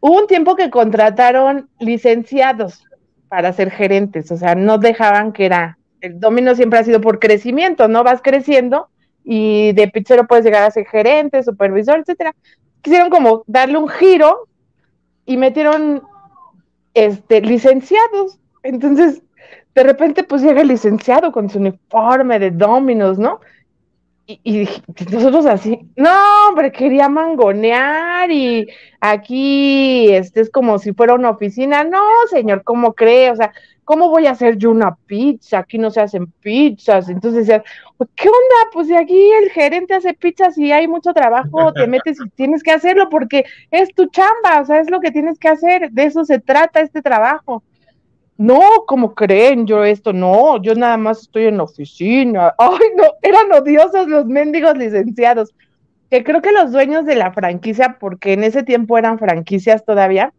Hubo 0.00 0.20
un 0.20 0.26
tiempo 0.26 0.56
que 0.56 0.68
contrataron 0.68 1.68
licenciados 1.78 2.84
para 3.28 3.52
ser 3.52 3.70
gerentes, 3.70 4.30
o 4.32 4.36
sea, 4.36 4.54
no 4.54 4.78
dejaban 4.78 5.32
que 5.32 5.46
era, 5.46 5.78
el 6.00 6.18
domino 6.18 6.54
siempre 6.54 6.80
ha 6.80 6.84
sido 6.84 7.00
por 7.00 7.20
crecimiento, 7.20 7.86
¿no? 7.88 8.02
Vas 8.02 8.20
creciendo 8.20 8.88
y 9.24 9.72
de 9.72 9.88
pizzero 9.88 10.26
puedes 10.26 10.44
llegar 10.44 10.64
a 10.64 10.70
ser 10.70 10.86
gerente, 10.86 11.42
supervisor, 11.42 12.00
etcétera. 12.00 12.34
Quisieron 12.82 13.10
como 13.10 13.44
darle 13.46 13.78
un 13.78 13.88
giro 13.88 14.48
y 15.24 15.36
metieron 15.36 16.02
este 16.92 17.40
licenciados. 17.40 18.38
Entonces, 18.62 19.22
de 19.74 19.82
repente 19.82 20.24
pues 20.24 20.42
llega 20.42 20.62
el 20.62 20.68
licenciado 20.68 21.32
con 21.32 21.48
su 21.48 21.58
uniforme 21.58 22.38
de 22.38 22.50
dominos, 22.50 23.18
¿no? 23.18 23.40
Y, 24.26 24.66
nosotros 25.10 25.44
así, 25.44 25.78
no, 25.96 26.48
hombre, 26.48 26.72
quería 26.72 27.10
mangonear 27.10 28.30
y 28.30 28.66
aquí 28.98 30.10
este 30.14 30.40
es 30.40 30.50
como 30.50 30.78
si 30.78 30.94
fuera 30.94 31.14
una 31.14 31.30
oficina. 31.30 31.84
No, 31.84 32.02
señor, 32.30 32.62
¿cómo 32.64 32.94
cree? 32.94 33.30
O 33.30 33.36
sea, 33.36 33.52
¿cómo 33.84 34.08
voy 34.08 34.26
a 34.26 34.30
hacer 34.30 34.56
yo 34.56 34.70
una 34.70 34.96
pizza? 35.06 35.58
Aquí 35.58 35.76
no 35.76 35.90
se 35.90 36.00
hacen 36.00 36.26
pizzas. 36.40 37.10
Entonces 37.10 37.46
pues, 37.98 38.08
¿qué 38.16 38.28
onda? 38.28 38.70
Pues 38.72 38.88
de 38.88 38.96
aquí 38.96 39.30
el 39.42 39.50
gerente 39.50 39.92
hace 39.92 40.14
pizzas 40.14 40.56
y 40.56 40.72
hay 40.72 40.88
mucho 40.88 41.12
trabajo, 41.12 41.74
te 41.74 41.86
metes 41.86 42.18
y 42.24 42.28
tienes 42.30 42.62
que 42.62 42.72
hacerlo 42.72 43.10
porque 43.10 43.44
es 43.70 43.94
tu 43.94 44.06
chamba, 44.06 44.62
o 44.62 44.64
sea, 44.64 44.80
es 44.80 44.90
lo 44.90 45.00
que 45.00 45.10
tienes 45.10 45.38
que 45.38 45.48
hacer. 45.48 45.90
De 45.90 46.04
eso 46.04 46.24
se 46.24 46.38
trata 46.38 46.80
este 46.80 47.02
trabajo. 47.02 47.62
No, 48.36 48.60
como 48.86 49.14
creen 49.14 49.66
yo 49.66 49.84
esto, 49.84 50.12
no, 50.12 50.60
yo 50.60 50.74
nada 50.74 50.96
más 50.96 51.22
estoy 51.22 51.44
en 51.44 51.58
la 51.58 51.64
oficina. 51.64 52.54
Ay, 52.58 52.88
no, 52.96 53.04
eran 53.22 53.52
odiosos 53.52 54.08
los 54.08 54.26
mendigos 54.26 54.76
licenciados. 54.76 55.54
Que 56.10 56.24
creo 56.24 56.42
que 56.42 56.52
los 56.52 56.72
dueños 56.72 57.06
de 57.06 57.16
la 57.16 57.32
franquicia, 57.32 57.96
porque 57.98 58.32
en 58.32 58.44
ese 58.44 58.62
tiempo 58.62 58.98
eran 58.98 59.18
franquicias 59.18 59.84
todavía, 59.84 60.32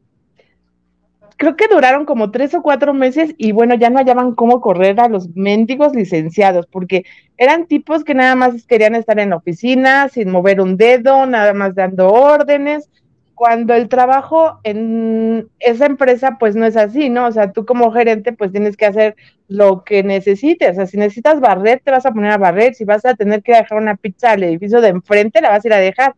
creo 1.38 1.56
que 1.56 1.68
duraron 1.68 2.06
como 2.06 2.32
tres 2.32 2.54
o 2.54 2.62
cuatro 2.62 2.93
meses 2.93 3.34
y 3.38 3.52
bueno, 3.52 3.76
ya 3.76 3.89
no 3.89 3.98
hallaban 3.98 4.36
cómo 4.36 4.62
correr 4.62 5.00
a 5.00 5.10
los 5.10 5.30
mendigos 5.36 5.93
licenciados, 5.93 6.68
porque 6.68 7.06
eran 7.38 7.66
tipos 7.66 8.04
que 8.04 8.14
nada 8.14 8.36
más 8.36 8.66
querían 8.66 8.96
estar 8.96 9.20
en 9.20 9.32
la 9.32 9.38
oficina, 9.38 10.10
sin 10.10 10.32
mover 10.32 10.62
un 10.62 10.78
dedo, 10.78 11.26
nada 11.26 11.54
más 11.54 11.76
dando 11.76 12.10
órdenes, 12.10 12.89
cuando 13.36 13.73
el 13.73 13.89
trabajo 13.89 14.59
en 14.63 15.49
esa 15.59 15.86
empresa 15.86 16.38
pues 16.39 16.55
no 16.55 16.65
es 16.65 16.77
así, 16.77 17.09
¿no? 17.09 17.27
O 17.27 17.31
sea, 17.31 17.51
tú 17.51 17.65
como 17.65 17.91
gerente 17.91 18.31
pues 18.31 18.51
tienes 18.51 18.77
que 18.77 18.86
hacer 18.86 19.15
lo 19.47 19.83
que 19.83 20.03
necesites, 20.03 20.71
o 20.71 20.73
sea, 20.75 20.88
si 20.88 20.97
necesitas 20.97 21.41
barrer, 21.41 21.81
te 21.83 21.91
vas 21.91 22.05
a 22.05 22.11
poner 22.11 22.31
a 22.31 22.38
barrer, 22.38 22.73
si 22.73 22.86
vas 22.86 23.05
a 23.05 23.13
tener 23.13 23.43
que 23.43 23.53
dejar 23.53 23.77
una 23.77 23.95
pizza 23.95 24.31
al 24.31 24.43
edificio 24.43 24.81
de 24.81 24.88
enfrente, 24.88 25.41
la 25.41 25.49
vas 25.49 25.63
a 25.63 25.67
ir 25.67 25.73
a 25.73 25.77
dejar. 25.77 26.15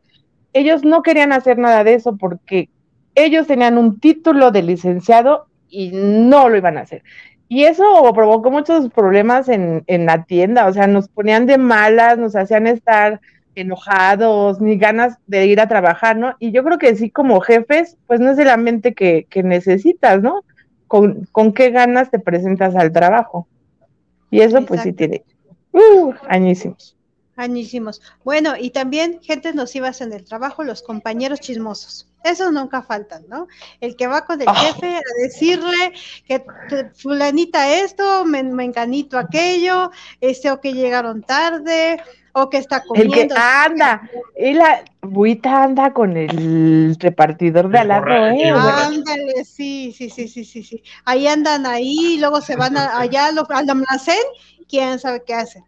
Ellos 0.53 0.85
no 0.85 1.01
querían 1.01 1.33
hacer 1.33 1.57
nada 1.57 1.83
de 1.83 1.95
eso 1.95 2.15
porque 2.17 2.69
ellos 3.15 3.47
tenían 3.47 3.77
un 3.77 3.99
título 3.99 4.51
de 4.51 4.61
licenciado 4.61 5.47
y 5.69 5.91
no 5.91 6.49
lo 6.49 6.55
iban 6.55 6.77
a 6.77 6.81
hacer. 6.81 7.03
Y 7.49 7.63
eso 7.63 7.83
provocó 8.13 8.51
muchos 8.51 8.89
problemas 8.89 9.49
en, 9.49 9.83
en 9.87 10.05
la 10.05 10.25
tienda, 10.25 10.67
o 10.67 10.73
sea, 10.73 10.85
nos 10.85 11.09
ponían 11.09 11.47
de 11.47 11.57
malas, 11.57 12.17
nos 12.17 12.35
hacían 12.35 12.67
estar 12.67 13.21
enojados, 13.61 14.61
ni 14.61 14.77
ganas 14.77 15.17
de 15.27 15.47
ir 15.47 15.59
a 15.59 15.67
trabajar, 15.67 16.15
¿no? 16.15 16.35
Y 16.39 16.51
yo 16.51 16.63
creo 16.63 16.77
que 16.77 16.95
sí, 16.95 17.09
como 17.09 17.41
jefes, 17.41 17.97
pues 18.07 18.19
no 18.19 18.31
es 18.31 18.37
el 18.39 18.49
ambiente 18.49 18.93
que, 18.93 19.25
que 19.29 19.43
necesitas, 19.43 20.21
¿no? 20.21 20.43
Con, 20.87 21.27
con, 21.31 21.53
qué 21.53 21.71
ganas 21.71 22.11
te 22.11 22.19
presentas 22.19 22.75
al 22.75 22.91
trabajo. 22.91 23.47
Y 24.29 24.41
eso 24.41 24.65
pues 24.65 24.81
sí 24.81 24.93
tiene 24.93 25.23
uh, 25.71 26.13
añísimos. 26.27 26.95
Añísimos. 27.35 28.01
Bueno, 28.23 28.53
y 28.59 28.71
también 28.71 29.19
gente 29.21 29.53
nocivas 29.53 30.01
en 30.01 30.11
el 30.11 30.23
trabajo, 30.23 30.63
los 30.63 30.81
compañeros 30.81 31.39
chismosos. 31.39 32.07
Eso 32.23 32.51
nunca 32.51 32.81
faltan, 32.81 33.25
¿no? 33.29 33.47
El 33.79 33.95
que 33.95 34.07
va 34.07 34.25
con 34.25 34.41
el 34.41 34.47
ah. 34.49 34.55
jefe 34.55 34.97
a 34.97 35.21
decirle 35.21 35.93
que 36.27 36.43
fulanita 36.95 37.79
esto, 37.79 38.25
me, 38.25 38.39
encanito 38.39 39.17
aquello, 39.19 39.91
este 40.19 40.49
o 40.51 40.59
que 40.59 40.73
llegaron 40.73 41.21
tarde, 41.21 42.01
o 42.41 42.49
que 42.49 42.57
está 42.57 42.83
comiendo. 42.83 43.15
El 43.15 43.27
que 43.27 43.33
anda, 43.35 44.09
y 44.37 44.53
la 44.53 44.83
buita 45.01 45.63
anda 45.63 45.91
con 45.93 46.15
el 46.15 46.95
repartidor 46.99 47.69
de 47.69 47.79
al 47.79 47.87
lado, 47.87 48.07
¿eh? 48.07 48.49
Ándale, 48.49 49.43
sí, 49.43 49.93
sí, 49.97 50.09
sí, 50.09 50.27
sí, 50.27 50.45
sí, 50.45 50.63
sí. 50.63 50.83
Ahí 51.05 51.27
andan 51.27 51.65
ahí, 51.65 52.17
luego 52.19 52.41
se 52.41 52.55
van 52.55 52.77
allá 52.77 53.27
al 53.27 53.69
almacén, 53.69 54.23
quién 54.69 54.99
sabe 54.99 55.23
qué 55.25 55.33
hacen. 55.33 55.63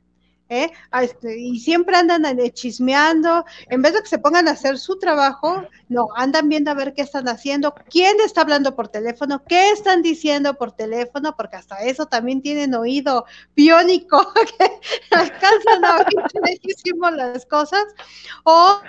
¿Eh? 0.49 0.71
Este, 1.01 1.39
y 1.39 1.59
siempre 1.59 1.95
andan 1.95 2.25
chismeando, 2.51 3.45
en 3.69 3.81
vez 3.81 3.93
de 3.93 4.01
que 4.01 4.07
se 4.07 4.19
pongan 4.19 4.47
a 4.47 4.51
hacer 4.51 4.77
su 4.77 4.97
trabajo, 4.97 5.63
no, 5.87 6.09
andan 6.15 6.49
viendo 6.49 6.71
a 6.71 6.73
ver 6.73 6.93
qué 6.93 7.03
están 7.03 7.27
haciendo, 7.29 7.73
quién 7.89 8.19
está 8.21 8.41
hablando 8.41 8.75
por 8.75 8.89
teléfono, 8.89 9.43
qué 9.47 9.71
están 9.71 10.01
diciendo 10.01 10.55
por 10.55 10.71
teléfono, 10.71 11.35
porque 11.35 11.57
hasta 11.57 11.77
eso 11.83 12.07
también 12.07 12.41
tienen 12.41 12.73
oído 12.73 13.25
biónico, 13.55 14.33
que 14.57 14.81
alcanzan 15.15 15.85
a 15.85 15.97
oír 15.97 17.15
las 17.15 17.45
cosas, 17.45 17.85
o 18.43 18.81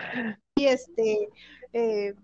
y 0.56 0.66
este 0.66 1.28
eh, 1.72 2.14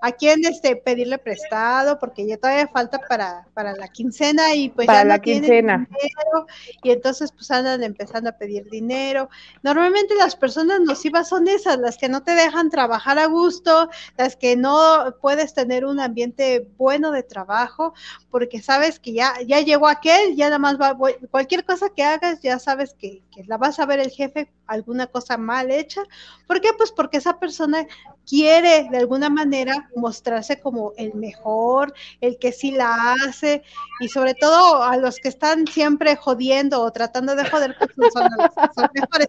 a 0.00 0.12
quién 0.12 0.44
este 0.44 0.76
pedirle 0.76 1.18
prestado 1.18 1.98
porque 1.98 2.26
ya 2.26 2.36
todavía 2.36 2.68
falta 2.68 2.98
para, 3.08 3.46
para 3.54 3.74
la 3.74 3.88
quincena 3.88 4.54
y 4.54 4.68
pues 4.68 4.86
ya 4.86 5.04
no 5.04 5.18
tienen 5.20 5.50
dinero. 5.50 6.46
Y 6.82 6.90
entonces 6.90 7.32
pues 7.32 7.50
andan 7.50 7.82
empezando 7.82 8.30
a 8.30 8.32
pedir 8.32 8.68
dinero. 8.70 9.28
Normalmente 9.62 10.14
las 10.14 10.36
personas 10.36 10.80
nocivas 10.80 11.28
son 11.28 11.48
esas, 11.48 11.78
las 11.78 11.96
que 11.96 12.08
no 12.08 12.22
te 12.22 12.32
dejan 12.32 12.70
trabajar 12.70 13.18
a 13.18 13.26
gusto, 13.26 13.88
las 14.16 14.36
que 14.36 14.56
no 14.56 15.14
puedes 15.20 15.54
tener 15.54 15.86
un 15.86 16.00
ambiente 16.00 16.68
bueno 16.76 17.10
de 17.10 17.22
trabajo 17.22 17.94
porque 18.30 18.60
sabes 18.60 19.00
que 19.00 19.12
ya, 19.12 19.34
ya 19.46 19.60
llegó 19.60 19.88
aquel, 19.88 20.36
ya 20.36 20.46
nada 20.46 20.58
más 20.58 20.78
va, 20.80 20.96
cualquier 21.30 21.64
cosa 21.64 21.88
que 21.90 22.02
hagas 22.02 22.40
ya 22.42 22.58
sabes 22.58 22.94
que, 22.94 23.22
que 23.36 23.44
la 23.44 23.58
vas 23.58 23.78
a 23.78 23.86
ver 23.86 24.00
el 24.00 24.10
jefe 24.10 24.50
alguna 24.66 25.06
cosa 25.06 25.36
mal 25.36 25.70
hecha. 25.70 26.02
¿Por 26.46 26.60
qué? 26.60 26.70
Pues 26.76 26.90
porque 26.90 27.18
esa 27.18 27.38
persona 27.38 27.86
quiere 28.26 28.88
de 28.90 28.96
alguna 28.96 29.28
manera 29.28 29.90
mostrarse 29.94 30.58
como 30.60 30.92
el 30.96 31.12
mejor, 31.14 31.92
el 32.22 32.38
que 32.38 32.50
sí 32.50 32.70
la 32.70 33.12
hace, 33.12 33.62
y 34.00 34.08
sobre 34.08 34.34
todo 34.34 34.82
a 34.82 34.96
los 34.96 35.16
que 35.16 35.28
están 35.28 35.66
siempre 35.66 36.16
jodiendo 36.16 36.80
o 36.82 36.90
tratando 36.92 37.36
de 37.36 37.44
joder, 37.44 37.76
pues 37.78 38.12
son, 38.12 38.28
son 38.74 38.88
mejores. 38.94 39.28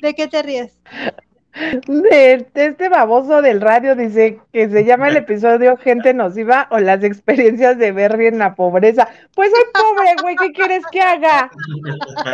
¿De 0.00 0.14
qué 0.14 0.26
te 0.26 0.42
ríes? 0.42 0.76
De, 1.86 2.46
este 2.54 2.88
baboso 2.90 3.40
del 3.40 3.62
radio 3.62 3.94
dice 3.96 4.38
que 4.52 4.68
se 4.68 4.84
llama 4.84 5.08
el 5.08 5.16
episodio 5.16 5.78
Gente 5.78 6.12
nociva 6.12 6.68
o 6.70 6.78
las 6.78 7.02
experiencias 7.02 7.78
de 7.78 7.92
Berry 7.92 8.26
en 8.26 8.38
la 8.38 8.54
pobreza. 8.54 9.08
Pues 9.34 9.50
soy 9.50 9.64
pobre, 9.72 10.14
güey, 10.20 10.36
¿qué 10.36 10.52
quieres 10.52 10.84
que 10.92 11.00
haga? 11.00 11.50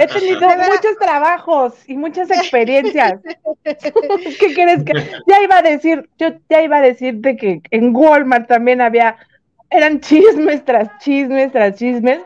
He 0.01 0.09
tenido 0.09 0.41
muchos 0.71 0.99
trabajos 1.01 1.89
y 1.89 1.97
muchas 1.97 2.31
experiencias. 2.33 3.21
¿Qué 3.63 4.55
quieres 4.55 4.83
que 4.83 4.93
Ya 5.29 5.43
iba 5.43 5.59
a 5.59 5.63
decir, 5.63 6.09
yo 6.19 6.31
ya 6.51 6.63
iba 6.63 6.79
a 6.79 6.83
decirte 6.83 7.37
que 7.37 7.63
en 7.71 7.95
Walmart 7.95 8.49
también 8.49 8.81
había, 8.81 9.17
eran 9.71 10.01
chismes 10.01 10.65
tras 10.65 10.99
chismes 10.99 11.53
tras 11.53 11.77
chismes 11.77 12.19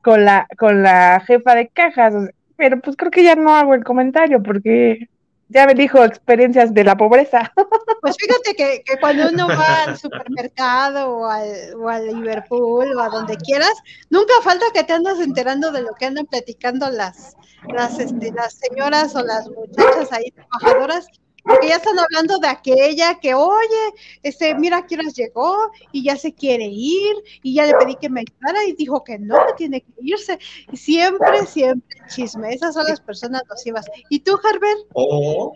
con 0.00 0.24
la, 0.24 0.46
con 0.56 0.82
la 0.82 1.22
jefa 1.26 1.54
de 1.54 1.68
cajas, 1.68 2.14
pero 2.56 2.80
pues 2.80 2.96
creo 2.96 3.10
que 3.10 3.24
ya 3.24 3.34
no 3.34 3.54
hago 3.54 3.74
el 3.74 3.84
comentario 3.84 4.42
porque 4.42 5.06
ya 5.50 5.66
me 5.66 5.74
dijo 5.74 6.02
experiencias 6.04 6.72
de 6.72 6.84
la 6.84 6.96
pobreza. 6.96 7.52
Pues 8.02 8.16
fíjate 8.16 8.54
que, 8.54 8.82
cuando 8.98 9.28
uno 9.28 9.46
va 9.46 9.84
al 9.84 9.98
supermercado 9.98 11.18
o 11.18 11.26
al, 11.26 12.06
Liverpool 12.06 12.96
o 12.96 13.00
a 13.02 13.10
donde 13.10 13.36
quieras, 13.36 13.74
nunca 14.08 14.32
falta 14.42 14.64
que 14.72 14.84
te 14.84 14.94
andas 14.94 15.20
enterando 15.20 15.70
de 15.70 15.82
lo 15.82 15.92
que 15.98 16.06
andan 16.06 16.24
platicando 16.24 16.88
las, 16.88 17.36
las, 17.68 17.98
este, 17.98 18.32
las 18.32 18.54
señoras 18.54 19.14
o 19.16 19.22
las 19.22 19.50
muchachas 19.50 20.10
ahí 20.12 20.30
trabajadoras 20.30 21.08
porque 21.50 21.68
ya 21.68 21.76
están 21.76 21.98
hablando 21.98 22.38
de 22.38 22.46
aquella 22.46 23.18
que, 23.18 23.34
oye, 23.34 23.94
este, 24.22 24.54
mira 24.54 24.86
quién 24.86 25.00
llegó 25.10 25.56
y 25.90 26.04
ya 26.04 26.16
se 26.16 26.32
quiere 26.32 26.66
ir 26.66 27.16
y 27.42 27.54
ya 27.54 27.66
le 27.66 27.74
pedí 27.74 27.96
que 27.96 28.08
me 28.08 28.20
ayudara 28.20 28.64
y 28.66 28.72
dijo 28.72 29.02
que 29.02 29.18
no, 29.18 29.34
que 29.46 29.54
tiene 29.54 29.80
que 29.80 29.92
irse. 30.00 30.38
Y 30.70 30.76
siempre, 30.76 31.46
siempre 31.46 31.98
chisme. 32.08 32.54
Esas 32.54 32.74
son 32.74 32.86
las 32.86 33.00
personas 33.00 33.42
nocivas. 33.48 33.86
¿Y 34.08 34.20
tú, 34.20 34.38
Herbert? 34.44 34.78
O, 34.92 35.52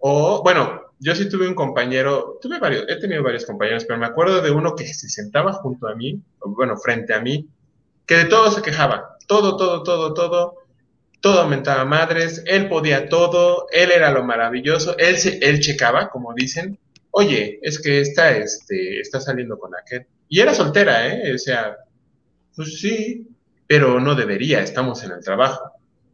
o, 0.00 0.42
bueno, 0.42 0.80
yo 0.98 1.14
sí 1.14 1.28
tuve 1.28 1.46
un 1.46 1.54
compañero, 1.54 2.38
tuve 2.42 2.58
varios, 2.58 2.86
he 2.88 2.96
tenido 2.98 3.22
varios 3.22 3.46
compañeros, 3.46 3.84
pero 3.84 4.00
me 4.00 4.06
acuerdo 4.06 4.42
de 4.42 4.50
uno 4.50 4.74
que 4.74 4.86
se 4.86 5.08
sentaba 5.08 5.52
junto 5.52 5.86
a 5.86 5.94
mí, 5.94 6.20
bueno, 6.44 6.76
frente 6.76 7.14
a 7.14 7.20
mí, 7.20 7.46
que 8.04 8.16
de 8.16 8.24
todo 8.24 8.50
se 8.50 8.62
quejaba. 8.62 9.16
Todo, 9.28 9.56
todo, 9.56 9.84
todo, 9.84 10.12
todo 10.12 10.59
todo 11.20 11.40
aumentaba 11.40 11.84
madres, 11.84 12.42
él 12.46 12.68
podía 12.68 13.08
todo, 13.08 13.66
él 13.70 13.90
era 13.90 14.10
lo 14.10 14.24
maravilloso, 14.24 14.96
él, 14.98 15.16
se, 15.16 15.38
él 15.38 15.60
checaba, 15.60 16.08
como 16.08 16.32
dicen, 16.34 16.78
oye, 17.10 17.58
es 17.62 17.80
que 17.80 18.00
está, 18.00 18.36
este, 18.36 19.00
está 19.00 19.20
saliendo 19.20 19.58
con 19.58 19.72
aquel. 19.76 20.06
Y 20.28 20.40
era 20.40 20.54
soltera, 20.54 21.08
¿eh? 21.08 21.34
O 21.34 21.38
sea, 21.38 21.76
pues 22.54 22.80
sí, 22.80 23.26
pero 23.66 24.00
no 24.00 24.14
debería, 24.14 24.60
estamos 24.60 25.02
en 25.04 25.12
el 25.12 25.22
trabajo. 25.22 25.72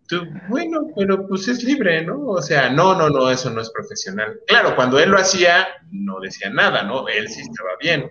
Tú, 0.08 0.24
bueno, 0.48 0.88
pero 0.96 1.26
pues 1.26 1.48
es 1.48 1.64
libre, 1.64 2.04
¿no? 2.04 2.20
O 2.26 2.42
sea, 2.42 2.70
no, 2.70 2.94
no, 2.94 3.10
no, 3.10 3.30
eso 3.30 3.50
no 3.50 3.60
es 3.60 3.70
profesional. 3.70 4.40
Claro, 4.46 4.76
cuando 4.76 4.98
él 4.98 5.10
lo 5.10 5.18
hacía, 5.18 5.66
no 5.90 6.20
decía 6.20 6.48
nada, 6.50 6.82
¿no? 6.84 7.08
Él 7.08 7.28
sí 7.28 7.40
estaba 7.40 7.70
bien. 7.80 8.08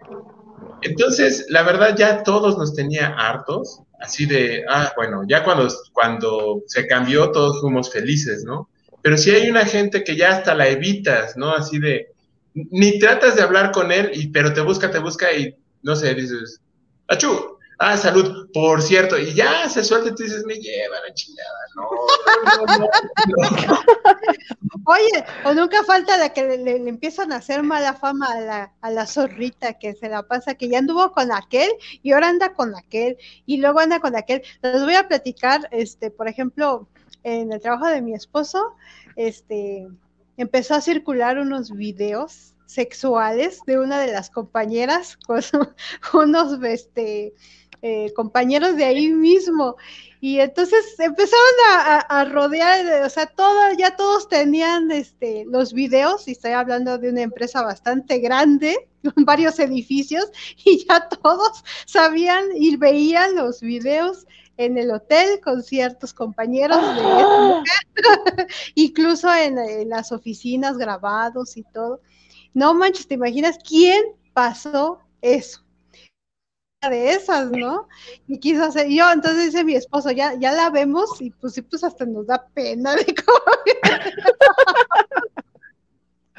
Entonces, 0.85 1.47
la 1.49 1.63
verdad, 1.63 1.95
ya 1.97 2.21
todos 2.21 2.59
nos 2.59 2.75
tenía 2.75 3.07
hartos 3.07 3.81
así 3.99 4.27
de, 4.27 4.63
ah, 4.69 4.93
bueno, 4.95 5.23
ya 5.27 5.43
cuando, 5.43 5.67
cuando 5.93 6.61
se 6.67 6.85
cambió 6.85 7.31
todos 7.31 7.59
fuimos 7.59 7.91
felices, 7.91 8.43
¿no? 8.45 8.69
Pero 9.01 9.17
si 9.17 9.31
hay 9.31 9.49
una 9.49 9.65
gente 9.65 10.03
que 10.03 10.15
ya 10.15 10.29
hasta 10.29 10.53
la 10.53 10.67
evitas, 10.67 11.35
¿no? 11.37 11.51
Así 11.51 11.79
de, 11.79 12.13
ni 12.53 12.99
tratas 12.99 13.35
de 13.35 13.41
hablar 13.41 13.71
con 13.71 13.91
él, 13.91 14.11
y, 14.13 14.27
pero 14.27 14.53
te 14.53 14.61
busca, 14.61 14.91
te 14.91 14.99
busca 14.99 15.33
y, 15.33 15.55
no 15.81 15.95
sé, 15.95 16.13
dices, 16.13 16.61
achú, 17.07 17.54
Ah, 17.77 17.97
salud, 17.97 18.49
por 18.53 18.81
cierto, 18.81 19.17
y 19.17 19.33
ya 19.33 19.67
se 19.67 19.83
suelta 19.83 20.09
y 20.09 20.15
tú 20.15 20.23
dices, 20.23 20.45
me 20.45 20.55
lleva 20.55 20.95
la 21.05 21.13
chingada, 21.13 21.49
no, 21.75 21.89
Oye, 24.85 25.25
o 25.43 25.53
nunca 25.53 25.83
falta 25.83 26.17
de 26.17 26.31
que 26.31 26.57
le, 26.57 26.77
empiezan 26.87 27.33
a 27.33 27.37
hacer 27.37 27.63
mala 27.63 27.93
fama 27.93 28.27
a 28.31 28.39
la, 28.39 28.73
a 28.81 28.91
la 28.91 29.05
zorrita 29.05 29.73
que 29.73 29.93
se 29.93 30.07
la 30.07 30.23
pasa, 30.23 30.55
que 30.55 30.69
ya 30.69 30.79
anduvo 30.79 31.11
con 31.11 31.31
aquel 31.33 31.69
y 32.01 32.13
ahora 32.13 32.29
anda 32.29 32.53
con 32.53 32.75
aquel 32.75 33.17
y 33.45 33.57
luego 33.57 33.79
anda 33.79 33.99
con 33.99 34.15
aquel. 34.15 34.43
Les 34.61 34.83
voy 34.83 34.95
a 34.95 35.07
platicar, 35.07 35.67
este, 35.71 36.11
por 36.11 36.29
ejemplo, 36.29 36.87
en 37.23 37.51
el 37.51 37.59
trabajo 37.59 37.87
de 37.87 38.01
mi 38.01 38.13
esposo, 38.13 38.75
este, 39.15 39.87
empezó 40.37 40.75
a 40.75 40.81
circular 40.81 41.39
unos 41.39 41.71
videos 41.71 42.53
sexuales 42.67 43.61
de 43.65 43.79
una 43.79 43.99
de 43.99 44.11
las 44.11 44.29
compañeras 44.29 45.17
con 45.17 45.41
unos, 46.13 46.63
este, 46.63 47.33
eh, 47.87 48.11
compañeros 48.15 48.75
de 48.77 48.83
ahí 48.83 49.09
mismo. 49.09 49.75
Y 50.19 50.39
entonces 50.39 50.95
empezaron 50.97 51.55
a, 52.09 52.25
rodear, 52.25 53.03
o 53.03 53.09
sea, 53.11 53.27
todo, 53.27 53.73
ya 53.77 53.95
todos 53.95 54.27
tenían 54.27 54.89
este, 54.89 55.45
los 55.45 55.71
videos, 55.71 56.27
y 56.27 56.31
estoy 56.31 56.53
hablando 56.53 56.97
de 56.97 57.11
una 57.11 57.21
empresa 57.21 57.61
bastante 57.61 58.17
grande, 58.17 58.89
con 59.13 59.23
varios 59.23 59.59
edificios, 59.59 60.25
y 60.63 60.83
ya 60.83 61.07
todos 61.09 61.63
sabían 61.85 62.45
y 62.55 62.75
veían 62.75 63.35
los 63.35 63.61
videos 63.61 64.25
en 64.57 64.79
el 64.79 64.89
hotel 64.89 65.39
con 65.43 65.61
ciertos 65.61 66.11
compañeros 66.11 66.81
de 66.81 67.01
¡Ah! 67.03 67.63
incluso 68.73 69.31
en, 69.31 69.59
en, 69.59 69.89
las 69.89 70.11
oficinas 70.11 70.75
grabados 70.79 71.55
y 71.55 71.61
todo. 71.61 72.01
No 72.51 72.73
manches, 72.73 73.07
¿te 73.07 73.13
imaginas 73.13 73.59
quién 73.63 74.03
pasó 74.33 75.01
eso? 75.21 75.64
De 76.89 77.11
esas, 77.11 77.51
¿no? 77.51 77.87
Y 78.27 78.39
quiso 78.39 78.63
hacer, 78.63 78.87
yo, 78.89 79.11
entonces 79.11 79.45
dice 79.45 79.63
mi 79.63 79.75
esposo, 79.75 80.11
ya, 80.11 80.33
ya 80.39 80.51
la 80.51 80.69
vemos 80.69 81.21
y 81.21 81.31
pues 81.31 81.53
sí, 81.53 81.61
pues 81.61 81.83
hasta 81.83 82.05
nos 82.05 82.27
da 82.27 82.47
pena 82.53 82.95
de 82.95 83.05
comer. 83.05 84.13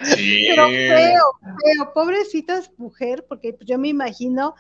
Sí. 0.03 0.47
Pero 0.51 0.69
feo, 0.69 1.23
feo, 1.43 1.93
pobrecitas 1.95 2.71
mujer, 2.77 3.25
porque 3.29 3.53
pues, 3.53 3.69
yo 3.69 3.79
me 3.79 3.89
imagino 3.89 4.55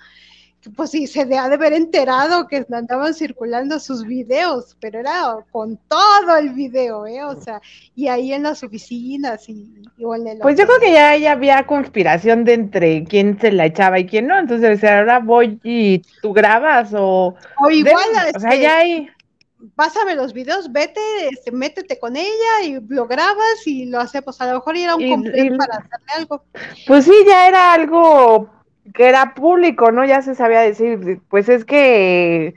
pues 0.75 0.91
sí, 0.91 1.07
se 1.07 1.21
ha 1.21 1.25
de 1.25 1.37
haber 1.37 1.73
enterado 1.73 2.49
que 2.49 2.67
andaban 2.73 3.15
circulando 3.15 3.79
sus 3.79 4.05
videos, 4.05 4.77
pero 4.81 4.99
era 5.01 5.37
con 5.51 5.79
todo 5.89 6.37
el 6.39 6.51
video, 6.51 7.07
¿eh? 7.07 7.23
O 7.23 7.41
sea, 7.41 7.61
y 7.95 8.09
ahí 8.09 8.33
en 8.33 8.43
las 8.43 8.63
oficinas 8.63 9.49
y, 9.49 9.83
en 9.99 10.27
el 10.27 10.39
Pues 10.39 10.57
yo 10.57 10.67
creo 10.67 10.81
que 10.81 10.93
ya, 10.93 11.17
ya, 11.17 11.33
había 11.33 11.67
conspiración 11.67 12.45
de 12.45 12.55
entre 12.55 13.05
quién 13.05 13.39
se 13.41 13.53
la 13.53 13.67
echaba 13.67 13.99
y 13.99 14.07
quién 14.07 14.27
no, 14.27 14.39
entonces 14.39 14.83
ahora 14.83 15.21
voy 15.21 15.61
y 15.63 16.03
tú 16.23 16.33
grabas 16.33 16.93
o... 16.95 17.35
O 17.63 17.71
igual, 17.71 18.05
o 18.35 18.41
sea, 18.41 18.55
ya 18.55 18.79
hay... 18.79 19.09
Pásame 19.75 20.15
los 20.15 20.33
videos, 20.33 20.71
vete, 20.71 21.01
este, 21.33 21.51
métete 21.51 21.99
con 21.99 22.17
ella 22.17 22.63
y 22.65 22.79
lo 22.89 23.07
grabas 23.07 23.67
y 23.67 23.87
lo 23.87 23.99
hacemos. 23.99 24.25
Pues, 24.37 24.41
a 24.41 24.47
lo 24.47 24.55
mejor 24.55 24.77
era 24.77 24.95
un 24.95 25.09
completo 25.09 25.57
para 25.57 25.79
hacerle 25.79 26.07
algo. 26.15 26.45
Pues 26.87 27.05
sí, 27.05 27.13
ya 27.27 27.49
era 27.49 27.73
algo 27.73 28.51
que 28.95 29.09
era 29.09 29.35
público, 29.35 29.93
¿no? 29.93 30.05
Ya 30.05 30.23
se 30.23 30.35
sabía 30.35 30.61
decir, 30.61 31.21
pues 31.29 31.49
es 31.49 31.65
que 31.65 32.55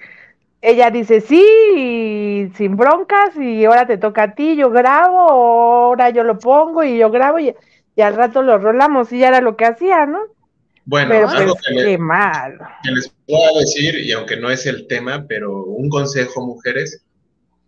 ella 0.61 0.91
dice 0.91 1.21
sí, 1.21 2.51
sin 2.55 2.75
broncas, 2.75 3.35
y 3.37 3.65
ahora 3.65 3.87
te 3.87 3.97
toca 3.97 4.23
a 4.23 4.35
ti, 4.35 4.55
yo 4.55 4.69
grabo, 4.69 5.19
ahora 5.19 6.09
yo 6.09 6.23
lo 6.23 6.37
pongo 6.37 6.83
y 6.83 6.97
yo 6.97 7.09
grabo, 7.11 7.39
y, 7.39 7.55
al 8.01 8.15
rato 8.15 8.41
lo 8.41 8.57
rolamos, 8.57 9.11
y 9.11 9.19
ya 9.19 9.27
era 9.27 9.41
lo 9.41 9.57
que 9.57 9.65
hacía, 9.65 10.05
¿no? 10.05 10.19
Bueno, 10.85 11.09
pero 11.09 11.29
algo 11.29 11.53
pues, 11.53 11.65
que, 11.67 11.83
qué 11.83 11.97
mal. 11.97 12.57
que 12.83 12.91
les 12.91 13.13
puedo 13.27 13.59
decir, 13.59 13.95
y 13.95 14.11
aunque 14.13 14.37
no 14.37 14.49
es 14.49 14.65
el 14.65 14.87
tema, 14.87 15.25
pero 15.27 15.63
un 15.63 15.89
consejo, 15.89 16.45
mujeres, 16.45 17.03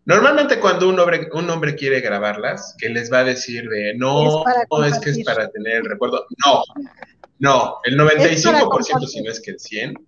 Normalmente 0.05 0.59
cuando 0.59 0.89
un 0.89 0.99
hombre, 0.99 1.29
un 1.31 1.49
hombre 1.49 1.75
quiere 1.75 2.01
grabarlas, 2.01 2.75
que 2.79 2.89
les 2.89 3.11
va 3.13 3.19
a 3.19 3.23
decir 3.23 3.69
de 3.69 3.93
no, 3.95 4.43
no 4.71 4.83
es 4.83 4.97
que 4.99 5.11
es 5.11 5.23
para 5.23 5.47
tener 5.49 5.77
el 5.77 5.85
recuerdo. 5.85 6.25
No, 6.43 6.63
no, 7.41 7.79
el 7.83 7.97
95%, 7.97 9.07
si 9.07 9.21
no 9.23 9.31
es 9.31 9.39
que 9.41 9.51
el 9.51 9.57
100%, 9.57 9.99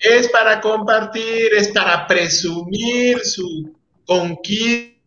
es 0.00 0.28
para 0.30 0.60
compartir, 0.60 1.54
es 1.54 1.68
para 1.68 2.04
presumir 2.08 3.20
su 3.20 3.72
conquista 4.04 4.98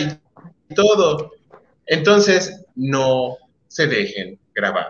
y 0.00 0.18
todo. 0.74 1.30
Entonces, 1.86 2.64
no 2.74 3.36
se 3.68 3.86
dejen 3.86 4.40
grabar, 4.52 4.88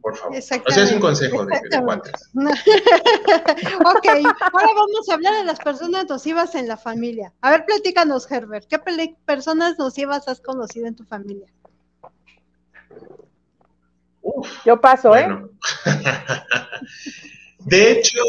por 0.00 0.16
favor. 0.16 0.38
O 0.38 0.40
sea, 0.40 0.84
es 0.84 0.92
un 0.92 1.00
consejo 1.00 1.44
de, 1.44 1.60
de 1.70 1.82
cuantas. 1.82 2.30
ok, 2.32 4.06
ahora 4.06 4.68
vamos 4.74 5.06
a 5.10 5.14
hablar 5.14 5.34
de 5.34 5.44
las 5.44 5.58
personas 5.58 6.08
nocivas 6.08 6.54
en 6.54 6.66
la 6.66 6.78
familia. 6.78 7.34
A 7.42 7.50
ver, 7.50 7.66
platícanos, 7.66 8.30
Herbert, 8.30 8.66
¿qué 8.66 8.78
personas 9.26 9.78
nocivas 9.78 10.28
has 10.28 10.40
conocido 10.40 10.86
en 10.86 10.96
tu 10.96 11.04
familia? 11.04 11.52
Yo 14.64 14.80
paso, 14.80 15.16
¿eh? 15.16 15.28
de 17.58 17.92
hecho, 17.92 18.22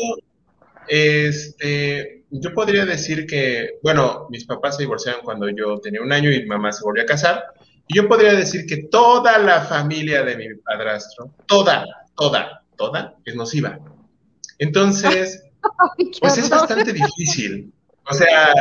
este, 0.88 2.24
yo 2.30 2.54
podría 2.54 2.86
decir 2.86 3.26
que, 3.26 3.80
bueno, 3.84 4.28
mis 4.30 4.46
papás 4.46 4.78
se 4.78 4.84
divorciaron 4.84 5.22
cuando 5.24 5.50
yo 5.50 5.80
tenía 5.80 6.02
un 6.02 6.12
año 6.12 6.32
y 6.32 6.42
mi 6.42 6.48
mamá 6.48 6.72
se 6.72 6.84
volvió 6.84 7.04
a 7.04 7.06
casar. 7.06 7.44
Y 7.88 7.96
yo 7.96 8.08
podría 8.08 8.34
decir 8.34 8.66
que 8.66 8.84
toda 8.84 9.38
la 9.38 9.62
familia 9.62 10.24
de 10.24 10.38
mi 10.38 10.56
padrastro, 10.56 11.34
toda, 11.46 11.86
toda, 12.16 12.64
toda, 12.78 13.16
es 13.26 13.36
nociva. 13.36 13.80
Entonces, 14.60 15.44
pues 16.22 16.38
es 16.38 16.50
bastante 16.50 16.94
difícil. 16.94 17.74
O 18.10 18.14
sea, 18.14 18.54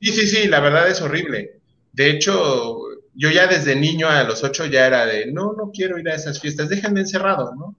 sí, 0.00 0.12
sí, 0.12 0.26
sí, 0.26 0.48
la 0.48 0.60
verdad 0.60 0.88
es 0.88 1.00
horrible. 1.00 1.60
De 1.92 2.10
hecho, 2.10 2.78
yo 3.14 3.30
ya 3.30 3.46
desde 3.46 3.76
niño 3.76 4.08
a 4.08 4.24
los 4.24 4.42
ocho 4.42 4.66
ya 4.66 4.86
era 4.86 5.06
de, 5.06 5.30
no, 5.32 5.52
no 5.52 5.70
quiero 5.72 5.98
ir 5.98 6.08
a 6.08 6.14
esas 6.14 6.40
fiestas, 6.40 6.68
déjenme 6.68 7.00
encerrado, 7.00 7.54
¿no? 7.54 7.76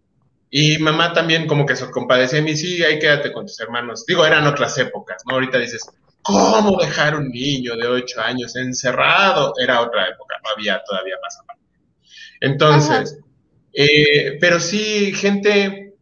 Y 0.50 0.78
mamá 0.78 1.12
también 1.12 1.48
como 1.48 1.66
que 1.66 1.76
se 1.76 1.90
compadecía 1.90 2.40
de 2.40 2.46
mí, 2.46 2.56
sí, 2.56 2.82
ahí 2.84 3.00
quédate 3.00 3.34
con 3.34 3.46
tus 3.46 3.60
hermanos. 3.60 4.06
Digo, 4.06 4.26
eran 4.26 4.48
otras 4.48 4.78
épocas, 4.78 5.24
¿no? 5.28 5.34
Ahorita 5.34 5.58
dices, 5.58 5.82
¿cómo 6.22 6.78
dejar 6.80 7.16
un 7.16 7.30
niño 7.30 7.76
de 7.76 7.88
ocho 7.88 8.22
años 8.22 8.56
encerrado? 8.56 9.54
Era 9.62 9.82
otra 9.82 10.08
época, 10.08 10.38
no 10.44 10.52
había 10.52 10.82
todavía 10.88 11.16
más 11.22 11.38
aparte. 11.40 11.64
Entonces, 12.40 13.20
eh, 13.74 14.38
pero 14.40 14.60
sí, 14.60 15.14
gente 15.14 15.94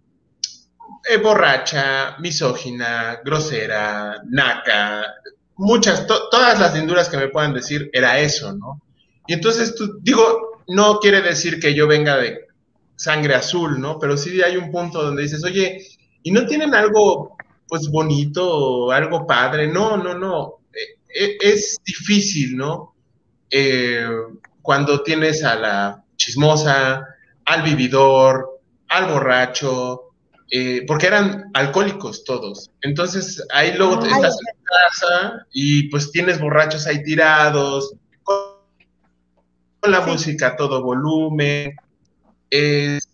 eh, 1.09 1.17
borracha, 1.17 2.17
misógina, 2.19 3.21
grosera, 3.25 4.21
naca, 4.29 5.15
muchas, 5.55 6.05
todas 6.05 6.59
las 6.59 6.75
linduras 6.75 7.09
que 7.09 7.17
me 7.17 7.29
puedan 7.29 7.53
decir 7.53 7.89
era 7.91 8.19
eso, 8.19 8.53
¿no? 8.53 8.81
Y 9.27 9.33
entonces, 9.33 9.75
tú, 9.75 9.99
digo, 10.01 10.61
no 10.67 10.99
quiere 10.99 11.21
decir 11.21 11.59
que 11.59 11.73
yo 11.73 11.87
venga 11.87 12.17
de 12.17 12.47
sangre 12.95 13.35
azul, 13.35 13.79
¿no? 13.79 13.99
Pero 13.99 14.17
sí 14.17 14.41
hay 14.41 14.57
un 14.57 14.71
punto 14.71 15.01
donde 15.01 15.23
dices, 15.23 15.43
oye, 15.43 15.85
¿y 16.23 16.31
no 16.31 16.45
tienen 16.45 16.73
algo, 16.73 17.37
pues, 17.67 17.89
bonito, 17.89 18.91
algo 18.91 19.25
padre? 19.25 19.67
No, 19.67 19.97
no, 19.97 20.13
no. 20.17 20.59
E, 20.73 21.25
e, 21.25 21.37
es 21.41 21.79
difícil, 21.85 22.57
¿no? 22.57 22.95
Eh, 23.49 24.07
cuando 24.61 25.03
tienes 25.03 25.43
a 25.43 25.55
la 25.55 26.03
chismosa, 26.15 27.05
al 27.45 27.61
vividor, 27.61 28.61
al 28.87 29.11
borracho, 29.11 30.13
eh, 30.49 30.83
porque 30.87 31.07
eran 31.07 31.49
alcohólicos 31.53 32.23
todos. 32.23 32.69
Entonces 32.81 33.43
ahí 33.51 33.73
luego 33.75 34.03
estás 34.03 34.37
en 34.39 34.63
casa 34.63 35.47
y 35.51 35.89
pues 35.89 36.11
tienes 36.11 36.39
borrachos 36.39 36.85
ahí 36.85 37.03
tirados, 37.03 37.95
la 39.87 40.01
música 40.01 40.47
a 40.47 40.55
todo 40.55 40.83
volumen. 40.83 41.75
Es, 42.49 43.07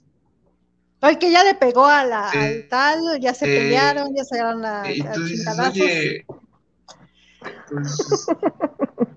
el 1.01 1.17
que 1.17 1.31
ya 1.31 1.43
le 1.43 1.55
pegó 1.55 1.85
a 1.85 2.03
la, 2.03 2.29
al 2.29 2.67
tal, 2.67 3.19
ya 3.21 3.33
se 3.33 3.45
pelearon, 3.45 4.13
ya 4.13 4.25
se 4.25 4.35
agarraron 4.35 4.61
la, 4.61 4.91
y 4.91 5.01
tú 5.01 5.23
dices, 5.23 5.57
oye, 5.57 6.25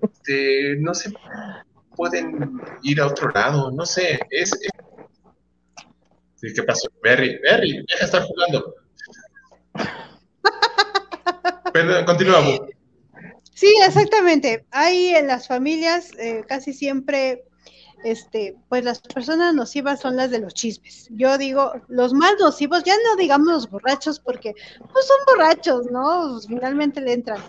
este, 0.01 0.77
no 0.79 0.93
se 0.93 1.11
pueden 1.95 2.61
ir 2.83 3.01
a 3.01 3.07
otro 3.07 3.29
lado, 3.31 3.69
no 3.71 3.85
sé, 3.85 4.17
es, 4.29 4.51
¿qué 6.41 6.63
pasó? 6.63 6.87
Berry, 7.03 7.37
Berry, 7.39 7.83
deja 7.85 7.99
de 7.99 8.05
estar 8.05 8.23
jugando. 8.23 8.75
Perdón, 11.73 12.05
continúa. 12.05 12.39
Sí, 13.63 13.73
exactamente. 13.87 14.65
Hay 14.71 15.15
en 15.15 15.27
las 15.27 15.47
familias 15.47 16.11
eh, 16.19 16.43
casi 16.45 16.73
siempre, 16.73 17.45
este, 18.03 18.57
pues 18.67 18.83
las 18.83 18.99
personas 18.99 19.53
nocivas 19.55 20.01
son 20.01 20.17
las 20.17 20.31
de 20.31 20.39
los 20.39 20.53
chismes. 20.53 21.07
Yo 21.11 21.37
digo, 21.37 21.71
los 21.87 22.13
más 22.13 22.33
nocivos, 22.41 22.83
ya 22.83 22.93
no 23.05 23.15
digamos 23.15 23.47
los 23.47 23.69
borrachos, 23.69 24.19
porque 24.19 24.53
pues 24.91 25.07
son 25.07 25.17
borrachos, 25.25 25.85
¿no? 25.91 26.31
Pues, 26.33 26.47
finalmente 26.47 26.99
le 26.99 27.13
entran. 27.13 27.41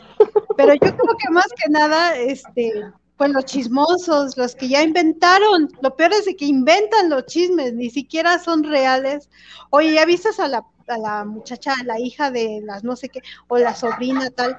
Pero 0.56 0.74
yo 0.74 0.78
creo 0.96 1.16
que 1.18 1.30
más 1.32 1.48
que 1.60 1.68
nada, 1.68 2.16
este, 2.16 2.70
pues 3.16 3.30
los 3.32 3.44
chismosos, 3.46 4.36
los 4.36 4.54
que 4.54 4.68
ya 4.68 4.84
inventaron, 4.84 5.68
lo 5.82 5.96
peor 5.96 6.12
es 6.12 6.26
que 6.38 6.44
inventan 6.44 7.10
los 7.10 7.26
chismes, 7.26 7.74
ni 7.74 7.90
siquiera 7.90 8.38
son 8.38 8.62
reales. 8.62 9.28
Oye, 9.70 9.94
¿ya 9.94 10.04
viste 10.06 10.28
a 10.38 10.46
la, 10.46 10.64
a 10.86 10.98
la 10.98 11.24
muchacha, 11.24 11.72
a 11.72 11.84
la 11.84 11.98
hija 11.98 12.30
de 12.30 12.60
las 12.64 12.84
no 12.84 12.94
sé 12.94 13.08
qué, 13.08 13.20
o 13.48 13.58
la 13.58 13.74
sobrina 13.74 14.30
tal? 14.30 14.56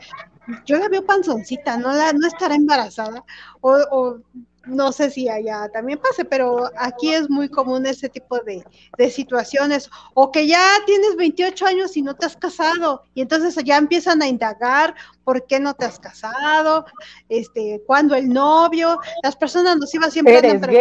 Yo 0.65 0.77
la 0.77 0.89
veo 0.89 1.05
panzoncita, 1.05 1.77
no, 1.77 1.93
la, 1.93 2.13
no 2.13 2.27
estará 2.27 2.55
embarazada, 2.55 3.23
o, 3.61 4.17
no 4.65 4.91
sé 4.91 5.11
si 5.11 5.29
allá 5.29 5.69
también 5.71 5.99
pase, 5.99 6.25
pero 6.25 6.71
aquí 6.77 7.13
es 7.13 7.29
muy 7.29 7.49
común 7.49 7.85
ese 7.85 8.09
tipo 8.09 8.39
de, 8.39 8.63
situaciones, 9.11 9.89
o 10.13 10.31
que 10.31 10.47
ya 10.47 10.63
tienes 10.85 11.15
28 11.15 11.67
años 11.67 11.95
y 11.97 12.01
no 12.01 12.15
te 12.15 12.25
has 12.25 12.35
casado, 12.35 13.03
y 13.13 13.21
entonces 13.21 13.55
ya 13.63 13.77
empiezan 13.77 14.21
a 14.21 14.27
indagar 14.27 14.95
por 15.23 15.45
qué 15.45 15.59
no 15.59 15.73
te 15.75 15.85
has 15.85 15.99
casado, 15.99 16.85
este, 17.29 17.83
cuándo 17.85 18.15
el 18.15 18.29
novio, 18.29 18.99
las 19.23 19.35
personas 19.35 19.77
nos 19.77 19.93
iban 19.93 20.11
siempre 20.11 20.37
a 20.37 20.41
preguntar. 20.41 20.71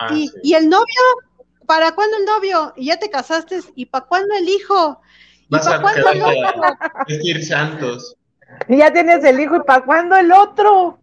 Ah, 0.00 0.14
y, 0.14 0.54
el 0.54 0.68
novio, 0.68 0.84
¿para 1.66 1.92
cuándo 1.92 2.16
el 2.16 2.24
novio? 2.24 2.72
Y 2.76 2.86
ya 2.86 2.98
te 2.98 3.10
casaste, 3.10 3.60
¿y 3.74 3.86
para 3.86 4.06
cuándo 4.06 4.32
el 4.34 4.48
hijo? 4.48 5.00
Vas 5.48 5.66
a 5.66 5.76
a 5.76 7.04
vestir 7.06 7.44
santos. 7.44 8.17
Y 8.68 8.78
ya 8.78 8.92
tienes 8.92 9.24
el 9.24 9.40
hijo, 9.40 9.56
¿y 9.56 9.60
para 9.60 9.84
cuándo 9.84 10.16
el 10.16 10.32
otro? 10.32 10.98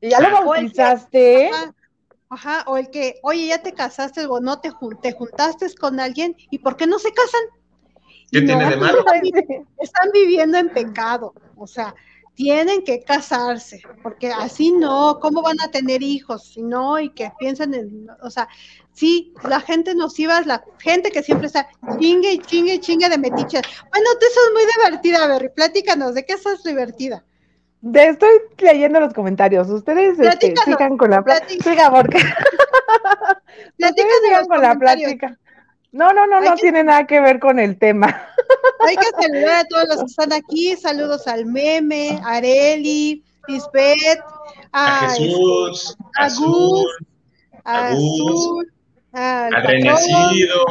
¿Y 0.00 0.10
ya 0.10 0.20
lo 0.20 0.44
bautizaste? 0.44 1.50
Ajá, 2.30 2.64
o 2.66 2.76
el 2.76 2.90
que, 2.90 3.18
oye, 3.22 3.46
ya 3.46 3.62
te 3.62 3.72
casaste 3.72 4.26
o 4.26 4.40
no 4.40 4.60
te, 4.60 4.70
te 5.00 5.12
juntaste 5.12 5.66
con 5.76 5.98
alguien, 5.98 6.36
¿y 6.50 6.58
por 6.58 6.76
qué 6.76 6.86
no 6.86 6.98
se 6.98 7.12
casan? 7.12 7.40
¿Qué 8.30 8.42
tiene 8.42 8.68
de 8.68 8.76
malo? 8.76 8.98
Están 9.78 10.10
viviendo 10.12 10.58
en 10.58 10.68
pecado, 10.68 11.32
o 11.56 11.66
sea, 11.66 11.94
tienen 12.38 12.84
que 12.84 13.02
casarse, 13.02 13.82
porque 14.00 14.30
así 14.30 14.70
no, 14.70 15.18
¿cómo 15.20 15.42
van 15.42 15.60
a 15.60 15.72
tener 15.72 16.04
hijos? 16.04 16.52
Si 16.52 16.62
no, 16.62 16.96
y 17.00 17.10
que 17.10 17.32
piensan 17.36 17.74
en, 17.74 18.06
o 18.22 18.30
sea, 18.30 18.48
sí, 18.92 19.34
la 19.42 19.58
gente 19.60 19.92
nociva 19.96 20.38
es 20.38 20.46
la 20.46 20.62
gente 20.78 21.10
que 21.10 21.24
siempre 21.24 21.48
está 21.48 21.68
chingue 21.98 22.34
y 22.34 22.38
chingue 22.38 22.74
y 22.74 22.78
chingue 22.78 23.08
de 23.08 23.18
metiches. 23.18 23.62
Bueno, 23.90 24.10
tú 24.20 24.26
sos 24.32 24.52
muy 24.52 24.62
divertida, 24.76 25.26
Berry, 25.26 25.48
platícanos, 25.48 26.14
¿de 26.14 26.24
qué 26.24 26.34
estás 26.34 26.62
divertida? 26.62 27.24
estoy 27.92 28.30
leyendo 28.58 29.00
los 29.00 29.12
comentarios. 29.14 29.68
Ustedes 29.68 30.16
este, 30.20 30.54
sigan 30.64 30.96
con 30.96 31.10
la 31.10 31.24
plática. 31.24 31.64
Siga, 31.64 31.90
porque. 31.90 32.18
sigan 34.22 34.46
con 34.46 34.62
la 34.62 34.76
plática. 34.76 35.36
No, 35.90 36.12
no, 36.12 36.26
no, 36.26 36.40
no 36.40 36.54
tiene 36.56 36.84
nada 36.84 37.06
que 37.06 37.20
ver 37.20 37.38
con 37.40 37.58
el 37.58 37.78
tema. 37.78 38.06
Hay 38.86 38.96
que 38.96 39.06
saludar 39.20 39.60
a 39.60 39.64
todos 39.64 39.88
los 39.88 39.98
que 40.00 40.06
están 40.06 40.32
aquí. 40.32 40.76
Saludos 40.76 41.26
al 41.26 41.46
meme, 41.46 42.20
a 42.24 42.36
Areli, 42.36 43.24
Lisbeth, 43.46 44.20
a, 44.72 45.08
Jesús, 45.08 45.96
a 46.16 46.28
Gus, 46.28 46.96
a 47.64 47.88
Azul, 47.88 48.72
a 49.12 49.48
Renecido, 49.62 50.66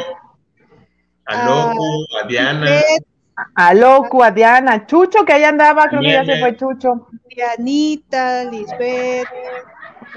a 1.25 1.45
Loco, 1.45 2.05
a 2.21 2.27
Diana. 2.27 2.81
A 3.55 3.73
Loco, 3.73 4.23
a 4.23 4.31
Diana, 4.31 4.85
Chucho, 4.87 5.23
que 5.25 5.33
ahí 5.33 5.43
andaba, 5.43 5.87
creo 5.89 6.01
que 6.01 6.11
ya 6.11 6.25
se 6.25 6.39
fue 6.39 6.55
Chucho. 6.55 7.07
Dianita, 7.29 8.45
Lisbeth, 8.45 9.27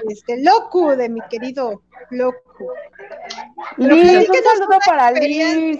este, 0.09 0.41
Loco, 0.43 0.95
de 0.95 1.09
mi 1.09 1.21
querido 1.29 1.81
Loco. 2.09 2.73
Liz, 3.77 4.29
un 4.29 4.35
saludo 4.35 4.79
para 4.85 5.11
Liz. 5.11 5.79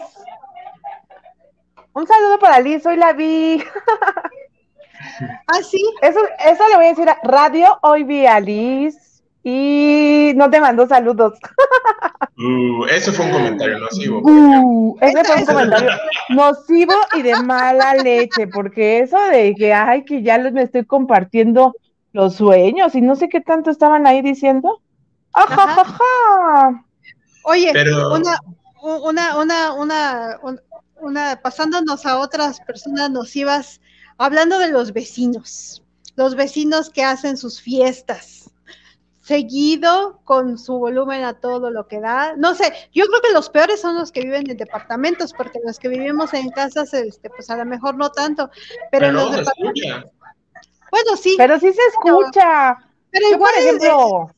Un 1.93 2.07
saludo 2.07 2.39
para 2.39 2.59
Liz, 2.59 2.85
hoy 2.85 2.97
la 2.97 3.13
vi. 3.13 3.61
¿Ah, 5.47 5.61
sí? 5.63 5.83
Eso, 6.01 6.19
eso 6.45 6.67
le 6.69 6.75
voy 6.75 6.85
a 6.85 6.89
decir 6.89 7.09
a 7.09 7.19
Radio, 7.23 7.79
hoy 7.81 8.03
vi 8.03 8.25
a 8.25 8.39
Liz 8.39 9.23
y 9.43 10.33
no 10.35 10.49
te 10.49 10.59
mandó 10.59 10.87
saludos. 10.87 11.37
Uh, 12.37 12.85
eso 12.85 13.11
fue 13.13 13.25
un 13.25 13.31
comentario 13.33 13.77
nocivo. 13.77 14.19
Uh, 14.23 14.97
ese 14.99 15.23
fue 15.23 15.35
un 15.35 15.45
comentario 15.45 15.89
nocivo 16.29 16.93
y 17.15 17.21
de 17.21 17.35
mala 17.43 17.93
leche, 17.93 18.47
porque 18.47 18.99
eso 18.99 19.17
de 19.25 19.53
que, 19.53 19.73
ay, 19.73 20.05
que 20.05 20.23
ya 20.23 20.39
les 20.39 20.51
me 20.51 20.63
estoy 20.63 20.85
compartiendo 20.85 21.75
los 22.13 22.35
sueños 22.35 22.95
y 22.95 23.01
no 23.01 23.15
sé 23.15 23.29
qué 23.29 23.41
tanto 23.41 23.69
estaban 23.69 24.05
ahí 24.07 24.21
diciendo. 24.21 24.81
Oye, 27.43 27.71
una, 28.13 28.39
una, 28.81 29.37
una, 29.37 29.73
una, 29.73 30.39
una, 30.99 31.41
pasándonos 31.41 32.05
a 32.05 32.19
otras 32.19 32.59
personas 32.61 33.09
nocivas, 33.09 33.81
hablando 34.17 34.59
de 34.59 34.69
los 34.69 34.93
vecinos, 34.93 35.83
los 36.15 36.35
vecinos 36.35 36.89
que 36.89 37.03
hacen 37.03 37.37
sus 37.37 37.61
fiestas 37.61 38.51
seguido 39.21 40.19
con 40.25 40.57
su 40.57 40.77
volumen 40.77 41.23
a 41.23 41.33
todo 41.39 41.71
lo 41.71 41.87
que 41.87 42.01
da. 42.01 42.35
No 42.35 42.53
sé, 42.53 42.73
yo 42.93 43.05
creo 43.05 43.21
que 43.21 43.31
los 43.31 43.49
peores 43.49 43.79
son 43.79 43.95
los 43.95 44.11
que 44.11 44.21
viven 44.21 44.49
en 44.49 44.57
departamentos, 44.57 45.31
porque 45.31 45.59
los 45.63 45.79
que 45.79 45.87
vivimos 45.87 46.33
en 46.33 46.49
casas, 46.49 46.93
este, 46.93 47.29
pues 47.29 47.49
a 47.49 47.55
lo 47.55 47.65
mejor 47.65 47.95
no 47.95 48.11
tanto, 48.11 48.49
pero, 48.91 49.11
los 49.11 49.31
departamentos. 49.31 50.11
Bueno, 50.91 51.15
sí. 51.15 51.35
Pero 51.37 51.57
sí 51.59 51.73
se 51.73 51.81
escucha. 51.87 52.77
Pero, 53.09 53.27
igual, 53.31 53.53
por 53.53 53.63
ejemplo, 53.63 54.31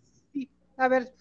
a 0.77 0.87
ver. 0.87 1.11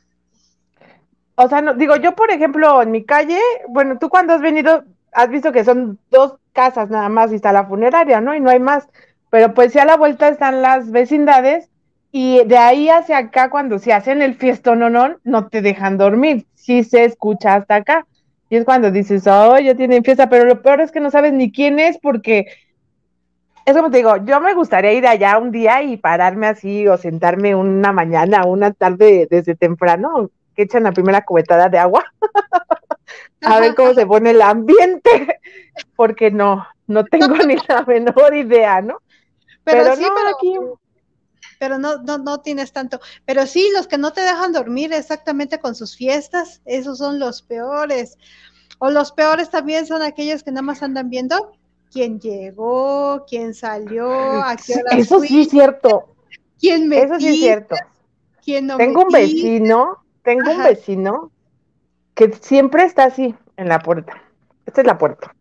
O 1.35 1.49
sea, 1.49 1.61
no, 1.62 1.74
digo, 1.74 1.97
yo 1.97 2.14
por 2.14 2.30
ejemplo, 2.30 2.83
en 2.83 2.91
mi 2.91 3.05
calle, 3.05 3.41
bueno, 3.68 3.99
tú 3.99 4.09
cuando 4.09 4.35
has 4.35 4.41
venido, 4.41 4.85
has 5.12 5.28
visto 5.30 5.51
que 5.51 5.64
son 5.64 5.99
dos 6.11 6.37
casas 6.53 6.91
nada 6.91 7.09
más 7.09 7.33
y 7.33 7.37
está 7.37 7.53
la 7.53 7.66
funeraria, 7.66 8.20
¿no? 8.20 8.35
Y 8.35 8.41
no 8.41 8.51
hay 8.51 8.61
más. 8.61 8.89
Pero 9.30 9.55
pues 9.55 9.72
si 9.72 9.78
a 9.78 9.85
la 9.87 9.97
vuelta 9.97 10.28
están 10.28 10.61
las 10.61 10.91
vecindades 10.91 11.70
y 12.12 12.45
de 12.45 12.59
ahí 12.59 12.91
hacia 12.91 13.16
acá, 13.16 13.49
cuando 13.49 13.78
se 13.78 13.93
hacen 13.95 14.20
el 14.20 14.35
fiestón 14.35 14.80
no, 14.80 14.91
no, 14.91 15.16
no 15.24 15.49
te 15.49 15.62
dejan 15.62 15.97
dormir. 15.97 16.47
Sí 16.55 16.85
se 16.85 17.05
escucha 17.05 17.55
hasta 17.55 17.76
acá. 17.76 18.07
Y 18.51 18.57
es 18.57 18.66
cuando 18.66 18.91
dices, 18.91 19.26
oh, 19.26 19.59
ya 19.59 19.74
tienen 19.74 20.05
fiesta, 20.05 20.28
pero 20.28 20.45
lo 20.45 20.61
peor 20.61 20.83
es 20.83 20.93
que 20.93 21.01
no 21.01 21.11
sabes 21.11 21.33
ni 21.33 21.51
quién 21.51 21.78
es 21.78 21.97
porque 21.99 22.47
es 23.64 23.76
como 23.76 23.90
te 23.90 23.98
digo, 23.98 24.16
yo 24.24 24.40
me 24.40 24.54
gustaría 24.54 24.92
ir 24.92 25.06
allá 25.06 25.38
un 25.38 25.52
día 25.52 25.82
y 25.82 25.96
pararme 25.96 26.48
así 26.48 26.86
o 26.88 26.96
sentarme 26.96 27.54
una 27.54 27.92
mañana, 27.92 28.44
una 28.44 28.72
tarde 28.72 29.28
desde 29.30 29.54
temprano, 29.54 30.30
que 30.54 30.62
echan 30.62 30.82
la 30.82 30.92
primera 30.92 31.24
cubetada 31.24 31.68
de 31.68 31.78
agua, 31.78 32.04
a 33.42 33.60
ver 33.60 33.74
cómo 33.74 33.94
se 33.94 34.06
pone 34.06 34.30
el 34.30 34.42
ambiente, 34.42 35.40
porque 35.96 36.30
no, 36.30 36.66
no 36.86 37.04
tengo 37.04 37.36
ni 37.36 37.56
la 37.68 37.82
menor 37.86 38.34
idea, 38.34 38.80
¿no? 38.80 38.98
Pero, 39.64 39.94
sí, 39.94 40.06
pero 40.14 40.28
aquí 40.28 40.58
pero 41.62 41.78
no, 41.78 41.98
no, 41.98 42.18
no 42.18 42.40
tienes 42.40 42.72
tanto. 42.72 43.00
Pero 43.24 43.46
sí, 43.46 43.70
los 43.72 43.86
que 43.86 43.96
no 43.96 44.12
te 44.12 44.20
dejan 44.20 44.52
dormir 44.52 44.92
exactamente 44.92 45.60
con 45.60 45.76
sus 45.76 45.96
fiestas, 45.96 46.60
esos 46.64 46.98
son 46.98 47.20
los 47.20 47.42
peores. 47.42 48.18
O 48.78 48.90
los 48.90 49.12
peores 49.12 49.48
también 49.48 49.86
son 49.86 50.02
aquellos 50.02 50.42
que 50.42 50.50
nada 50.50 50.62
más 50.62 50.82
andan 50.82 51.08
viendo 51.08 51.52
quién 51.93 52.20
llegó, 52.20 53.24
quién 53.28 53.55
salió, 53.55 54.11
a 54.12 54.57
qué 54.57 54.74
hora 54.74 54.97
Eso 54.97 55.20
sí 55.20 55.43
es 55.43 55.51
cierto. 55.51 56.14
¿Quién 56.59 56.88
me 56.88 56.99
Eso 56.99 57.18
sí 57.18 57.28
es 57.28 57.36
cierto. 57.36 57.76
¿Quién 58.45 58.66
no 58.66 58.76
tengo 58.76 59.03
un 59.03 59.09
vecino, 59.09 60.05
tengo 60.22 60.51
un 60.51 60.62
vecino 60.62 61.30
que 62.14 62.32
siempre 62.32 62.84
está 62.84 63.05
así 63.05 63.34
en 63.57 63.68
la 63.68 63.78
puerta. 63.78 64.22
Esta 64.66 64.80
es 64.80 64.86
la 64.86 64.99
puerta. 64.99 65.34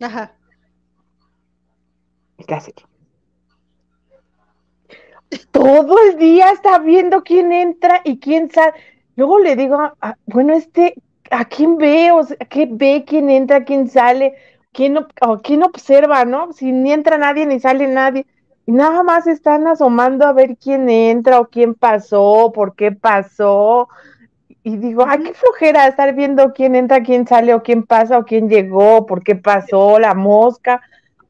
Ajá. 0.00 0.34
Casi 2.46 2.72
todo 5.50 5.96
el 6.08 6.16
día 6.16 6.50
está 6.50 6.78
viendo 6.78 7.22
quién 7.22 7.52
entra 7.52 8.00
y 8.04 8.18
quién 8.18 8.50
sale. 8.50 8.74
Luego 9.16 9.38
le 9.38 9.56
digo, 9.56 9.78
ah, 10.00 10.16
bueno, 10.26 10.54
este, 10.54 10.94
¿a 11.30 11.44
quién 11.44 11.78
ve? 11.78 12.10
O 12.12 12.22
sea, 12.24 12.36
¿Qué 12.36 12.68
ve? 12.70 13.04
¿Quién 13.06 13.30
entra? 13.30 13.64
¿Quién 13.64 13.88
sale? 13.88 14.34
¿Quién, 14.72 15.06
¿Quién 15.42 15.62
observa, 15.62 16.24
no? 16.24 16.52
Si 16.52 16.72
ni 16.72 16.92
entra 16.92 17.18
nadie 17.18 17.46
ni 17.46 17.60
sale 17.60 17.86
nadie. 17.86 18.26
Y 18.66 18.72
nada 18.72 19.02
más 19.02 19.26
están 19.26 19.66
asomando 19.66 20.26
a 20.26 20.32
ver 20.32 20.56
quién 20.56 20.88
entra 20.88 21.40
o 21.40 21.48
quién 21.48 21.74
pasó, 21.74 22.52
por 22.54 22.74
qué 22.74 22.92
pasó. 22.92 23.88
Y 24.62 24.76
digo, 24.76 25.04
ay, 25.06 25.22
qué 25.24 25.34
flojera 25.34 25.88
estar 25.88 26.14
viendo 26.14 26.52
quién 26.52 26.76
entra, 26.76 27.02
quién 27.02 27.26
sale 27.26 27.52
o 27.52 27.62
quién 27.62 27.82
pasa 27.82 28.18
o 28.18 28.24
quién 28.24 28.48
llegó, 28.48 29.06
por 29.06 29.22
qué 29.22 29.34
pasó, 29.34 29.98
la 29.98 30.14
mosca. 30.14 30.80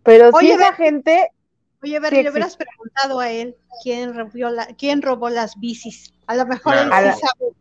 Pero 0.03 0.31
si 0.33 0.51
esa 0.51 0.75
gente 0.75 1.31
Oye, 1.83 1.99
ver, 1.99 2.13
le 2.13 2.31
hubieras 2.31 2.57
preguntado 2.57 3.19
a 3.19 3.31
él 3.31 3.57
quién 3.83 4.15
robó, 4.15 4.51
la, 4.51 4.67
quién 4.79 5.03
robó 5.03 5.31
las 5.31 5.59
bicis. 5.59 6.13
A 6.27 6.37
lo 6.37 6.47
mejor 6.47 6.75
él 6.77 6.85
sí 6.85 7.21
sabe. 7.21 7.53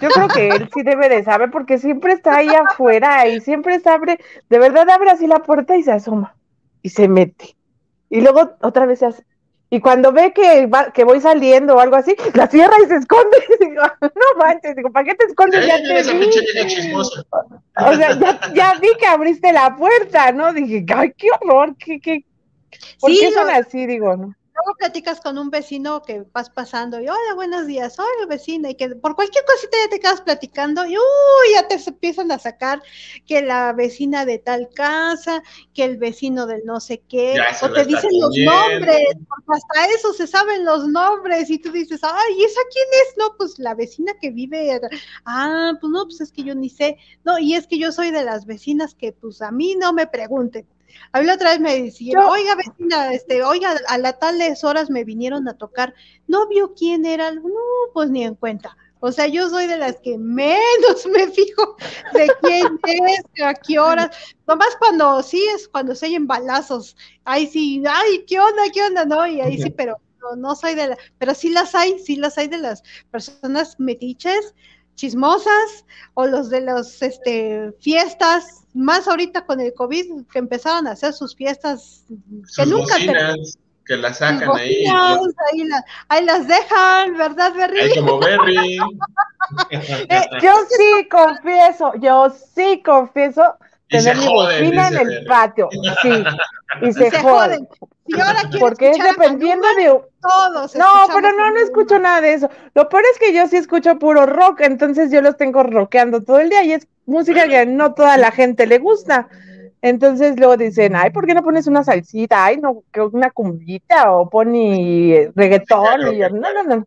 Yo 0.00 0.08
creo 0.10 0.28
que 0.28 0.48
él 0.48 0.70
sí 0.74 0.82
debe 0.82 1.08
de 1.08 1.24
saber 1.24 1.50
porque 1.50 1.78
siempre 1.78 2.12
está 2.12 2.36
ahí 2.36 2.48
afuera 2.48 3.26
y 3.26 3.40
siempre 3.40 3.80
se 3.80 3.88
abre, 3.88 4.18
de 4.48 4.58
verdad 4.58 4.88
abre 4.90 5.10
así 5.10 5.26
la 5.26 5.38
puerta 5.38 5.76
y 5.76 5.82
se 5.82 5.92
asoma 5.92 6.34
y 6.82 6.90
se 6.90 7.08
mete. 7.08 7.56
Y 8.10 8.20
luego 8.20 8.56
otra 8.60 8.86
vez 8.86 9.00
se 9.00 9.06
hace. 9.06 9.24
Y 9.70 9.80
cuando 9.80 10.12
ve 10.12 10.32
que, 10.32 10.66
va, 10.66 10.92
que 10.92 11.04
voy 11.04 11.20
saliendo 11.20 11.76
o 11.76 11.80
algo 11.80 11.96
así, 11.96 12.16
la 12.32 12.46
cierra 12.46 12.74
y 12.82 12.88
se 12.88 12.96
esconde. 12.96 13.36
Y 13.60 13.66
digo, 13.66 13.82
no 14.00 14.38
manches, 14.38 14.76
digo, 14.76 14.90
¿para 14.90 15.04
qué 15.04 15.14
te 15.14 15.26
escondes? 15.26 15.66
Ya 15.66 15.76
te 15.76 16.02
vi. 16.14 16.94
O 16.94 17.94
sea, 17.94 18.18
ya, 18.18 18.40
ya, 18.54 18.74
vi 18.80 18.88
que 18.98 19.06
abriste 19.06 19.52
la 19.52 19.76
puerta, 19.76 20.32
¿no? 20.32 20.52
Dije, 20.52 20.86
ay, 20.94 21.12
qué 21.16 21.28
horror, 21.40 21.76
qué, 21.76 22.00
qué, 22.00 22.24
¿Por 23.00 23.10
sí, 23.10 23.18
qué 23.20 23.32
son 23.32 23.50
así, 23.50 23.86
digo, 23.86 24.16
no? 24.16 24.34
Luego 24.58 24.76
platicas 24.76 25.20
con 25.20 25.38
un 25.38 25.50
vecino 25.50 26.02
que 26.02 26.24
vas 26.32 26.50
pasando 26.50 27.00
y 27.00 27.08
hola, 27.08 27.34
buenos 27.36 27.66
días, 27.66 27.96
hola 27.96 28.26
vecina, 28.28 28.70
y 28.70 28.74
que 28.74 28.88
por 28.88 29.14
cualquier 29.14 29.44
cosita 29.44 29.76
ya 29.84 29.90
te 29.90 30.00
quedas 30.00 30.20
platicando 30.20 30.84
y 30.84 30.96
uy, 30.96 31.54
ya 31.54 31.68
te 31.68 31.76
empiezan 31.76 32.32
a 32.32 32.40
sacar 32.40 32.82
que 33.24 33.40
la 33.40 33.72
vecina 33.72 34.24
de 34.24 34.38
tal 34.38 34.68
casa, 34.74 35.44
que 35.74 35.84
el 35.84 35.96
vecino 35.96 36.46
del 36.46 36.64
no 36.64 36.80
sé 36.80 37.02
qué, 37.08 37.36
o 37.62 37.72
te 37.72 37.84
dicen 37.84 38.10
los 38.18 38.36
nombres, 38.36 39.14
porque 39.28 39.46
hasta 39.48 39.94
eso 39.94 40.12
se 40.12 40.26
saben 40.26 40.64
los 40.64 40.88
nombres 40.88 41.50
y 41.50 41.58
tú 41.58 41.70
dices, 41.70 42.00
ay, 42.02 42.34
¿y 42.36 42.42
esa 42.42 42.60
quién 42.72 42.86
es? 43.06 43.16
No, 43.16 43.36
pues 43.36 43.60
la 43.60 43.74
vecina 43.74 44.12
que 44.20 44.30
vive, 44.30 44.80
ah, 45.24 45.72
pues 45.80 45.90
no, 45.92 46.04
pues 46.04 46.20
es 46.20 46.32
que 46.32 46.42
yo 46.42 46.56
ni 46.56 46.68
sé, 46.68 46.96
no, 47.22 47.38
y 47.38 47.54
es 47.54 47.68
que 47.68 47.78
yo 47.78 47.92
soy 47.92 48.10
de 48.10 48.24
las 48.24 48.44
vecinas 48.44 48.96
que 48.96 49.12
pues 49.12 49.40
a 49.40 49.52
mí 49.52 49.76
no 49.76 49.92
me 49.92 50.08
pregunten 50.08 50.66
a 51.12 51.20
mí 51.20 51.26
la 51.26 51.34
otra 51.34 51.50
vez 51.50 51.60
me 51.60 51.82
decía, 51.82 52.18
oiga 52.26 52.54
vecina, 52.54 53.12
este, 53.12 53.42
oiga, 53.42 53.76
a 53.88 53.98
las 53.98 54.18
tales 54.18 54.64
horas 54.64 54.90
me 54.90 55.04
vinieron 55.04 55.48
a 55.48 55.56
tocar, 55.56 55.94
¿no 56.26 56.48
vio 56.48 56.74
quién 56.74 57.06
era? 57.06 57.32
No, 57.32 57.42
pues 57.92 58.10
ni 58.10 58.24
en 58.24 58.34
cuenta. 58.34 58.76
O 59.00 59.12
sea, 59.12 59.28
yo 59.28 59.48
soy 59.48 59.66
de 59.66 59.78
las 59.78 59.96
que 60.00 60.18
menos 60.18 61.06
me 61.12 61.28
fijo 61.28 61.76
de 62.14 62.28
quién 62.40 62.78
es, 62.84 63.42
a 63.42 63.54
qué 63.54 63.78
horas. 63.78 64.10
Nomás 64.46 64.76
cuando 64.78 65.22
sí 65.22 65.42
es 65.54 65.68
cuando 65.68 65.94
se 65.94 66.06
oyen 66.06 66.26
balazos. 66.26 66.96
Ahí 67.24 67.46
sí, 67.46 67.82
ay, 67.88 68.24
¿qué 68.26 68.40
onda? 68.40 68.62
¿Qué 68.72 68.82
onda? 68.82 69.04
No, 69.04 69.26
y 69.26 69.40
ahí 69.40 69.60
sí, 69.60 69.70
pero 69.70 69.96
no, 70.20 70.36
no 70.36 70.54
soy 70.56 70.74
de 70.74 70.88
la, 70.88 70.98
pero 71.18 71.34
sí 71.34 71.50
las 71.50 71.74
hay, 71.74 71.98
sí 71.98 72.16
las 72.16 72.38
hay 72.38 72.48
de 72.48 72.58
las 72.58 72.82
personas 73.10 73.78
metiches, 73.78 74.54
chismosas, 74.98 75.84
o 76.14 76.26
los 76.26 76.50
de 76.50 76.60
las 76.60 77.00
este, 77.00 77.72
fiestas, 77.80 78.64
más 78.74 79.06
ahorita 79.06 79.46
con 79.46 79.60
el 79.60 79.72
COVID, 79.72 80.26
que 80.30 80.38
empezaron 80.40 80.88
a 80.88 80.92
hacer 80.92 81.12
sus 81.12 81.34
fiestas 81.34 82.04
que 82.56 82.66
nunca 82.66 82.96
que 83.86 83.96
las 83.96 84.18
sacan 84.18 84.50
ahí. 84.54 84.84
Ahí, 86.08 86.24
las 86.24 86.46
dejan, 86.46 87.16
¿verdad, 87.16 87.54
Berry? 87.54 87.80
Ahí 87.80 87.94
como 87.94 88.18
Berry. 88.18 88.78
Eh, 89.70 90.26
yo 90.42 90.52
sí 90.68 91.08
confieso, 91.08 91.94
yo 92.02 92.28
sí 92.54 92.82
confieso 92.84 93.56
tener 93.88 94.16
mi 94.16 94.26
bocina 94.26 94.88
en 94.88 95.10
el 95.10 95.24
patio. 95.26 95.68
Sí, 96.02 96.10
y 96.82 96.92
se, 96.92 97.10
joden. 97.18 97.68
Porque 98.60 98.90
es 98.90 98.98
dependiendo 98.98 99.66
de. 99.76 100.00
Todos. 100.20 100.74
No, 100.74 100.86
pero 101.14 101.32
no, 101.32 101.50
no 101.50 101.60
escucho 101.60 101.98
nada 101.98 102.20
de 102.20 102.34
eso. 102.34 102.50
Lo 102.74 102.88
peor 102.88 103.04
es 103.12 103.18
que 103.18 103.32
yo 103.32 103.46
sí 103.46 103.56
escucho 103.56 103.98
puro 103.98 104.26
rock, 104.26 104.62
entonces 104.62 105.10
yo 105.10 105.22
los 105.22 105.36
tengo 105.36 105.62
rockeando 105.62 106.22
todo 106.22 106.40
el 106.40 106.50
día 106.50 106.64
y 106.64 106.72
es 106.72 106.88
música 107.06 107.46
que 107.46 107.66
no 107.66 107.94
toda 107.94 108.16
la 108.16 108.30
gente 108.30 108.66
le 108.66 108.78
gusta. 108.78 109.28
Entonces 109.80 110.38
luego 110.38 110.56
dicen, 110.56 110.96
ay, 110.96 111.10
¿por 111.10 111.26
qué 111.26 111.34
no 111.34 111.44
pones 111.44 111.66
una 111.66 111.84
salsita? 111.84 112.44
Ay, 112.44 112.56
no, 112.56 112.82
que 112.92 113.00
una 113.00 113.30
cumbita 113.30 114.12
o 114.12 114.28
pone 114.28 115.30
reggaetón. 115.36 116.14
Y 116.14 116.18
yo, 116.18 116.28
no, 116.30 116.52
no, 116.52 116.62
no. 116.64 116.86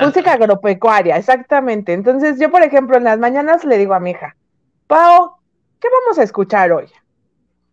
Música 0.00 0.32
agropecuaria, 0.32 1.16
exactamente. 1.16 1.92
Entonces 1.92 2.38
yo, 2.38 2.50
por 2.50 2.62
ejemplo, 2.62 2.96
en 2.96 3.04
las 3.04 3.18
mañanas 3.18 3.64
le 3.64 3.78
digo 3.78 3.94
a 3.94 4.00
mi 4.00 4.10
hija, 4.10 4.36
Pau, 4.86 5.37
¿qué 5.80 5.88
vamos 5.88 6.18
a 6.18 6.22
escuchar 6.22 6.72
hoy? 6.72 6.86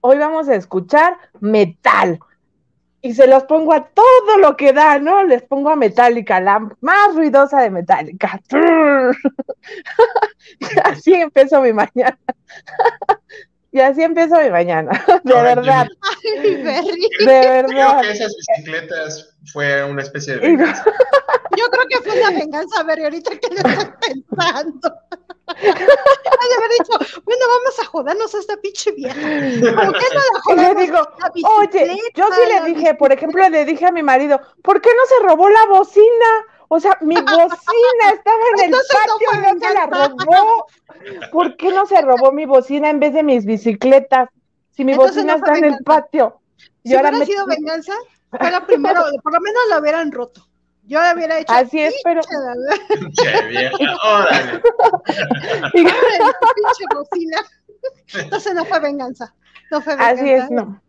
Hoy 0.01 0.17
vamos 0.17 0.47
a 0.49 0.55
escuchar 0.55 1.17
metal. 1.39 2.19
Y 3.01 3.13
se 3.13 3.27
los 3.27 3.43
pongo 3.43 3.73
a 3.73 3.87
todo 3.89 4.37
lo 4.39 4.57
que 4.57 4.73
da, 4.73 4.97
¿no? 4.97 5.23
Les 5.23 5.43
pongo 5.43 5.69
a 5.69 5.75
Metallica, 5.75 6.39
la 6.39 6.59
más 6.81 7.15
ruidosa 7.15 7.61
de 7.61 7.69
Metallica. 7.69 8.41
Así 10.83 11.13
empezó 11.13 11.61
mi 11.61 11.71
mañana. 11.71 12.17
Y 13.75 13.81
así 13.81 14.03
empiezo 14.03 14.39
mi 14.41 14.49
mañana, 14.49 14.89
de 15.25 15.33
verdad. 15.33 15.85
Ay. 16.01 16.55
De 16.55 16.63
verdad. 17.25 17.67
Creo 17.67 18.01
que 18.01 18.11
esas 18.11 18.33
bicicletas 18.55 19.35
fue 19.51 19.83
una 19.83 20.01
especie 20.01 20.35
de 20.35 20.39
venganza. 20.39 20.85
Yo 21.57 21.65
creo 21.69 21.85
que 21.89 22.09
fue 22.09 22.21
una 22.21 22.39
venganza, 22.39 22.83
Berry, 22.83 23.03
ahorita 23.03 23.31
que 23.31 23.49
lo 23.49 23.69
estoy 23.69 24.23
pensando. 24.29 24.95
De 25.45 26.55
haber 26.57 26.71
dicho, 26.79 27.21
bueno, 27.23 27.45
vamos 27.47 27.79
a 27.79 27.85
jodernos 27.85 28.35
a 28.35 28.39
esta 28.39 28.57
pinche 28.57 28.91
vieja. 28.91 29.15
¿Por 29.15 29.93
qué 29.97 30.05
no 30.13 30.21
la 30.33 30.41
jodemos? 30.43 30.83
Digo, 30.83 30.99
oye, 31.57 31.97
yo 32.15 32.27
sí 32.31 32.41
le 32.47 32.73
dije, 32.73 32.95
por 32.95 33.11
ejemplo, 33.11 33.47
le 33.49 33.65
dije 33.65 33.85
a 33.85 33.91
mi 33.91 34.03
marido, 34.03 34.39
¿por 34.63 34.81
qué 34.81 34.89
no 34.95 35.05
se 35.05 35.27
robó 35.27 35.49
la 35.49 35.65
bocina? 35.67 36.45
O 36.67 36.79
sea, 36.79 36.97
mi 37.01 37.15
bocina 37.15 38.11
estaba 38.13 38.43
en 38.63 38.73
el 38.73 38.79
patio 38.91 39.53
no 39.53 39.59
se 39.59 39.73
la 39.73 39.85
robó. 39.85 40.65
¿Por 41.31 41.55
qué 41.57 41.71
no 41.71 41.85
se 41.85 42.01
robó 42.01 42.31
mi 42.31 42.45
bocina 42.45 42.89
en 42.89 42.99
vez 42.99 43.13
de 43.13 43.23
mis 43.23 43.45
bicicletas? 43.45 44.29
Si 44.71 44.83
mi 44.83 44.95
bocina 44.95 45.35
está 45.35 45.57
en 45.57 45.65
el 45.65 45.77
patio. 45.83 46.41
Si 46.83 46.95
hubiera 46.95 47.25
sido 47.25 47.45
venganza, 47.47 47.93
fuera 48.31 48.65
primero, 48.65 49.03
por 49.23 49.33
lo 49.33 49.39
menos 49.41 49.61
la 49.69 49.79
hubieran 49.79 50.11
roto. 50.11 50.44
Yo 50.87 50.99
la 50.99 51.13
hubiera 51.15 51.39
hecho. 51.39 51.51
Así 51.51 51.79
es, 51.79 51.95
pero. 52.03 52.21
Che, 52.21 53.47
vieja, 53.49 53.97
órale. 54.03 54.61
pinche 55.73 56.85
bocina. 56.93 57.37
Entonces 58.13 58.53
no 58.55 58.65
fue 58.65 58.79
venganza. 58.79 59.33
No 59.71 59.81
fue 59.81 59.95
venganza. 59.95 60.21
Así 60.21 60.29
es, 60.31 60.51
no. 60.51 60.81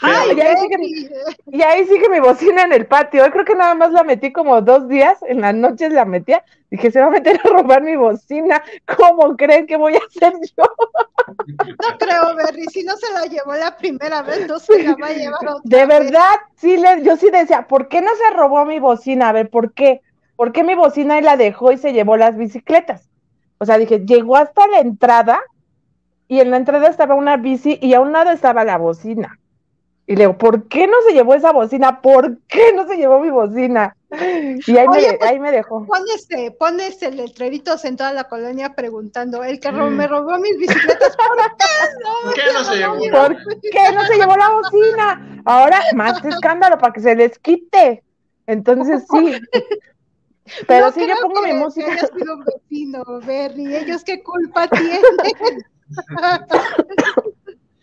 Ay, 0.00 0.36
y, 0.36 0.40
ahí 0.40 0.56
sigue, 0.56 1.10
y 1.46 1.62
ahí 1.62 1.86
sigue 1.86 2.08
mi 2.08 2.20
bocina 2.20 2.62
en 2.62 2.72
el 2.72 2.86
patio. 2.86 3.24
Yo 3.24 3.32
creo 3.32 3.44
que 3.44 3.54
nada 3.54 3.74
más 3.74 3.92
la 3.92 4.04
metí 4.04 4.32
como 4.32 4.60
dos 4.60 4.88
días, 4.88 5.18
en 5.26 5.40
las 5.40 5.54
noches 5.54 5.92
la 5.92 6.04
metía. 6.04 6.44
Dije, 6.70 6.90
se 6.90 7.00
va 7.00 7.06
a 7.06 7.10
meter 7.10 7.40
a 7.42 7.48
robar 7.48 7.82
mi 7.82 7.96
bocina. 7.96 8.62
¿Cómo 8.96 9.36
creen 9.36 9.66
que 9.66 9.76
voy 9.76 9.94
a 9.94 10.00
hacer 10.06 10.34
yo? 10.56 10.64
No 11.46 11.98
creo, 11.98 12.34
Berry. 12.36 12.64
Si 12.66 12.82
no 12.84 12.96
se 12.96 13.10
la 13.12 13.24
llevó 13.24 13.54
la 13.54 13.76
primera 13.76 14.22
vez, 14.22 14.46
no 14.46 14.58
se 14.58 14.82
la 14.82 14.94
va 14.94 15.06
a 15.06 15.12
llevar 15.12 15.40
otra 15.48 15.60
De 15.64 15.86
verdad, 15.86 16.34
sí, 16.56 16.76
le, 16.76 17.02
yo 17.02 17.16
sí 17.16 17.30
decía, 17.30 17.66
¿por 17.66 17.88
qué 17.88 18.02
no 18.02 18.10
se 18.14 18.36
robó 18.36 18.64
mi 18.64 18.78
bocina? 18.78 19.30
A 19.30 19.32
ver, 19.32 19.48
¿por 19.48 19.72
qué? 19.72 20.02
¿Por 20.36 20.52
qué 20.52 20.64
mi 20.64 20.74
bocina 20.74 21.18
y 21.18 21.22
la 21.22 21.36
dejó 21.36 21.72
y 21.72 21.78
se 21.78 21.92
llevó 21.92 22.16
las 22.16 22.36
bicicletas? 22.36 23.08
O 23.58 23.64
sea, 23.64 23.78
dije, 23.78 24.00
llegó 24.00 24.36
hasta 24.36 24.66
la 24.66 24.80
entrada 24.80 25.40
y 26.28 26.40
en 26.40 26.50
la 26.50 26.56
entrada 26.56 26.88
estaba 26.88 27.14
una 27.14 27.36
bici 27.36 27.78
y 27.80 27.94
a 27.94 28.00
un 28.00 28.12
lado 28.12 28.30
estaba 28.30 28.64
la 28.64 28.78
bocina. 28.78 29.38
Y 30.06 30.16
le 30.16 30.24
digo, 30.24 30.36
¿por 30.36 30.68
qué 30.68 30.86
no 30.86 30.96
se 31.06 31.14
llevó 31.14 31.34
esa 31.34 31.52
bocina? 31.52 32.02
¿Por 32.02 32.38
qué 32.46 32.72
no 32.74 32.86
se 32.86 32.96
llevó 32.96 33.20
mi 33.20 33.30
bocina? 33.30 33.96
Y 34.66 34.76
ahí, 34.76 34.86
me, 34.86 35.00
pues, 35.00 35.22
ahí 35.22 35.40
me 35.40 35.50
dejó. 35.50 35.86
Pones, 35.86 36.28
pones 36.58 37.02
el 37.02 37.16
letreritos 37.16 37.84
en 37.84 37.96
toda 37.96 38.12
la 38.12 38.24
colonia 38.24 38.74
preguntando, 38.74 39.42
el 39.42 39.58
que 39.58 39.72
me 39.72 40.06
robó 40.06 40.38
mis 40.38 40.58
bicicletas, 40.58 41.16
¿por 41.16 41.36
qué 41.56 41.64
no, 42.02 42.12
¿Por 42.22 42.34
qué 42.34 42.52
no 42.52 42.64
se 42.64 42.76
llevó? 42.76 42.94
¿Por 42.94 43.60
qué 43.60 43.92
no 43.94 44.04
se 44.04 44.16
llevó 44.16 44.36
la 44.36 44.50
bocina? 44.50 45.42
Ahora, 45.44 45.80
más 45.94 46.24
escándalo 46.24 46.78
para 46.78 46.92
que 46.92 47.00
se 47.00 47.16
les 47.16 47.38
quite. 47.38 48.04
Entonces, 48.46 49.04
sí. 49.10 49.32
Pero 50.66 50.92
si 50.92 51.06
yo 51.06 51.14
pongo 51.22 51.42
mi 51.42 51.54
música. 51.54 51.96
Que 51.96 52.06
sido 52.18 52.34
un 52.34 52.44
vecino, 52.44 53.02
Berry, 53.24 53.76
ellos 53.76 54.04
qué 54.04 54.22
culpa 54.22 54.68
tienen. 54.68 55.00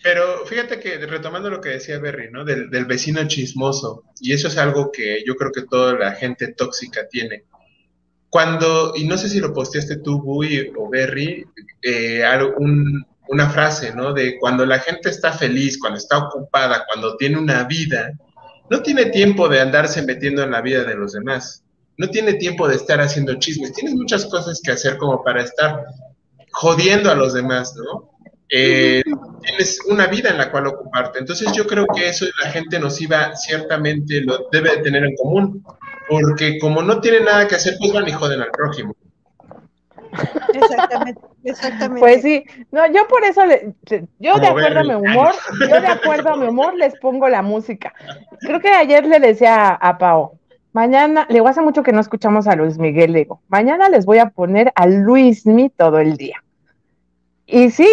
Pero 0.04 0.46
fíjate 0.46 0.80
que 0.80 0.98
retomando 1.06 1.50
lo 1.50 1.62
que 1.62 1.70
decía 1.70 2.00
Berry, 2.00 2.32
¿no? 2.32 2.44
Del, 2.44 2.86
vecino 2.86 3.28
chismoso, 3.28 4.04
y 4.20 4.34
eso 4.34 4.48
es 4.48 4.58
algo 4.58 4.92
que 4.92 5.24
yo 5.26 5.36
creo 5.36 5.52
que 5.52 5.64
toda 5.64 5.94
la 5.94 6.14
gente 6.14 6.54
tóxica 6.54 7.08
tiene. 7.08 7.44
Cuando, 8.30 8.94
y 8.96 9.04
no 9.04 9.18
sé 9.18 9.30
si 9.30 9.40
lo 9.40 9.54
posteaste 9.54 9.98
tú, 9.98 10.22
Bui 10.22 10.72
o 10.76 10.90
Berry, 10.90 11.46
eh, 11.84 12.24
una 13.28 13.50
frase, 13.50 13.94
¿no? 13.94 14.14
De 14.14 14.40
cuando 14.40 14.66
la 14.66 14.80
gente 14.80 15.10
está 15.10 15.34
feliz, 15.34 15.78
cuando 15.78 15.98
está 15.98 16.18
ocupada, 16.18 16.86
cuando 16.92 17.16
tiene 17.18 17.38
una 17.38 17.64
vida, 17.66 18.12
no 18.70 18.82
tiene 18.82 19.08
tiempo 19.08 19.50
de 19.50 19.60
andarse 19.60 20.02
metiendo 20.02 20.44
en 20.44 20.52
la 20.52 20.62
vida 20.62 20.84
de 20.84 20.96
los 20.96 21.14
demás. 21.14 21.64
No 21.98 22.10
tiene 22.10 22.34
tiempo 22.36 22.68
de 22.68 22.76
estar 22.76 23.00
haciendo 23.02 23.36
chismes. 23.36 23.74
Tienes 23.74 23.96
muchas 23.96 24.26
cosas 24.26 24.62
que 24.64 24.72
hacer 24.72 24.98
como 24.98 25.24
para 25.24 25.44
estar 25.44 25.86
jodiendo 26.54 27.12
a 27.12 27.16
los 27.16 27.34
demás, 27.34 27.76
¿no? 27.76 28.11
Eh, 28.54 29.02
tienes 29.42 29.80
una 29.88 30.08
vida 30.08 30.30
en 30.30 30.38
la 30.38 30.52
cual 30.52 30.68
ocuparte. 30.68 31.20
Entonces 31.20 31.52
yo 31.54 31.66
creo 31.66 31.88
que 31.88 32.10
eso 32.10 32.26
la 32.44 32.52
gente 32.52 32.80
nociva 32.80 33.34
ciertamente 33.36 34.22
lo 34.22 34.50
debe 34.52 34.76
de 34.76 34.84
tener 34.84 35.06
en 35.06 35.16
común, 35.16 35.64
porque 36.10 36.60
como 36.60 36.82
no 36.82 37.00
tiene 37.00 37.22
nada 37.22 37.48
que 37.48 37.56
hacer, 37.56 37.76
pues 37.80 37.94
van 37.94 38.10
y 38.10 38.12
joden 38.12 38.42
al 38.42 38.52
prójimo. 38.52 38.94
Exactamente, 40.54 41.22
exactamente. 41.46 42.00
Pues 42.02 42.22
sí, 42.22 42.44
no, 42.72 42.86
yo 42.88 43.08
por 43.08 43.24
eso, 43.24 43.42
yo 44.20 44.40
de 44.40 44.48
acuerdo 44.48 44.80
a 44.82 44.84
mi 44.84 44.96
humor, 44.96 45.32
yo 45.62 45.82
de 45.82 45.88
acuerdo 45.88 46.34
a 46.34 46.36
mi 46.36 46.48
humor 46.48 46.76
les 46.76 46.94
pongo 47.00 47.30
la 47.30 47.42
música. 47.42 47.94
Creo 48.42 48.60
que 48.60 48.70
ayer 48.70 49.06
le 49.06 49.22
decía 49.22 49.70
a, 49.70 49.98
Pau, 49.98 50.38
mañana, 50.74 51.26
le 51.30 51.40
hace 51.40 51.62
mucho 51.62 51.84
que 51.84 51.94
no 51.94 52.02
escuchamos 52.02 52.48
a 52.48 52.56
Luis 52.58 52.78
Miguel, 52.78 53.14
le 53.14 53.20
digo, 53.20 53.42
mañana 53.48 53.88
les 53.88 54.06
voy 54.06 54.18
a 54.18 54.30
poner 54.30 54.74
a 54.76 54.88
Luis 54.88 55.46
Mi 55.46 55.70
todo 55.70 56.00
el 56.00 56.18
día. 56.18 56.41
Y 57.52 57.70
sí, 57.70 57.88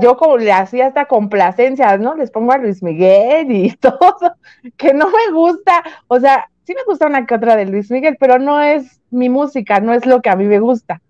yo 0.00 0.16
como 0.16 0.38
le 0.38 0.52
hacía 0.52 0.86
hasta 0.86 1.06
complacencias, 1.06 1.98
¿no? 1.98 2.14
Les 2.14 2.30
pongo 2.30 2.52
a 2.52 2.58
Luis 2.58 2.80
Miguel 2.80 3.50
y 3.50 3.70
todo, 3.76 4.36
que 4.76 4.94
no 4.94 5.06
me 5.08 5.32
gusta, 5.32 5.82
o 6.06 6.20
sea, 6.20 6.48
sí 6.64 6.74
me 6.74 6.84
gusta 6.84 7.06
una 7.06 7.26
que 7.26 7.34
otra 7.34 7.56
de 7.56 7.66
Luis 7.66 7.90
Miguel, 7.90 8.16
pero 8.20 8.38
no 8.38 8.60
es 8.60 9.00
mi 9.10 9.28
música, 9.28 9.80
no 9.80 9.92
es 9.92 10.06
lo 10.06 10.22
que 10.22 10.30
a 10.30 10.36
mí 10.36 10.44
me 10.44 10.60
gusta. 10.60 11.02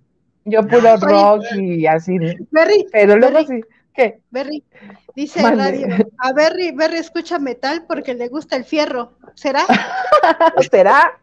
Yo 0.47 0.67
puro 0.67 0.97
rock 0.97 1.45
y 1.57 1.87
así. 1.87 2.19
Berry, 2.51 2.87
pero 2.91 3.17
luego 3.17 3.45
sí. 3.45 3.61
¿Qué? 3.93 4.21
Berry, 4.31 4.65
dice 5.15 5.43
radio, 5.43 5.89
a 6.19 6.33
Berry, 6.33 6.71
Berry 6.71 6.97
escucha 6.97 7.39
metal 7.39 7.85
porque 7.87 8.15
le 8.15 8.29
gusta 8.29 8.57
el 8.57 8.65
fierro, 8.65 9.13
¿será? 9.35 9.65
¿Será? 10.71 11.21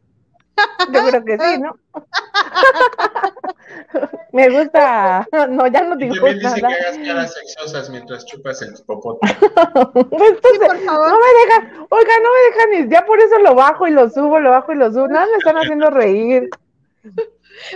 Yo 0.92 1.08
creo 1.08 1.26
que 1.26 1.38
sí, 1.38 1.60
¿no? 1.60 1.78
Me 4.34 4.50
gusta. 4.50 5.26
No, 5.50 5.68
ya 5.68 5.84
no 5.84 5.96
digo 5.96 6.16
nada. 6.16 6.34
dice 6.34 6.60
que 6.60 6.66
hagas 6.66 6.98
caras 6.98 7.34
sexosas 7.34 7.90
mientras 7.90 8.26
chupas 8.26 8.62
el 8.62 8.74
popote. 8.86 9.26
Entonces, 9.32 10.60
por 10.60 10.78
favor. 10.80 11.10
No 11.10 11.18
me 11.18 11.32
dejan, 11.40 11.88
oiga, 11.90 12.14
no 12.22 12.30
me 12.34 12.40
dejan 12.50 12.70
ni. 12.72 12.90
Ya 12.94 13.06
por 13.06 13.18
eso 13.20 13.40
lo 13.40 13.56
bajo 13.56 13.88
y 13.88 13.92
lo 13.92 14.10
subo, 14.10 14.40
lo 14.40 14.52
bajo 14.52 14.74
y 14.74 14.76
lo 14.76 14.92
subo. 14.92 15.08
Nada 15.08 15.26
me 15.32 15.38
están 15.38 15.58
haciendo 15.58 15.90
reír. 15.90 16.50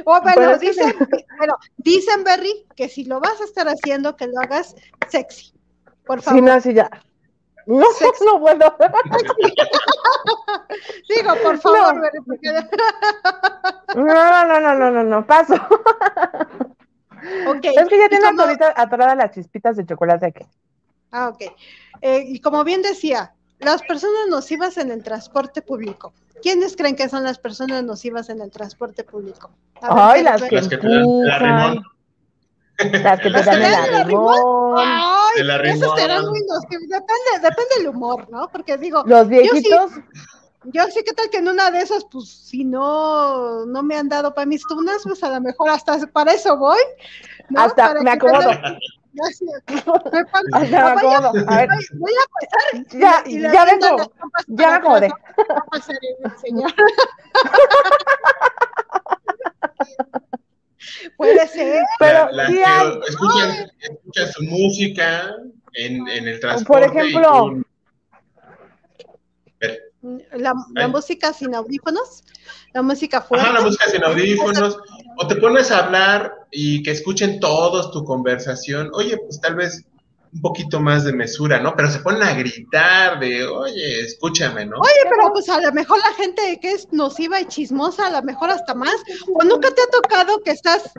Oh, 0.06 0.22
bueno, 0.22 0.58
dicen, 0.58 0.94
bueno, 1.38 1.58
dicen, 1.78 2.24
Berry, 2.24 2.66
que 2.76 2.90
si 2.90 3.06
lo 3.06 3.20
vas 3.20 3.42
a 3.42 3.46
estar 3.46 3.68
haciendo, 3.68 4.16
que 4.16 4.28
lo 4.28 4.40
hagas 4.40 4.76
sexy. 5.10 5.54
Por 6.06 6.22
favor. 6.22 6.40
Sí, 6.40 6.46
no, 6.46 6.62
sí, 6.62 6.74
ya. 6.74 6.90
No, 7.66 7.86
no 8.26 8.40
bueno. 8.40 8.76
Digo, 11.10 11.36
por 11.44 11.60
favor, 11.60 11.96
no. 11.96 12.02
no, 13.96 14.46
no, 14.46 14.60
no, 14.60 14.76
no, 14.76 14.92
no, 14.92 15.04
no, 15.04 15.26
paso. 15.26 15.56
Okay. 17.48 17.76
Es 17.76 17.88
que 17.88 18.00
ya 18.00 18.10
tiene 18.10 18.26
como... 18.26 18.44
atoradas 18.76 19.18
las 19.18 19.32
chispitas 19.32 19.78
de 19.78 19.86
chocolate 19.86 20.26
aquí. 20.28 20.46
Ah, 21.12 21.30
ok. 21.30 21.42
Eh, 22.02 22.24
y 22.26 22.40
como 22.40 22.64
bien 22.64 22.82
decía, 22.82 23.34
las 23.60 23.84
personas 23.84 24.28
nocivas 24.30 24.78
en 24.78 24.92
el 24.92 25.04
transporte 25.04 25.62
público. 25.62 26.14
¿Quiénes 26.42 26.76
creen 26.76 26.96
que 26.96 27.08
son 27.08 27.24
las 27.24 27.38
personas 27.38 27.84
nocivas 27.84 28.30
en 28.30 28.42
el 28.42 28.50
transporarte 28.50 29.04
público? 29.04 29.52
Ay, 29.82 30.24
las 30.24 30.42
que, 30.42 30.56
las 30.56 30.68
que 30.68 30.78
te 30.78 30.88
dan 30.88 31.04
el 31.04 31.32
arrimón. 31.32 31.84
Las 33.04 33.20
que 33.20 33.30
te 33.32 33.44
dan 33.44 33.62
el 33.62 33.96
arrimón. 33.96 34.76
Ay, 34.78 35.70
esos 35.70 36.00
serán 36.00 36.26
muy 36.28 36.40
nocivos. 36.42 36.88
Depende, 36.88 37.32
depende 37.42 37.76
del 37.78 37.88
humor, 37.88 38.28
¿no? 38.30 38.48
Porque 38.52 38.78
digo... 38.78 39.04
Los 39.06 39.28
viejitos... 39.28 39.92
Yo 40.66 40.86
sí, 40.88 41.02
¿qué 41.04 41.14
tal 41.14 41.30
que 41.32 41.38
en 41.38 41.48
una 41.48 41.72
de 41.72 41.82
esas, 41.82 42.06
pues, 42.12 42.30
si 42.30 42.64
no, 42.64 43.66
no 43.66 43.82
me 43.82 43.98
han 43.98 44.10
dado 44.10 44.32
para 44.36 44.46
mis 44.46 44.62
tunas, 44.68 45.02
pues 45.04 45.24
a 45.24 45.30
lo 45.32 45.42
mejor 45.42 45.72
hasta 45.72 45.98
para 46.08 46.34
eso 46.34 46.56
voy. 46.56 46.78
Hasta 47.56 47.96
me 47.96 48.12
acomodo. 48.12 48.52
Gracias. 49.14 49.64
Me, 49.68 50.70
me 50.70 50.78
acomodo. 50.78 51.34
A 51.48 51.58
ver. 51.58 51.70
Voy, 51.96 52.12
a 52.14 52.26
pasar. 52.40 52.86
Ya, 52.92 53.24
y, 53.26 53.42
ya 53.42 53.66
vengo. 53.66 54.14
Ya 54.48 54.68
me 54.70 54.76
acomodé. 54.76 55.12
Puede 61.18 61.48
ser. 61.48 61.84
Pero 62.00 62.32
la, 62.32 62.48
sí 62.48 62.60
hay... 62.66 63.00
escuchas, 63.08 63.68
escuchas 63.80 64.32
su 64.34 64.44
música 64.44 65.36
en, 65.74 66.08
en 66.08 66.28
el 66.28 66.40
transporte. 66.40 66.88
Por 66.88 66.98
ejemplo, 66.98 67.64
la, 70.34 70.54
la 70.74 70.88
música 70.88 71.34
sin 71.34 71.54
audífonos, 71.54 72.24
la 72.74 72.82
música 72.82 73.22
fuerte. 73.22 73.48
Ah, 73.48 73.54
la 73.54 73.62
música 73.62 73.86
sin 73.90 74.04
audífonos. 74.04 74.78
O 75.18 75.28
te 75.28 75.36
pones 75.36 75.72
a 75.72 75.86
hablar 75.86 76.34
y 76.52 76.82
que 76.84 76.92
escuchen 76.92 77.40
todos 77.40 77.92
tu 77.92 78.04
conversación. 78.04 78.90
Oye, 78.94 79.18
pues 79.18 79.40
tal 79.40 79.56
vez 79.56 79.86
un 80.34 80.42
poquito 80.42 80.80
más 80.80 81.04
de 81.04 81.14
mesura, 81.14 81.60
¿no? 81.60 81.76
Pero 81.76 81.90
se 81.90 82.00
ponen 82.00 82.24
a 82.24 82.34
gritar 82.34 83.20
de, 83.20 83.46
oye, 83.46 84.02
escúchame, 84.02 84.66
¿no? 84.66 84.78
Oye, 84.78 85.10
pero 85.10 85.32
pues 85.34 85.50
a 85.50 85.60
lo 85.60 85.72
mejor 85.74 86.00
la 86.00 86.14
gente 86.14 86.60
que 86.62 86.72
es 86.72 86.88
nociva 86.92 87.42
y 87.42 87.46
chismosa, 87.46 88.08
a 88.08 88.12
lo 88.12 88.24
mejor 88.24 88.50
hasta 88.50 88.74
más. 88.74 88.96
¿O 89.34 89.44
nunca 89.44 89.70
te 89.72 89.82
ha 89.82 89.88
tocado 89.88 90.42
que 90.44 90.52
estás 90.52 90.90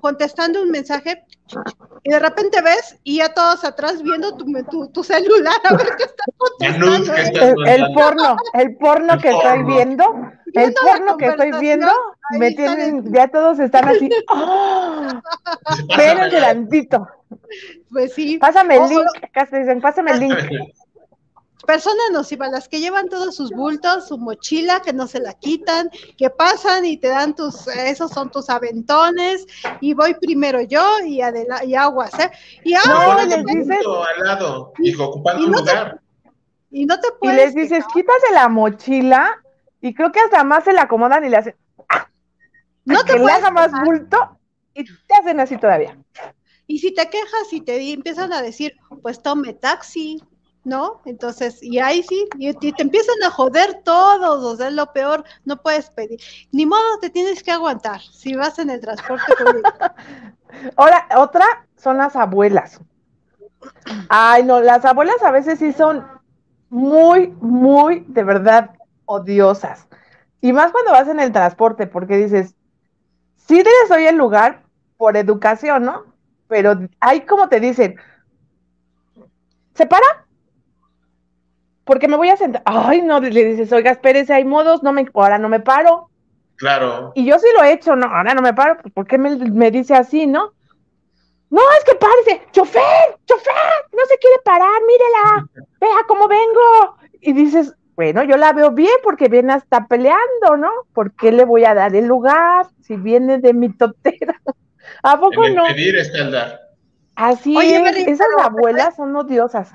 contestando 0.00 0.62
un 0.62 0.70
mensaje 0.70 1.24
y 2.02 2.10
de 2.10 2.18
repente 2.18 2.60
ves 2.62 2.96
y 3.04 3.18
ya 3.18 3.32
todos 3.32 3.64
atrás 3.64 4.02
viendo 4.02 4.36
tu, 4.36 4.88
tu, 4.88 5.04
celular 5.04 5.54
a 5.64 5.74
ver 5.74 5.88
qué 5.96 6.04
estás 6.04 6.26
contestando? 6.36 7.14
el, 7.66 7.94
porno, 7.94 8.36
el 8.54 8.76
porno 8.76 9.18
que 9.18 9.30
estoy 9.30 9.62
viendo, 9.64 10.04
el 10.54 10.74
porno 10.74 11.16
que 11.16 11.26
estoy 11.26 11.52
viendo, 11.60 11.92
me 12.30 12.52
tienen, 12.52 13.12
ya 13.12 13.28
todos 13.28 13.58
están 13.58 13.88
así, 13.88 14.08
¡oh! 14.28 15.08
Ven 15.96 16.30
delantito. 16.30 17.08
Pues 17.90 18.14
sí. 18.14 18.38
Pásame 18.38 18.76
el 18.76 18.88
link, 18.88 19.06
acá 19.22 19.48
dicen, 19.50 19.80
pásame 19.80 20.12
el 20.12 20.20
link. 20.20 20.36
Personas 21.66 22.10
nocivas, 22.12 22.50
las 22.50 22.68
que 22.68 22.80
llevan 22.80 23.08
todos 23.08 23.36
sus 23.36 23.50
bultos, 23.50 24.08
su 24.08 24.18
mochila, 24.18 24.82
que 24.82 24.92
no 24.92 25.06
se 25.06 25.20
la 25.20 25.34
quitan, 25.34 25.90
que 26.18 26.28
pasan 26.28 26.84
y 26.84 26.96
te 26.96 27.06
dan 27.06 27.36
tus, 27.36 27.68
esos 27.68 28.10
son 28.10 28.32
tus 28.32 28.50
aventones, 28.50 29.46
y 29.80 29.94
voy 29.94 30.14
primero 30.14 30.60
yo 30.62 30.82
y, 31.06 31.20
y 31.64 31.74
aguas, 31.76 32.18
¿eh? 32.18 32.30
Y 32.64 32.72
no, 32.72 33.24
les 33.24 33.44
dices, 33.44 33.78
al 33.86 34.24
lado, 34.24 34.72
hijo, 34.80 35.04
ocupando 35.04 35.44
un 35.46 35.52
lugar. 35.52 36.00
y 36.72 36.84
no 36.84 36.98
te 36.98 37.08
puedes. 37.20 37.36
Y 37.36 37.40
les 37.40 37.54
dices, 37.54 37.84
quítate 37.94 38.32
la 38.34 38.48
mochila, 38.48 39.40
y 39.80 39.94
creo 39.94 40.10
que 40.10 40.18
hasta 40.18 40.42
más 40.42 40.64
se 40.64 40.72
la 40.72 40.82
acomodan 40.82 41.24
y 41.24 41.28
le 41.28 41.36
hacen. 41.36 41.54
No 42.84 43.04
te 43.04 43.14
que 43.14 43.18
le 43.18 43.32
haga 43.32 43.50
más 43.50 43.70
bulto 43.84 44.38
y 44.74 44.84
te 44.84 45.14
hacen 45.14 45.40
así 45.40 45.56
todavía. 45.56 45.96
Y 46.66 46.78
si 46.78 46.94
te 46.94 47.08
quejas 47.08 47.52
y 47.52 47.60
te 47.60 47.92
empiezan 47.92 48.32
a 48.32 48.42
decir, 48.42 48.74
pues 49.02 49.22
tome 49.22 49.52
taxi, 49.52 50.22
¿no? 50.64 51.02
Entonces, 51.04 51.62
y 51.62 51.78
ahí 51.78 52.02
sí, 52.02 52.28
y, 52.38 52.52
te 52.54 52.82
empiezan 52.82 53.22
a 53.24 53.30
joder 53.30 53.82
todos, 53.84 54.44
o 54.44 54.56
sea, 54.56 54.68
es 54.68 54.74
lo 54.74 54.92
peor, 54.92 55.24
no 55.44 55.60
puedes 55.60 55.90
pedir. 55.90 56.20
Ni 56.52 56.66
modo, 56.66 56.98
te 57.00 57.10
tienes 57.10 57.42
que 57.42 57.50
aguantar 57.50 58.00
si 58.00 58.36
vas 58.36 58.58
en 58.58 58.70
el 58.70 58.80
transporte 58.80 59.24
público. 59.44 59.70
Ahora, 60.76 61.08
otra 61.16 61.66
son 61.76 61.98
las 61.98 62.16
abuelas. 62.16 62.80
Ay, 64.08 64.44
no, 64.44 64.60
las 64.60 64.84
abuelas 64.84 65.22
a 65.22 65.30
veces 65.30 65.58
sí 65.58 65.72
son 65.72 66.06
muy, 66.70 67.28
muy, 67.40 68.04
de 68.08 68.24
verdad, 68.24 68.70
odiosas. 69.04 69.86
Y 70.40 70.52
más 70.52 70.72
cuando 70.72 70.92
vas 70.92 71.08
en 71.08 71.20
el 71.20 71.32
transporte, 71.32 71.86
porque 71.86 72.16
dices, 72.16 72.54
sí 73.46 73.56
les 73.56 73.88
doy 73.88 74.06
el 74.06 74.16
lugar 74.16 74.62
por 74.96 75.16
educación, 75.16 75.84
¿no? 75.84 76.12
pero 76.52 76.78
hay 77.00 77.22
como 77.22 77.48
te 77.48 77.60
dicen, 77.60 77.96
¿se 79.74 79.86
para? 79.86 80.26
Porque 81.84 82.08
me 82.08 82.18
voy 82.18 82.28
a 82.28 82.36
sentar. 82.36 82.60
Ay, 82.66 83.00
no, 83.00 83.20
le 83.20 83.44
dices, 83.44 83.72
oiga, 83.72 83.90
espérese, 83.90 84.34
hay 84.34 84.44
modos, 84.44 84.82
no 84.82 84.92
me, 84.92 85.06
ahora 85.14 85.38
no 85.38 85.48
me 85.48 85.60
paro. 85.60 86.10
Claro. 86.56 87.12
Y 87.14 87.24
yo 87.24 87.38
sí 87.38 87.46
lo 87.56 87.64
he 87.64 87.72
hecho, 87.72 87.96
no, 87.96 88.04
ahora 88.04 88.34
no 88.34 88.42
me 88.42 88.52
paro, 88.52 88.76
pues, 88.82 88.92
¿por 88.92 89.06
qué 89.06 89.16
me, 89.16 89.70
dice 89.70 89.94
así, 89.94 90.26
no? 90.26 90.52
No, 91.48 91.62
es 91.78 91.84
que 91.86 91.94
párese, 91.94 92.42
chofer, 92.52 93.18
chofer, 93.24 93.54
no 93.90 94.04
se 94.06 94.18
quiere 94.18 94.36
parar, 94.44 94.78
mírela, 94.86 95.48
vea 95.80 96.04
cómo 96.06 96.28
vengo. 96.28 96.98
Y 97.22 97.32
dices, 97.32 97.74
bueno, 97.96 98.24
yo 98.24 98.36
la 98.36 98.52
veo 98.52 98.70
bien 98.70 98.94
porque 99.02 99.28
viene 99.28 99.52
hasta 99.52 99.86
peleando, 99.86 100.56
¿no? 100.56 100.70
¿Por 100.94 101.12
qué 101.12 101.30
le 101.32 101.44
voy 101.44 101.64
a 101.64 101.74
dar 101.74 101.94
el 101.94 102.06
lugar 102.06 102.66
si 102.82 102.96
viene 102.96 103.38
de 103.38 103.52
mi 103.52 103.68
totera? 103.70 104.40
¿A 105.02 105.18
poco 105.18 105.48
no? 105.48 105.64
Pedir 105.66 105.96
Así 107.14 107.56
es, 107.58 107.96
esas 108.08 108.26
abuelas 108.42 108.96
son 108.96 109.14
odiosas. 109.14 109.70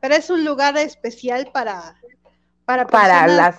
Pero 0.00 0.14
es 0.14 0.28
un 0.30 0.44
lugar 0.44 0.76
especial 0.76 1.48
para 1.52 1.94
para, 2.64 2.86
para 2.86 3.26
las 3.28 3.56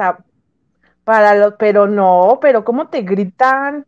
para 1.04 1.36
los, 1.36 1.54
pero 1.58 1.88
no, 1.88 2.40
pero 2.42 2.66
cómo 2.66 2.90
te 2.90 3.02
gritan 3.02 3.86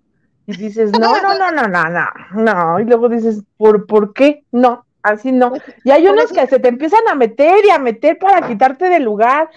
y 0.47 0.55
dices, 0.55 0.91
no, 0.97 1.21
no, 1.21 1.37
no, 1.37 1.51
no, 1.51 1.67
no, 1.67 1.89
no, 1.89 2.07
no, 2.33 2.79
y 2.79 2.85
luego 2.85 3.09
dices, 3.09 3.43
¿por, 3.57 3.85
¿por 3.85 4.13
qué? 4.13 4.45
No, 4.51 4.85
así 5.03 5.33
no. 5.33 5.51
Y 5.83 5.91
hay 5.91 6.07
unos 6.07 6.31
que 6.31 6.47
se 6.47 6.59
te 6.59 6.69
empiezan 6.69 7.07
a 7.07 7.15
meter 7.15 7.65
y 7.65 7.69
a 7.69 7.77
meter 7.77 8.17
para 8.17 8.47
quitarte 8.47 8.89
del 8.89 9.03
lugar, 9.03 9.49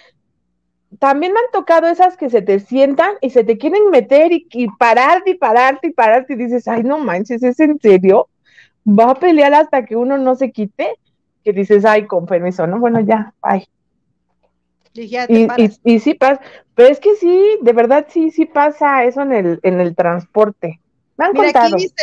también 0.99 1.33
me 1.33 1.41
han 1.41 1.51
tocado 1.53 1.89
esas 1.89 2.17
que 2.17 2.31
se 2.31 2.43
te 2.43 2.61
sientan 2.61 3.15
y 3.21 3.31
se 3.31 3.45
te 3.45 3.59
quieren 3.59 3.91
meter 3.91 4.31
y, 4.33 4.69
pararte 4.79 5.31
y 5.31 5.35
pararte 5.35 5.89
y 5.89 5.93
pararte 5.93 6.35
y 6.35 6.37
dices, 6.37 6.69
ay, 6.69 6.83
no 6.83 6.99
manches, 6.99 7.43
¿es 7.43 7.59
en 7.61 7.79
serio? 7.81 8.29
¿Va 8.87 9.11
a 9.11 9.15
pelear 9.15 9.55
hasta 9.55 9.85
que 9.85 9.97
uno 9.97 10.19
no 10.19 10.35
se 10.35 10.51
quite? 10.51 10.97
Que 11.45 11.53
dices, 11.53 11.85
ay, 11.85 12.07
con 12.07 12.27
permiso, 12.27 12.67
¿no? 12.67 12.79
Bueno, 12.79 13.01
ya, 13.01 13.33
ay. 13.41 13.67
Y, 14.95 15.17
y, 15.17 15.49
y, 15.85 15.99
sí 16.01 16.13
pasa, 16.13 16.43
pero 16.75 16.91
es 16.91 17.01
que 17.01 17.17
sí, 17.17 17.59
de 17.63 17.73
verdad 17.73 18.07
sí, 18.11 18.31
sí 18.31 18.45
pasa 18.45 19.05
eso 19.05 19.23
en 19.23 19.33
el, 19.33 19.61
en 19.63 19.81
el 19.81 19.97
transporte. 19.97 20.81
Me 21.17 21.25
han 21.25 21.33
contado. 21.33 21.75
Aquí 21.75 21.85
dice, 21.85 21.95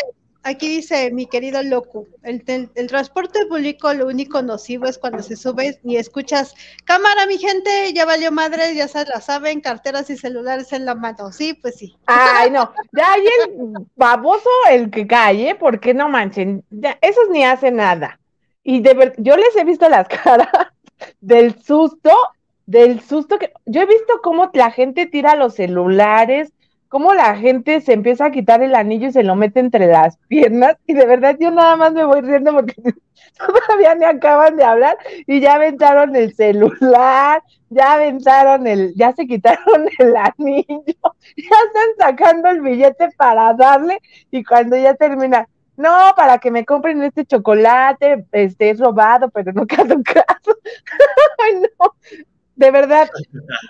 Aquí 0.43 0.69
dice 0.69 1.11
mi 1.11 1.25
querido 1.25 1.61
Loco, 1.63 2.07
el, 2.23 2.41
transporte 2.87 3.45
público 3.47 3.93
lo 3.93 4.07
único 4.07 4.41
nocivo 4.41 4.85
es 4.85 4.97
cuando 4.97 5.21
se 5.21 5.35
sube 5.35 5.77
y 5.83 5.97
escuchas, 5.97 6.55
cámara 6.85 7.25
mi 7.25 7.37
gente, 7.37 7.91
ya 7.93 8.05
valió 8.05 8.31
madre, 8.31 8.73
ya 8.73 8.87
se 8.87 9.03
la 9.05 9.19
saben, 9.19 9.59
carteras 9.59 10.09
y 10.09 10.15
celulares 10.15 10.71
en 10.71 10.85
la 10.85 10.95
mano, 10.95 11.33
sí, 11.33 11.55
pues 11.55 11.75
sí. 11.75 11.97
Ay, 12.05 12.51
no, 12.51 12.73
ya 12.93 13.13
hay 13.13 13.25
el 13.25 13.73
baboso 13.97 14.49
el 14.71 14.89
que 14.89 15.05
cae, 15.05 15.55
porque 15.55 15.93
no 15.93 16.07
manchen, 16.07 16.63
ya, 16.69 16.97
esos 17.01 17.29
ni 17.29 17.43
hacen 17.43 17.75
nada. 17.75 18.17
Y 18.63 18.79
de 18.79 19.13
yo 19.17 19.35
les 19.35 19.55
he 19.57 19.65
visto 19.65 19.89
las 19.89 20.07
caras 20.23 20.47
del 21.19 21.61
susto, 21.61 22.11
del 22.65 23.01
susto 23.01 23.39
que, 23.39 23.51
yo 23.65 23.81
he 23.81 23.85
visto 23.85 24.21
cómo 24.23 24.49
la 24.53 24.71
gente 24.71 25.05
tira 25.05 25.35
los 25.35 25.55
celulares, 25.55 26.53
cómo 26.89 27.13
la 27.13 27.35
gente 27.35 27.79
se 27.81 27.93
empieza 27.93 28.25
a 28.25 28.31
quitar 28.31 28.61
el 28.61 28.75
anillo 28.75 29.07
y 29.07 29.11
se 29.11 29.23
lo 29.23 29.35
mete 29.35 29.59
entre 29.59 29.87
las 29.87 30.17
piernas. 30.27 30.75
Y 30.87 30.93
de 30.93 31.05
verdad 31.05 31.37
yo 31.39 31.51
nada 31.51 31.75
más 31.77 31.93
me 31.93 32.03
voy 32.03 32.21
riendo 32.21 32.51
porque 32.51 32.75
todavía 33.37 33.95
me 33.95 34.05
acaban 34.05 34.57
de 34.57 34.63
hablar 34.63 34.97
y 35.25 35.39
ya 35.39 35.55
aventaron 35.55 36.15
el 36.15 36.33
celular, 36.33 37.41
ya 37.69 37.93
aventaron 37.93 38.67
el, 38.67 38.93
ya 38.95 39.13
se 39.13 39.27
quitaron 39.27 39.87
el 39.99 40.15
anillo, 40.17 40.75
ya 41.37 41.57
están 41.67 41.89
sacando 41.97 42.49
el 42.49 42.61
billete 42.61 43.09
para 43.15 43.53
darle 43.53 44.01
y 44.31 44.43
cuando 44.43 44.75
ya 44.75 44.95
termina, 44.95 45.47
no, 45.77 46.13
para 46.17 46.39
que 46.39 46.51
me 46.51 46.65
compren 46.65 47.01
este 47.03 47.23
chocolate, 47.25 48.25
este 48.31 48.71
es 48.71 48.79
robado, 48.79 49.29
pero 49.29 49.53
no 49.53 49.65
caso 49.65 49.95
caso. 50.03 50.57
Ay, 51.37 51.61
no, 51.61 51.93
de 52.59 52.71
verdad, 52.71 53.09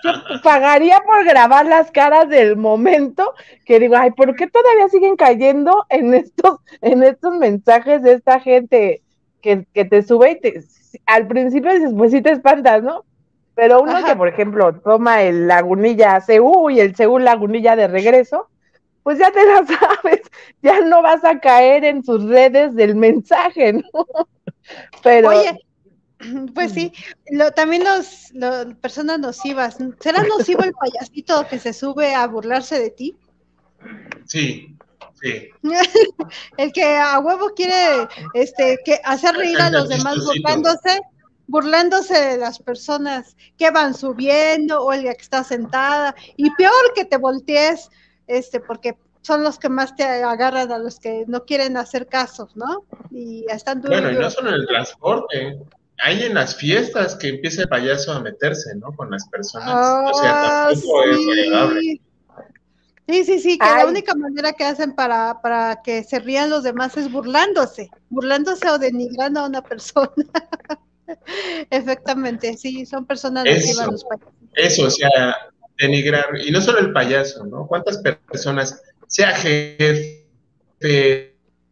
yo 0.04 0.10
pagaría 0.42 1.00
por 1.00 1.24
grabar 1.24 1.64
las 1.66 1.90
caras 1.90 2.28
del 2.28 2.56
momento 2.56 3.34
que 3.64 3.78
digo, 3.78 3.96
ay, 3.96 4.10
¿por 4.10 4.34
qué 4.36 4.46
todavía 4.48 4.88
siguen 4.88 5.16
cayendo 5.16 5.86
en 5.88 6.14
estos, 6.14 6.58
en 6.80 7.02
estos 7.02 7.34
mensajes 7.36 8.02
de 8.02 8.12
esta 8.12 8.40
gente? 8.40 9.02
que, 9.40 9.64
te 9.84 10.02
sube 10.02 10.32
y 10.32 10.40
te, 10.40 10.64
al 11.06 11.26
principio 11.26 11.72
dices, 11.72 11.92
pues 11.96 12.12
sí 12.12 12.20
te 12.20 12.32
espantas, 12.32 12.82
¿no? 12.82 13.04
Pero 13.54 13.82
uno 13.82 14.04
que, 14.04 14.16
por 14.16 14.28
ejemplo, 14.28 14.74
toma 14.80 15.22
el 15.22 15.48
lagunilla 15.48 16.22
CU 16.26 16.70
y 16.70 16.80
el 16.80 16.94
CU 16.94 17.18
lagunilla 17.18 17.76
de 17.76 17.88
regreso, 17.88 18.48
pues 19.02 19.18
ya 19.18 19.30
te 19.30 19.44
la 19.44 19.64
sabes, 19.66 20.22
ya 20.62 20.80
no 20.80 21.02
vas 21.02 21.24
a 21.24 21.40
caer 21.40 21.84
en 21.84 22.04
sus 22.04 22.24
redes 22.28 22.74
del 22.74 22.96
mensaje, 22.96 23.72
¿no? 23.72 24.06
Pero... 25.02 25.30
Oye, 25.30 25.58
pues 26.54 26.72
sí, 26.72 26.92
también 27.56 27.84
los, 27.84 28.74
personas 28.80 29.18
nocivas, 29.18 29.78
¿será 30.00 30.22
nocivo 30.24 30.62
el 30.62 30.72
payasito 30.72 31.46
que 31.48 31.58
se 31.58 31.72
sube 31.72 32.14
a 32.14 32.26
burlarse 32.26 32.78
de 32.78 32.90
ti? 32.90 33.16
Sí, 34.26 34.76
sí. 35.20 35.48
el 36.56 36.72
que 36.72 36.96
a 36.96 37.18
huevo 37.18 37.50
quiere 37.54 38.08
este 38.34 38.78
que 38.84 39.00
hacer 39.04 39.34
reír 39.34 39.60
a 39.60 39.70
los 39.70 39.88
demás 39.88 40.18
burlándose, 40.24 41.00
burlándose 41.46 42.14
de 42.14 42.36
las 42.36 42.58
personas 42.58 43.36
que 43.56 43.70
van 43.70 43.94
subiendo 43.94 44.82
o 44.82 44.92
el 44.92 45.02
que 45.02 45.10
está 45.10 45.42
sentada 45.42 46.14
y 46.36 46.50
peor 46.54 46.92
que 46.94 47.04
te 47.04 47.16
voltees 47.16 47.90
este 48.26 48.60
porque 48.60 48.96
son 49.22 49.42
los 49.42 49.58
que 49.58 49.68
más 49.68 49.94
te 49.96 50.04
agarran 50.04 50.72
a 50.72 50.78
los 50.78 50.98
que 50.98 51.24
no 51.26 51.44
quieren 51.44 51.76
hacer 51.76 52.06
casos, 52.06 52.56
¿no? 52.56 52.84
Y 53.10 53.44
están 53.50 53.82
Bueno, 53.82 54.10
y 54.10 54.14
no 54.14 54.30
solo 54.30 54.48
en 54.48 54.54
el 54.54 54.66
transporte, 54.66 55.58
hay 56.02 56.24
en 56.24 56.34
las 56.34 56.56
fiestas 56.56 57.14
que 57.16 57.28
empieza 57.28 57.62
el 57.62 57.68
payaso 57.68 58.12
a 58.12 58.20
meterse, 58.20 58.74
¿no? 58.76 58.92
Con 58.92 59.10
las 59.10 59.28
personas. 59.28 59.68
o 59.68 60.14
sea, 60.14 60.68
tampoco 60.70 61.02
sí. 61.04 61.10
es 61.10 61.46
agradable. 61.46 62.00
Sí, 63.08 63.24
sí, 63.24 63.40
sí, 63.40 63.58
que 63.58 63.66
la 63.66 63.86
única 63.86 64.14
manera 64.14 64.52
que 64.52 64.64
hacen 64.64 64.94
para, 64.94 65.40
para 65.42 65.82
que 65.82 66.04
se 66.04 66.20
rían 66.20 66.48
los 66.48 66.62
demás 66.62 66.96
es 66.96 67.10
burlándose, 67.10 67.90
burlándose 68.08 68.70
o 68.70 68.78
denigrando 68.78 69.40
a 69.40 69.46
una 69.46 69.62
persona. 69.62 70.12
Efectivamente, 71.70 72.56
sí, 72.56 72.86
son 72.86 73.04
personas 73.06 73.46
eso, 73.46 73.90
los 73.90 74.04
payasos. 74.04 74.32
Eso, 74.54 74.84
o 74.84 74.90
sea, 74.90 75.36
denigrar, 75.76 76.26
y 76.40 76.52
no 76.52 76.60
solo 76.60 76.78
el 76.78 76.92
payaso, 76.92 77.44
¿no? 77.46 77.66
¿Cuántas 77.66 77.98
personas, 77.98 78.80
sea 79.08 79.32
jefe, 79.32 80.24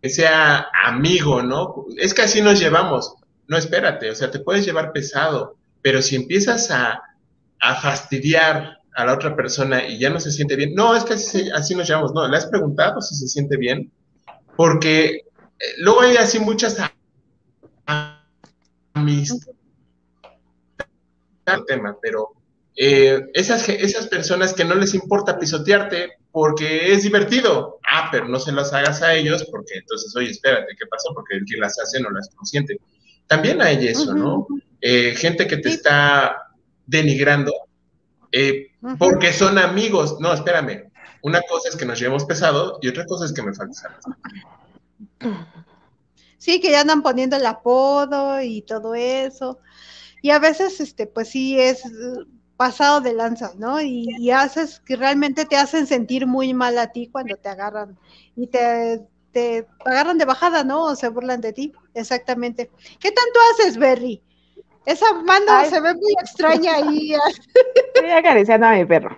sea 0.03 0.67
amigo, 0.87 1.41
¿no? 1.41 1.87
Es 1.99 2.15
que 2.15 2.23
así 2.23 2.43
nos 2.43 2.59
llevamos 2.59 3.15
no, 3.49 3.57
espérate, 3.57 4.11
o 4.11 4.15
sea, 4.15 4.31
te 4.31 4.41
puedes 4.41 4.65
llevar 4.65 4.93
pesado, 4.93 5.57
pero 5.83 6.03
si 6.03 6.17
empiezas 6.17 6.71
a, 6.71 7.03
fastidiar 7.83 8.79
a 8.95 9.05
la 9.05 9.15
otra 9.15 9.35
persona 9.35 9.85
y 9.85 9.99
ya 9.99 10.11
no 10.11 10.21
se 10.21 10.31
siente 10.31 10.55
bien, 10.55 10.75
no, 10.75 10.95
es 10.95 11.05
que 11.05 11.15
así, 11.15 11.75
nos 11.75 11.89
llevamos, 11.89 12.13
no, 12.13 12.29
le 12.29 12.37
has 12.37 12.47
preguntado 12.47 13.01
si 13.01 13.17
se 13.17 13.27
siente 13.27 13.57
bien, 13.57 13.91
porque 14.55 15.07
eh, 15.09 15.25
luego 15.79 16.03
hay 16.03 16.17
así 16.17 16.39
muchas 16.39 16.79
amistades, 18.95 19.57
tema, 21.67 21.97
pero 22.01 22.33
eh, 22.77 23.27
esas, 23.33 23.69
esas 23.71 24.07
personas 24.07 24.53
que 24.53 24.65
no 24.65 24.75
les 24.75 24.95
importa 24.95 25.39
pisotearte 25.39 26.19
porque 26.31 26.93
es 26.93 27.03
divertido, 27.03 27.81
ah, 27.91 28.09
pero 28.13 28.29
no 28.29 28.39
se 28.39 28.53
las 28.53 28.73
hagas 28.73 29.03
a 29.03 29.15
ellos 29.15 29.45
porque 29.51 29.79
entonces, 29.79 30.15
oye, 30.15 30.31
espérate, 30.31 30.77
¿qué 30.79 30.87
pasó? 30.87 31.13
Porque 31.15 31.37
el 31.37 31.45
que 31.45 31.57
las 31.57 31.79
hace 31.81 32.01
no 32.01 32.11
las 32.11 32.29
consiente. 32.37 32.79
También 33.29 33.63
hay 33.63 33.87
eso, 33.87 34.15
¿no? 34.15 34.47
Eh, 34.81 35.15
gente 35.17 35.47
que 35.47 35.59
te 35.59 35.69
está 35.69 36.53
denigrando 36.87 37.53
eh, 38.33 38.69
porque 38.99 39.33
son 39.33 39.59
amigos. 39.59 40.17
No, 40.21 40.33
espérame. 40.33 40.91
Una 41.23 41.41
cosa 41.49 41.69
es 41.69 41.77
que 41.77 41.85
nos 41.85 41.99
llevemos 41.99 42.25
pesado 42.25 42.79
y 42.81 42.89
otra 42.89 43.05
cosa 43.07 43.25
es 43.25 43.33
que 43.33 43.43
me 43.43 43.55
falta 43.55 43.75
Sí, 46.39 46.61
que 46.61 46.71
ya 46.71 46.81
andan 46.81 47.03
poniendo 47.03 47.37
el 47.37 47.47
apodo 47.47 48.41
y 48.41 48.63
todo 48.63 48.95
eso. 48.95 49.59
Y 50.23 50.31
a 50.31 50.39
veces, 50.39 50.81
este, 50.81 51.07
pues 51.07 51.29
sí 51.29 51.59
es 51.59 51.83
pasado 52.57 53.01
de 53.01 53.13
lanza, 53.13 53.53
¿no? 53.57 53.81
Y, 53.81 54.09
y, 54.19 54.31
haces 54.31 54.81
que 54.81 54.97
realmente 54.97 55.45
te 55.45 55.57
hacen 55.57 55.87
sentir 55.87 56.27
muy 56.27 56.55
mal 56.55 56.79
a 56.79 56.91
ti 56.91 57.09
cuando 57.09 57.37
te 57.37 57.49
agarran 57.49 57.97
y 58.35 58.49
te 58.49 59.07
te 59.33 59.67
agarran 59.85 60.19
de 60.19 60.25
bajada, 60.25 60.65
¿no? 60.65 60.85
O 60.85 60.97
se 60.97 61.09
burlan 61.09 61.41
de 61.41 61.53
ti. 61.53 61.73
Exactamente. 61.99 62.71
¿Qué 63.01 63.11
tanto 63.11 63.41
haces, 63.53 63.77
Berry? 63.77 64.23
Esa 64.87 65.13
mano 65.15 65.65
se 65.69 65.81
ve 65.81 65.95
muy 65.95 66.13
extraña 66.23 66.77
ahí. 66.77 67.15
Estoy 67.95 68.11
acariciando 68.11 68.67
a 68.67 68.73
mi 68.73 68.85
perro. 68.85 69.17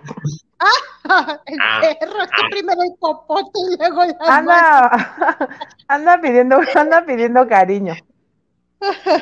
Ah, 0.59 1.39
el 1.45 1.57
ah, 1.61 1.81
perro, 1.99 2.21
es 2.21 2.29
que 2.29 2.41
ah. 2.43 2.47
primero 2.51 2.81
el 2.83 2.93
popote 2.99 3.59
y 3.71 3.77
luego 3.77 4.03
la 4.05 4.37
anda, 4.37 5.49
anda 5.87 6.21
pidiendo, 6.21 6.59
anda 6.75 7.05
pidiendo 7.05 7.47
cariño. 7.47 7.95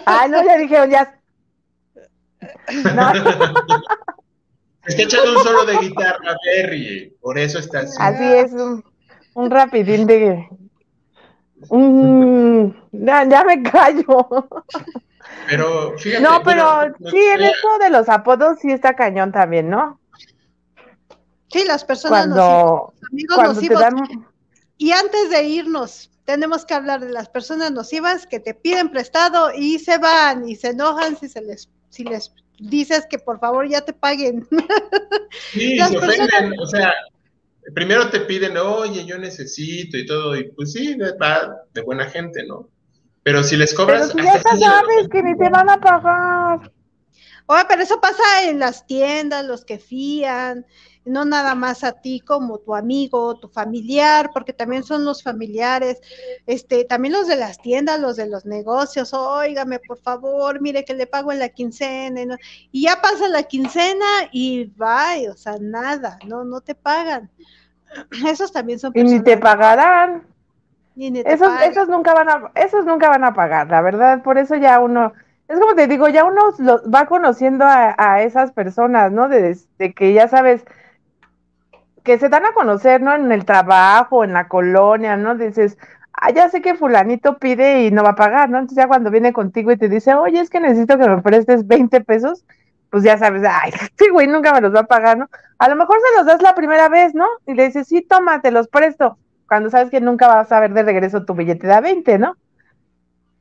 Ah, 0.05 0.27
no, 0.27 0.43
ya 0.43 0.57
dije, 0.57 0.89
ya. 0.89 1.19
No. 2.95 3.11
Está 4.85 5.03
echando 5.03 5.37
un 5.37 5.43
solo 5.43 5.65
de 5.65 5.77
guitarra, 5.77 6.35
Berry, 6.45 7.15
por 7.21 7.37
eso 7.37 7.59
está 7.59 7.79
así. 7.81 7.95
Así 7.99 8.23
es, 8.23 8.51
un, 8.53 8.83
un 9.35 9.51
rapidín 9.51 10.07
de, 10.07 10.47
Mm, 11.69 12.67
ya, 12.91 13.43
me 13.43 13.63
callo. 13.63 14.27
Pero 15.47 15.97
fíjate. 15.97 16.23
No, 16.23 16.41
pero 16.43 16.93
sí, 17.09 17.17
en 17.17 17.41
eso 17.41 17.77
de 17.79 17.89
los 17.89 18.07
apodos 18.09 18.59
sí 18.61 18.71
está 18.71 18.95
cañón 18.95 19.31
también, 19.31 19.69
¿no? 19.69 19.99
Sí, 21.51 21.63
las 21.65 21.83
personas 21.83 22.27
cuando, 22.27 22.93
amigos 23.11 23.59
Y 24.77 24.91
antes 24.91 25.29
de 25.31 25.43
irnos, 25.43 26.11
tenemos 26.25 26.65
que 26.65 26.75
hablar 26.75 26.99
de 26.99 27.11
las 27.11 27.27
personas 27.27 27.71
nocivas 27.71 28.27
que 28.27 28.39
te 28.39 28.53
piden 28.53 28.91
prestado 28.91 29.51
y 29.53 29.79
se 29.79 29.97
van 29.97 30.47
y 30.47 30.55
se 30.55 30.69
enojan 30.69 31.17
si 31.17 31.27
se 31.27 31.41
les, 31.41 31.69
si 31.89 32.03
les 32.03 32.31
dices 32.59 33.07
que 33.09 33.17
por 33.17 33.39
favor 33.39 33.67
ya 33.67 33.81
te 33.81 33.93
paguen. 33.93 34.47
Sí, 35.51 35.77
se 35.77 35.97
ofenden, 35.97 36.59
o 36.59 36.67
sea, 36.67 36.91
primero 37.73 38.09
te 38.09 38.21
piden, 38.21 38.57
oye, 38.57 39.05
yo 39.05 39.17
necesito 39.17 39.97
y 39.97 40.05
todo, 40.05 40.35
y 40.35 40.49
pues 40.51 40.73
sí, 40.73 40.95
va 41.21 41.55
de 41.73 41.81
buena 41.81 42.05
gente, 42.05 42.45
¿no? 42.45 42.69
Pero 43.23 43.43
si 43.43 43.57
les 43.57 43.73
cobras... 43.73 44.11
Pero 44.13 44.25
ya 44.25 44.41
sabes 44.41 45.07
que 45.11 45.21
ni 45.23 45.37
te 45.37 45.49
van 45.49 45.69
a 45.69 45.79
pagar. 45.79 46.71
Oye, 47.47 47.63
pero 47.67 47.81
eso 47.81 47.99
pasa 47.99 48.23
en 48.43 48.59
las 48.59 48.85
tiendas, 48.85 49.43
los 49.43 49.65
que 49.65 49.79
fían, 49.79 50.65
no 51.03 51.25
nada 51.25 51.55
más 51.55 51.83
a 51.83 51.93
ti 51.93 52.19
como 52.19 52.59
tu 52.59 52.75
amigo, 52.75 53.39
tu 53.39 53.49
familiar, 53.49 54.29
porque 54.33 54.53
también 54.53 54.83
son 54.83 55.03
los 55.03 55.23
familiares, 55.23 55.99
este, 56.45 56.85
también 56.85 57.13
los 57.13 57.27
de 57.27 57.35
las 57.35 57.59
tiendas, 57.59 57.99
los 57.99 58.15
de 58.15 58.27
los 58.27 58.45
negocios, 58.45 59.13
óigame, 59.13 59.79
por 59.79 59.99
favor, 59.99 60.61
mire 60.61 60.85
que 60.85 60.93
le 60.93 61.07
pago 61.07 61.31
en 61.31 61.39
la 61.39 61.49
quincena, 61.49 62.37
y 62.71 62.83
ya 62.83 63.01
pasa 63.01 63.27
la 63.27 63.43
quincena 63.43 64.05
y 64.31 64.65
va, 64.65 65.15
o 65.31 65.35
sea, 65.35 65.57
nada, 65.59 66.19
no, 66.27 66.43
no 66.45 66.61
te 66.61 66.75
pagan. 66.75 67.31
Esos 68.27 68.51
también 68.51 68.79
son 68.79 68.91
Y 68.95 69.03
ni 69.03 69.19
te 69.21 69.37
pagarán. 69.37 70.23
esos, 70.95 71.49
esos 71.61 71.87
nunca 71.87 72.13
van 72.13 72.29
a, 72.29 72.51
esos 72.55 72.85
nunca 72.85 73.09
van 73.09 73.23
a 73.23 73.33
pagar, 73.33 73.69
la 73.69 73.81
verdad, 73.81 74.21
por 74.21 74.37
eso 74.37 74.55
ya 74.55 74.79
uno, 74.79 75.13
es 75.47 75.59
como 75.59 75.73
te 75.75 75.87
digo, 75.87 76.07
ya 76.07 76.25
uno 76.25 76.53
va 76.93 77.05
conociendo 77.07 77.65
a, 77.67 78.21
esas 78.21 78.51
personas, 78.51 79.11
¿no? 79.11 79.27
De, 79.29 79.57
que 79.95 80.13
ya 80.13 80.27
sabes 80.27 80.63
que 82.03 82.19
se 82.19 82.29
dan 82.29 82.45
a 82.45 82.53
conocer, 82.53 83.01
¿no? 83.01 83.13
En 83.15 83.31
el 83.31 83.45
trabajo, 83.45 84.23
en 84.23 84.33
la 84.33 84.47
colonia, 84.47 85.17
¿no? 85.17 85.35
Dices, 85.35 85.77
ah, 86.13 86.31
ya 86.31 86.49
sé 86.49 86.61
que 86.61 86.75
fulanito 86.75 87.37
pide 87.39 87.85
y 87.85 87.91
no 87.91 88.03
va 88.03 88.11
a 88.11 88.15
pagar, 88.15 88.49
¿no? 88.49 88.59
Entonces 88.59 88.83
ya 88.83 88.87
cuando 88.87 89.09
viene 89.09 89.33
contigo 89.33 89.71
y 89.71 89.77
te 89.77 89.89
dice, 89.89 90.13
oye, 90.13 90.39
es 90.39 90.49
que 90.49 90.59
necesito 90.59 90.97
que 90.97 91.09
me 91.09 91.21
prestes 91.21 91.65
20 91.65 92.01
pesos, 92.01 92.45
pues 92.89 93.03
ya 93.03 93.17
sabes, 93.17 93.43
ay, 93.47 93.71
sí, 93.97 94.09
güey, 94.11 94.27
nunca 94.27 94.53
me 94.53 94.61
los 94.61 94.73
va 94.73 94.81
a 94.81 94.87
pagar, 94.87 95.17
¿no? 95.17 95.29
A 95.57 95.69
lo 95.69 95.75
mejor 95.75 95.97
se 95.99 96.17
los 96.17 96.25
das 96.25 96.41
la 96.41 96.55
primera 96.55 96.89
vez, 96.89 97.13
¿no? 97.13 97.25
Y 97.45 97.53
le 97.53 97.65
dices, 97.65 97.87
sí, 97.87 98.01
toma, 98.01 98.41
te 98.41 98.51
los 98.51 98.67
presto, 98.67 99.17
cuando 99.47 99.69
sabes 99.69 99.89
que 99.89 100.01
nunca 100.01 100.27
vas 100.27 100.51
a 100.51 100.59
ver 100.59 100.73
de 100.73 100.83
regreso 100.83 101.25
tu 101.25 101.33
billete 101.33 101.67
de 101.67 101.81
20, 101.81 102.19
¿no? 102.19 102.37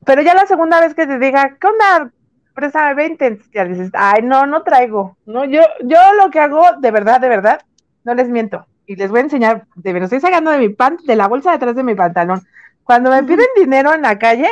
Pero 0.05 0.23
ya 0.23 0.35
la 0.35 0.47
segunda 0.47 0.81
vez 0.81 0.95
que 0.95 1.07
te 1.07 1.19
diga, 1.19 1.57
¿qué 1.61 1.67
onda? 1.67 2.11
Préstame 2.55 2.95
20, 2.95 3.41
ya 3.55 3.65
dices, 3.65 3.91
ay, 3.95 4.23
no, 4.23 4.47
no 4.47 4.63
traigo, 4.63 5.17
¿no? 5.27 5.45
Yo, 5.45 5.61
yo 5.85 5.99
lo 6.21 6.31
que 6.31 6.41
hago, 6.41 6.63
de 6.81 6.91
verdad, 6.91 7.21
de 7.21 7.29
verdad, 7.29 7.61
no 8.05 8.15
les 8.15 8.29
miento, 8.29 8.67
y 8.87 8.97
les 8.97 9.11
voy 9.11 9.21
a 9.21 9.25
enseñar, 9.25 9.67
de 9.77 9.93
verdad, 9.93 10.13
estoy 10.13 10.21
sacando 10.21 10.51
de 10.51 10.59
mi 10.59 10.71
pan, 10.71 10.99
de 11.05 11.15
la 11.15 11.29
bolsa 11.29 11.53
detrás 11.53 11.77
de 11.77 11.85
mi 11.85 11.95
pantalón. 11.95 12.43
Cuando 12.85 13.11
me 13.11 13.23
piden 13.23 13.47
dinero 13.55 13.93
en 13.93 14.03
la 14.03 14.19
calle, 14.19 14.49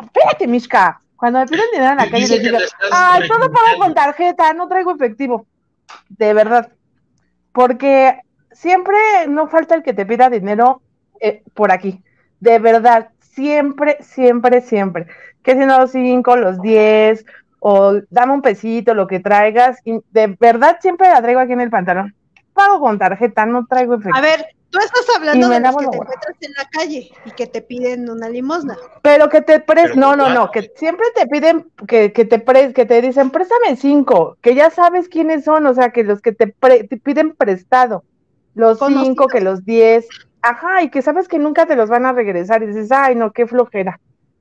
espérate, 0.00 0.46
Mishka, 0.46 1.00
cuando 1.20 1.40
me 1.40 1.46
piden 1.46 1.66
dinero 1.70 1.90
en 1.90 1.98
la 1.98 2.10
calle, 2.10 2.26
les 2.26 2.42
digo, 2.42 2.56
ay, 2.90 3.28
todo 3.28 3.52
pago 3.52 3.78
con 3.78 3.92
tarjeta, 3.92 4.54
no 4.54 4.68
traigo 4.68 4.94
efectivo. 4.94 5.46
De 6.08 6.32
verdad. 6.32 6.72
Porque 7.52 8.20
siempre 8.52 8.96
no 9.28 9.46
falta 9.46 9.74
el 9.74 9.82
que 9.82 9.92
te 9.92 10.06
pida 10.06 10.30
dinero 10.30 10.80
eh, 11.20 11.42
por 11.52 11.72
aquí. 11.72 12.02
De 12.40 12.58
verdad, 12.58 13.10
siempre, 13.20 13.98
siempre, 14.00 14.62
siempre. 14.62 15.08
Que 15.42 15.52
si 15.52 15.58
no 15.58 15.80
los 15.80 15.92
cinco, 15.92 16.36
los 16.36 16.62
diez, 16.62 17.26
o 17.58 18.00
dame 18.08 18.32
un 18.32 18.40
pesito, 18.40 18.94
lo 18.94 19.06
que 19.06 19.20
traigas. 19.20 19.78
Y 19.84 20.00
de 20.12 20.34
verdad 20.40 20.78
siempre 20.80 21.10
la 21.10 21.20
traigo 21.20 21.40
aquí 21.40 21.52
en 21.52 21.60
el 21.60 21.68
pantalón. 21.68 22.14
Pago 22.54 22.80
con 22.80 22.98
tarjeta, 22.98 23.44
no 23.44 23.66
traigo 23.66 23.96
efectivo. 23.96 24.16
A 24.16 24.22
ver, 24.22 24.46
Tú 24.70 24.78
estás 24.78 25.04
hablando 25.16 25.48
de 25.48 25.60
los 25.60 25.76
que 25.76 25.86
te 25.88 25.96
encuentras 25.96 26.36
en 26.40 26.52
la 26.52 26.64
calle 26.70 27.10
y 27.24 27.30
que 27.32 27.46
te 27.48 27.60
piden 27.60 28.08
una 28.08 28.28
limosna. 28.28 28.78
Pero 29.02 29.28
que 29.28 29.42
te 29.42 29.58
pres, 29.58 29.96
no, 29.96 30.14
no, 30.14 30.30
no, 30.30 30.50
que 30.52 30.72
siempre 30.76 31.06
te 31.14 31.26
piden 31.26 31.70
que, 31.88 32.12
que 32.12 32.24
te 32.24 32.38
pres, 32.38 32.72
que 32.72 32.86
te 32.86 33.02
dicen, 33.02 33.30
préstame 33.30 33.76
cinco, 33.76 34.36
que 34.40 34.54
ya 34.54 34.70
sabes 34.70 35.08
quiénes 35.08 35.44
son, 35.44 35.66
o 35.66 35.74
sea, 35.74 35.90
que 35.90 36.04
los 36.04 36.22
que 36.22 36.32
te, 36.32 36.46
te 36.46 36.96
piden 36.98 37.34
prestado, 37.34 38.04
los 38.54 38.78
cinco, 38.78 39.26
que 39.26 39.40
los 39.40 39.64
diez, 39.64 40.06
ajá, 40.40 40.82
y 40.82 40.90
que 40.90 41.02
sabes 41.02 41.26
que 41.26 41.38
nunca 41.38 41.66
te 41.66 41.74
los 41.74 41.88
van 41.88 42.06
a 42.06 42.12
regresar 42.12 42.62
y 42.62 42.66
dices, 42.66 42.92
ay, 42.92 43.16
no, 43.16 43.32
qué 43.32 43.46
flojera. 43.46 43.98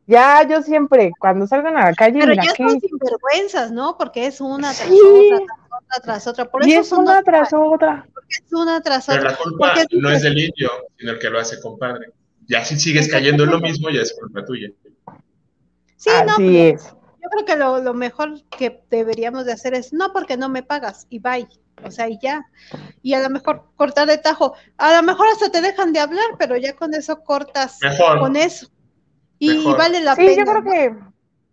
Ya, 0.10 0.42
yo 0.50 0.64
siempre, 0.64 1.12
cuando 1.20 1.46
salgan 1.46 1.78
a 1.78 1.86
la 1.86 1.94
calle. 1.94 2.18
Pero 2.20 2.34
ya 2.34 2.56
son 2.56 2.82
sinvergüenzas, 2.82 3.72
¿no? 3.72 3.96
Porque 3.96 4.26
es 4.26 4.42
una 4.42 4.74
tras 4.74 4.90
otra, 4.90 5.38
otra, 5.70 6.00
tras 6.02 6.28
otra. 6.28 6.46
Por 6.50 6.68
y 6.68 6.74
es 6.74 6.92
una 6.92 7.22
tras 7.22 7.54
otra. 7.54 8.08
Porque 8.12 8.36
es 8.44 8.52
una 8.52 8.82
tras 8.82 9.08
otra. 9.08 9.20
Pero 9.20 9.30
la 9.30 9.38
culpa 9.38 9.74
no 9.92 10.10
es 10.10 10.24
del 10.24 10.40
indio, 10.40 10.72
sino 10.98 11.12
el 11.12 11.20
que 11.20 11.30
lo 11.30 11.40
hace, 11.40 11.62
compadre. 11.62 12.12
Ya 12.48 12.66
si 12.66 12.80
sigues 12.80 13.08
cayendo 13.08 13.44
en 13.44 13.52
lo 13.52 13.60
mismo, 13.60 13.92
ya 13.92 14.02
es 14.02 14.12
culpa 14.20 14.44
tuya. 14.44 14.70
Sí, 15.96 16.10
no, 16.26 16.36
pues, 16.38 16.86
yo 16.86 17.30
creo 17.30 17.46
que 17.46 17.56
lo, 17.56 17.80
lo, 17.80 17.94
mejor 17.94 18.34
que 18.50 18.82
deberíamos 18.90 19.46
de 19.46 19.52
hacer 19.52 19.76
es, 19.76 19.94
no 19.94 20.12
porque 20.12 20.38
no 20.38 20.50
me 20.50 20.64
pagas, 20.64 21.06
y 21.12 21.20
bye. 21.20 21.48
O 21.84 21.92
sea, 21.92 22.10
y 22.10 22.18
ya. 22.20 22.48
Y 23.04 23.14
a 23.14 23.20
lo 23.20 23.30
mejor 23.30 23.66
cortar 23.76 24.08
de 24.08 24.18
tajo. 24.18 24.56
A 24.78 24.96
lo 24.96 25.04
mejor 25.04 25.28
hasta 25.28 25.52
te 25.52 25.62
dejan 25.62 25.94
de 25.94 26.00
hablar, 26.00 26.26
pero 26.40 26.58
ya 26.58 26.76
con 26.76 26.96
eso 26.96 27.24
cortas. 27.24 27.78
Mejor. 27.84 28.20
Con 28.20 28.36
eso. 28.36 28.72
Y, 29.40 29.64
vale 29.64 30.02
la 30.02 30.16
pena. 30.16 30.32
Sí, 30.32 30.38
yo 30.38 30.46
creo 30.46 30.64
que, 30.64 30.96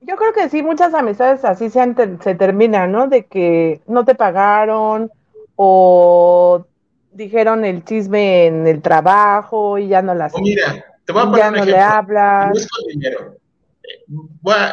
yo 0.00 0.16
creo 0.16 0.32
que 0.32 0.48
sí, 0.48 0.62
muchas 0.62 0.92
amistades 0.92 1.44
así 1.44 1.70
se, 1.70 1.94
se 2.20 2.34
terminan, 2.34 2.92
¿no? 2.92 3.06
De 3.08 3.26
que 3.26 3.80
no 3.86 4.04
te 4.04 4.14
pagaron 4.14 5.10
o 5.54 6.66
dijeron 7.12 7.64
el 7.64 7.84
chisme 7.84 8.46
en 8.46 8.66
el 8.66 8.82
trabajo 8.82 9.78
y 9.78 9.88
ya 9.88 10.02
no 10.02 10.14
las. 10.14 10.34
Oh, 10.34 10.40
mira, 10.40 10.84
te 11.04 11.12
voy 11.12 11.22
a 11.22 11.24
poner 11.26 11.40
ya 11.40 11.50
no 11.50 11.64
le 11.64 11.78
hablas. 11.78 12.48
No 12.48 12.60
es 12.60 12.68
con 12.68 12.86
dinero. 12.86 13.36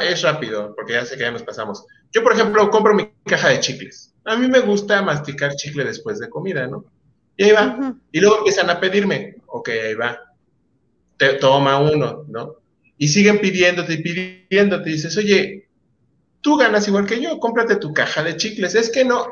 es 0.02 0.22
rápido, 0.22 0.74
porque 0.76 0.94
ya 0.94 1.06
sé 1.06 1.16
que 1.16 1.24
ya 1.24 1.32
nos 1.32 1.44
pasamos. 1.44 1.86
Yo, 2.12 2.24
por 2.24 2.34
ejemplo, 2.34 2.70
compro 2.70 2.94
mi 2.94 3.10
caja 3.26 3.50
de 3.50 3.60
chicles. 3.60 4.14
A 4.26 4.36
mí 4.36 4.48
me 4.48 4.60
gusta 4.60 5.02
masticar 5.02 5.56
chicle 5.56 5.84
después 5.84 6.20
de 6.20 6.30
comida, 6.30 6.68
¿no? 6.68 6.86
Y 7.38 7.46
ahí 7.46 7.52
va. 7.52 7.96
Y 8.12 8.20
luego 8.20 8.40
empiezan 8.40 8.70
a 8.70 8.80
pedirme, 8.80 9.38
ok, 9.48 9.70
ahí 9.70 9.96
va. 9.96 10.20
Te 11.18 11.34
toma 11.34 11.80
uno, 11.80 12.26
¿no? 12.28 12.63
Y 13.04 13.10
siguen 13.10 13.42
pidiéndote 13.42 13.96
y 13.96 13.98
pidiéndote. 13.98 14.90
Y 14.90 14.94
dices, 14.94 15.18
oye, 15.18 15.68
tú 16.40 16.56
ganas 16.56 16.88
igual 16.88 17.06
que 17.06 17.20
yo, 17.20 17.38
cómprate 17.38 17.76
tu 17.76 17.94
caja 17.94 18.24
de 18.24 18.38
chicles. 18.38 18.76
Es 18.76 18.90
que 18.90 19.04
no, 19.04 19.28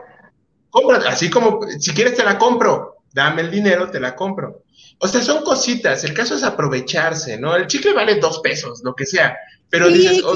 cómprate, 0.70 1.08
así 1.08 1.30
como, 1.30 1.62
si 1.80 1.94
quieres 1.94 2.16
te 2.16 2.26
la 2.26 2.38
compro, 2.38 2.98
dame 3.14 3.44
el 3.44 3.50
dinero, 3.50 3.90
te 3.90 4.02
la 4.02 4.14
compro. 4.14 4.64
O 4.98 5.08
sea, 5.08 5.22
son 5.22 5.46
cositas, 5.46 6.04
el 6.04 6.14
caso 6.14 6.36
es 6.36 6.44
aprovecharse, 6.44 7.38
¿no? 7.38 7.56
El 7.56 7.68
chicle 7.68 7.94
vale 7.94 8.16
dos 8.16 8.40
pesos, 8.40 8.82
lo 8.84 8.94
que 8.94 9.06
sea, 9.06 9.38
pero 9.70 9.88
dices... 9.88 10.22
Oh, 10.22 10.36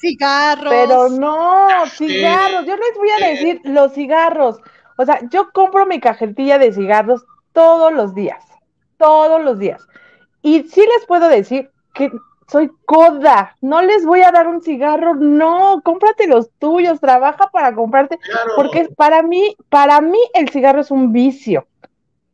cigarros. 0.00 0.72
Pero 0.72 1.08
no, 1.10 1.68
cigarros, 1.96 2.66
yo 2.66 2.76
les 2.76 2.96
voy 2.96 3.10
a 3.10 3.28
decir 3.28 3.60
los 3.62 3.92
cigarros. 3.92 4.56
O 4.98 5.04
sea, 5.04 5.20
yo 5.30 5.52
compro 5.52 5.86
mi 5.86 6.00
cajetilla 6.00 6.58
de 6.58 6.72
cigarros 6.72 7.24
todos 7.52 7.92
los 7.92 8.16
días, 8.16 8.42
todos 8.98 9.44
los 9.44 9.60
días. 9.60 9.80
Y 10.42 10.64
sí 10.64 10.80
les 10.80 11.06
puedo 11.06 11.28
decir 11.28 11.70
que 11.94 12.10
soy 12.48 12.70
coda, 12.84 13.56
no 13.60 13.82
les 13.82 14.04
voy 14.04 14.22
a 14.22 14.30
dar 14.30 14.46
un 14.48 14.62
cigarro, 14.62 15.14
no, 15.14 15.80
cómprate 15.82 16.26
los 16.26 16.50
tuyos, 16.58 17.00
trabaja 17.00 17.48
para 17.52 17.74
comprarte, 17.74 18.18
porque 18.56 18.88
para 18.96 19.22
mí, 19.22 19.56
para 19.68 20.00
mí 20.00 20.18
el 20.34 20.48
cigarro 20.48 20.80
es 20.80 20.90
un 20.90 21.12
vicio, 21.12 21.66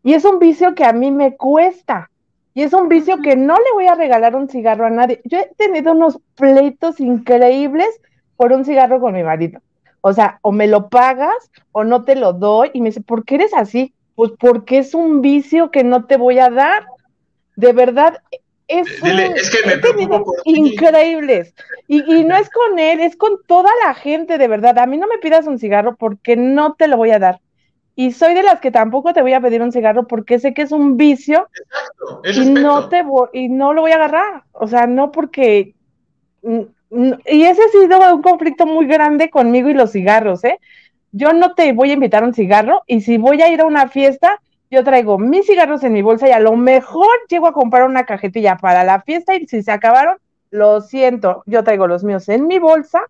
y 0.03 0.15
es 0.15 0.25
un 0.25 0.39
vicio 0.39 0.75
que 0.75 0.85
a 0.85 0.93
mí 0.93 1.11
me 1.11 1.37
cuesta, 1.37 2.11
y 2.55 2.63
es 2.63 2.73
un 2.73 2.89
vicio 2.89 3.19
que 3.19 3.37
no 3.37 3.55
le 3.57 3.73
voy 3.75 3.87
a 3.87 3.95
regalar 3.95 4.35
un 4.35 4.49
cigarro 4.49 4.85
a 4.85 4.91
nadie. 4.91 5.21
Yo 5.25 5.39
he 5.39 5.51
tenido 5.57 5.93
unos 5.93 6.19
pleitos 6.35 6.99
increíbles 6.99 7.89
por 8.37 8.53
un 8.53 8.65
cigarro 8.65 9.01
con 9.01 9.15
mi 9.15 9.23
marido. 9.23 9.61
O 10.01 10.13
sea, 10.13 10.41
o 10.43 10.51
me 10.51 10.67
lo 10.67 10.89
pagas 10.89 11.51
o 11.73 11.85
no 11.85 12.05
te 12.05 12.17
lo 12.17 12.33
doy, 12.33 12.71
y 12.75 12.81
me 12.81 12.89
dice, 12.89 13.03
¿por 13.03 13.25
qué 13.25 13.37
eres 13.37 13.55
así? 13.55 13.95
Pues 14.15 14.33
porque 14.39 14.79
es 14.79 14.95
un 14.95 15.21
vicio 15.21 15.71
que 15.71 15.85
no 15.85 16.07
te 16.07 16.17
voy 16.17 16.39
a 16.39 16.51
dar. 16.51 16.87
De 17.57 17.73
verdad, 17.73 18.19
es, 18.71 19.51
que 19.51 19.67
me 19.67 19.79
preocupo 19.79 20.25
por 20.25 20.37
increíbles. 20.45 21.55
Y, 21.89 22.25
no 22.25 22.37
es 22.37 22.49
con 22.51 22.79
él, 22.79 23.01
es 23.01 23.17
con 23.17 23.43
toda 23.47 23.71
la 23.85 23.95
gente, 23.95 24.39
de 24.39 24.49
verdad. 24.49 24.79
A 24.79 24.87
mí 24.87 24.97
no 24.97 25.07
me 25.07 25.19
pidas 25.19 25.47
un 25.47 25.59
cigarro 25.59 25.97
porque 25.97 26.37
no 26.37 26.75
te 26.75 26.89
lo 26.89 26.97
voy 26.97 27.11
a 27.11 27.19
dar. 27.19 27.41
Y 27.97 28.13
soy 28.13 28.35
de 28.35 28.43
las 28.43 28.61
que 28.61 28.71
tampoco 28.71 29.13
te 29.13 29.23
voy 29.23 29.33
a 29.33 29.41
pedir 29.41 29.61
un 29.61 29.73
cigarro 29.73 30.07
porque 30.07 30.39
sé 30.39 30.55
que 30.55 30.63
es 30.63 30.73
un 30.73 30.97
vicio 30.97 31.49
y 32.25 32.47
no 32.47 32.89
te 32.89 33.05
y 33.33 33.49
no 33.49 33.75
lo 33.75 33.83
voy 33.83 33.91
a 33.91 33.97
agarrar. 33.97 34.45
O 34.53 34.69
sea, 34.69 34.87
no 34.87 35.11
porque 35.11 35.75
y 36.43 37.43
ese 37.43 37.63
ha 37.63 37.69
sido 37.69 38.15
un 38.15 38.23
conflicto 38.23 38.67
muy 38.67 38.87
grande 38.87 39.31
conmigo 39.31 39.69
y 39.69 39.75
los 39.75 39.93
cigarros, 39.93 40.45
¿eh? 40.45 40.59
Yo 41.13 41.33
no 41.33 41.55
te 41.55 41.73
voy 41.73 41.91
a 41.91 41.95
invitar 41.95 42.23
a 42.23 42.27
un 42.27 42.35
cigarro 42.35 42.83
y 42.87 43.01
si 43.01 43.19
voy 43.19 43.43
a 43.43 43.49
ir 43.49 43.61
a 43.61 43.67
una 43.67 43.89
fiesta, 43.89 44.41
yo 44.71 44.85
traigo 44.85 45.19
mis 45.19 45.47
cigarros 45.47 45.83
en 45.83 45.93
mi 45.93 46.03
bolsa 46.03 46.29
y 46.29 46.33
a 46.33 46.39
lo 46.39 46.57
mejor 46.57 47.11
llego 47.29 47.49
a 47.49 47.53
comprar 47.53 47.85
una 47.85 48.07
cajetilla 48.07 48.57
para 48.57 48.85
la 48.85 49.03
fiesta 49.03 49.35
y 49.35 49.47
si 49.47 49.63
se 49.63 49.73
acabaron, 49.73 50.19
lo 50.51 50.81
siento, 50.81 51.43
yo 51.47 51.65
traigo 51.65 51.87
los 51.87 52.05
míos 52.05 52.29
en 52.29 52.47
mi 52.47 52.59
bolsa 52.59 53.03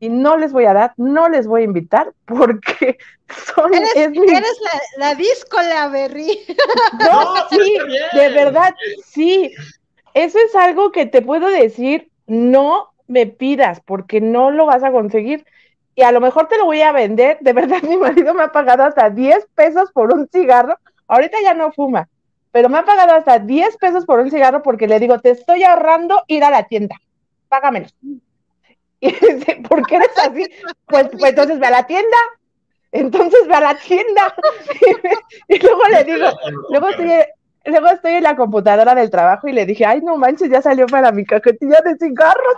y 0.00 0.10
no 0.10 0.36
les 0.36 0.52
voy 0.52 0.66
a 0.66 0.74
dar, 0.74 0.92
no 0.96 1.28
les 1.28 1.46
voy 1.46 1.62
a 1.62 1.64
invitar 1.64 2.12
porque 2.26 2.98
son... 3.54 3.74
Eres, 3.74 3.96
eres 3.96 4.14
la, 4.98 5.14
la 5.14 5.68
la 5.68 5.88
Berry. 5.88 6.38
No, 7.00 7.34
sí, 7.50 7.78
de 8.12 8.28
verdad, 8.30 8.74
sí. 9.04 9.52
Eso 10.14 10.38
es 10.38 10.54
algo 10.54 10.92
que 10.92 11.06
te 11.06 11.22
puedo 11.22 11.48
decir, 11.48 12.10
no 12.26 12.90
me 13.06 13.26
pidas 13.26 13.80
porque 13.80 14.20
no 14.20 14.50
lo 14.50 14.66
vas 14.66 14.84
a 14.84 14.92
conseguir 14.92 15.46
y 15.94 16.02
a 16.02 16.12
lo 16.12 16.20
mejor 16.20 16.46
te 16.46 16.58
lo 16.58 16.64
voy 16.64 16.82
a 16.82 16.92
vender. 16.92 17.38
De 17.40 17.52
verdad, 17.52 17.82
mi 17.88 17.96
marido 17.96 18.34
me 18.34 18.44
ha 18.44 18.52
pagado 18.52 18.84
hasta 18.84 19.10
10 19.10 19.48
pesos 19.54 19.90
por 19.92 20.12
un 20.12 20.28
cigarro 20.28 20.78
Ahorita 21.08 21.38
ya 21.42 21.54
no 21.54 21.72
fuma, 21.72 22.08
pero 22.52 22.68
me 22.68 22.78
ha 22.78 22.84
pagado 22.84 23.12
hasta 23.14 23.38
10 23.38 23.76
pesos 23.78 24.04
por 24.04 24.20
un 24.20 24.30
cigarro 24.30 24.62
porque 24.62 24.86
le 24.86 25.00
digo, 25.00 25.18
te 25.20 25.30
estoy 25.30 25.64
ahorrando 25.64 26.22
ir 26.28 26.44
a 26.44 26.50
la 26.50 26.64
tienda, 26.64 26.96
págamelo. 27.48 27.86
Y 29.00 29.12
dice, 29.12 29.62
¿por 29.68 29.86
qué 29.86 29.94
eres 29.94 30.10
así? 30.18 30.44
Pues, 30.86 31.08
pues, 31.10 31.30
entonces 31.30 31.60
ve 31.60 31.66
a 31.68 31.70
la 31.70 31.86
tienda, 31.86 32.16
entonces 32.90 33.46
ve 33.46 33.54
a 33.54 33.60
la 33.60 33.78
tienda. 33.78 34.34
y 35.48 35.56
luego 35.60 35.82
le 35.92 36.02
digo, 36.02 36.26
luego 36.70 36.88
estoy, 36.88 37.10
luego 37.66 37.86
estoy 37.90 38.14
en 38.14 38.24
la 38.24 38.34
computadora 38.34 38.96
del 38.96 39.08
trabajo 39.08 39.46
y 39.46 39.52
le 39.52 39.66
dije, 39.66 39.86
ay, 39.86 40.00
no 40.02 40.16
manches, 40.16 40.50
ya 40.50 40.62
salió 40.62 40.88
para 40.88 41.12
mi 41.12 41.24
cajetilla 41.24 41.80
de 41.84 41.96
cigarros. 41.96 42.56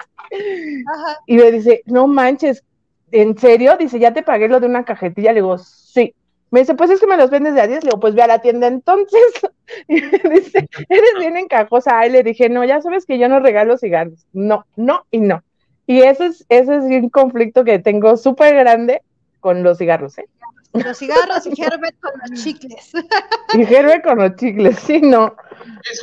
Y 1.26 1.36
me 1.36 1.52
dice, 1.52 1.82
no 1.84 2.06
manches, 2.06 2.64
¿en 3.12 3.36
serio? 3.36 3.76
Dice, 3.76 3.98
ya 3.98 4.14
te 4.14 4.22
pagué 4.22 4.48
lo 4.48 4.60
de 4.60 4.66
una 4.66 4.84
cajetilla. 4.84 5.32
Le 5.32 5.40
digo, 5.40 5.58
sí. 5.58 6.14
Me 6.50 6.60
dice, 6.60 6.74
pues 6.74 6.90
es 6.90 7.00
que 7.00 7.06
me 7.06 7.16
los 7.16 7.30
vendes 7.30 7.54
de 7.54 7.60
a 7.60 7.66
10. 7.66 7.84
Le 7.84 7.90
digo, 7.90 8.00
pues 8.00 8.14
ve 8.14 8.22
a 8.22 8.26
la 8.26 8.40
tienda 8.40 8.66
entonces. 8.66 9.20
Y 9.86 10.02
me 10.02 10.40
dice, 10.40 10.68
eres 10.88 11.10
bien 11.20 11.36
encajosa. 11.36 12.00
Ahí 12.00 12.10
le 12.10 12.24
dije, 12.24 12.48
no, 12.48 12.64
ya 12.64 12.82
sabes 12.82 13.06
que 13.06 13.20
yo 13.20 13.28
no 13.28 13.38
regalo 13.38 13.78
cigarros. 13.78 14.26
No, 14.32 14.66
no 14.74 15.06
y 15.12 15.20
no. 15.20 15.44
Y 15.86 16.02
ese 16.02 16.26
es, 16.26 16.44
ese 16.48 16.76
es 16.76 16.82
un 16.84 17.08
conflicto 17.08 17.62
que 17.62 17.78
tengo 17.78 18.16
súper 18.16 18.56
grande 18.56 19.02
con 19.38 19.62
los 19.62 19.78
cigarros, 19.78 20.18
¿eh? 20.18 20.26
Los 20.72 20.98
cigarros 20.98 21.46
y 21.46 21.60
Herbert 21.60 21.98
con 22.00 22.12
los 22.20 22.42
chicles. 22.42 22.92
Y 23.54 23.62
Herbert 23.62 24.04
con 24.04 24.18
los 24.18 24.36
chicles, 24.36 24.78
sí, 24.78 25.00
no. 25.00 25.34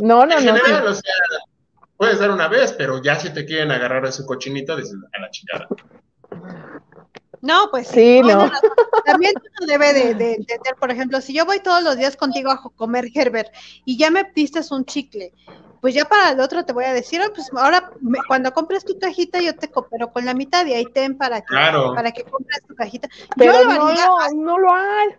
no, 0.01 0.25
no, 0.25 0.39
no. 0.39 0.53
o 0.53 0.93
sea, 0.93 1.13
puedes 1.95 2.19
dar 2.19 2.31
una 2.31 2.47
vez, 2.47 2.73
pero 2.73 3.01
ya 3.01 3.17
si 3.17 3.33
te 3.33 3.45
quieren 3.45 3.71
agarrar 3.71 4.05
a 4.05 4.11
su 4.11 4.25
cochinito, 4.25 4.75
dices, 4.75 4.95
a 5.13 5.21
la 5.21 5.29
chingada. 5.29 5.67
No, 7.41 7.69
pues 7.71 7.87
sí, 7.87 8.21
no. 8.21 8.49
También 9.05 9.33
uno 9.35 9.67
debe 9.67 9.93
de, 9.93 10.33
entender, 10.33 10.75
por 10.79 10.91
ejemplo, 10.91 11.21
si 11.21 11.33
yo 11.33 11.45
voy 11.45 11.59
todos 11.59 11.83
los 11.83 11.97
días 11.97 12.17
contigo 12.17 12.51
a 12.51 12.61
comer 12.75 13.05
Herbert 13.13 13.53
y 13.85 13.97
ya 13.97 14.09
me 14.11 14.25
pistes 14.25 14.71
un 14.71 14.85
chicle, 14.85 15.33
pues 15.81 15.93
ya 15.93 16.05
para 16.05 16.31
el 16.31 16.39
otro 16.39 16.65
te 16.65 16.73
voy 16.73 16.85
a 16.85 16.93
decir, 16.93 17.21
pues 17.35 17.49
ahora 17.55 17.91
cuando 18.27 18.51
compres 18.51 18.83
tu 18.83 18.97
cajita 18.97 19.39
yo 19.41 19.55
te 19.55 19.69
coopero 19.69 20.11
con 20.11 20.25
la 20.25 20.33
mitad 20.33 20.65
y 20.65 20.73
ahí 20.73 20.85
ten 20.85 21.17
para 21.17 21.41
que, 21.41 21.55
para 21.95 22.11
que 22.11 22.23
compres 22.23 22.61
tu 22.67 22.75
cajita. 22.75 23.07
Pero 23.35 23.63
no, 23.65 23.91
lo, 23.91 24.35
no 24.35 24.57
lo 24.57 24.73
hay. 24.73 25.09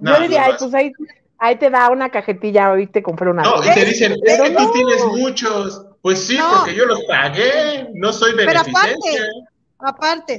yo 0.00 0.20
diría, 0.20 0.44
ay, 0.46 0.52
pues 0.58 0.74
ahí, 0.74 0.92
ahí 1.38 1.56
te 1.56 1.70
da 1.70 1.90
una 1.90 2.10
cajetilla, 2.10 2.72
hoy 2.72 2.86
te 2.86 3.02
compré 3.02 3.30
una. 3.30 3.42
No, 3.42 3.62
y 3.62 3.74
te 3.74 3.84
dicen, 3.84 4.16
es 4.24 4.40
que 4.40 4.50
tú 4.50 4.72
tienes 4.72 5.04
muchos. 5.04 5.86
Pues 6.00 6.20
sí, 6.20 6.38
porque 6.38 6.74
yo 6.74 6.86
los 6.86 7.02
pagué, 7.04 7.88
no 7.94 8.12
soy 8.12 8.32
beneficencia. 8.34 8.80
Aparte, 8.80 9.18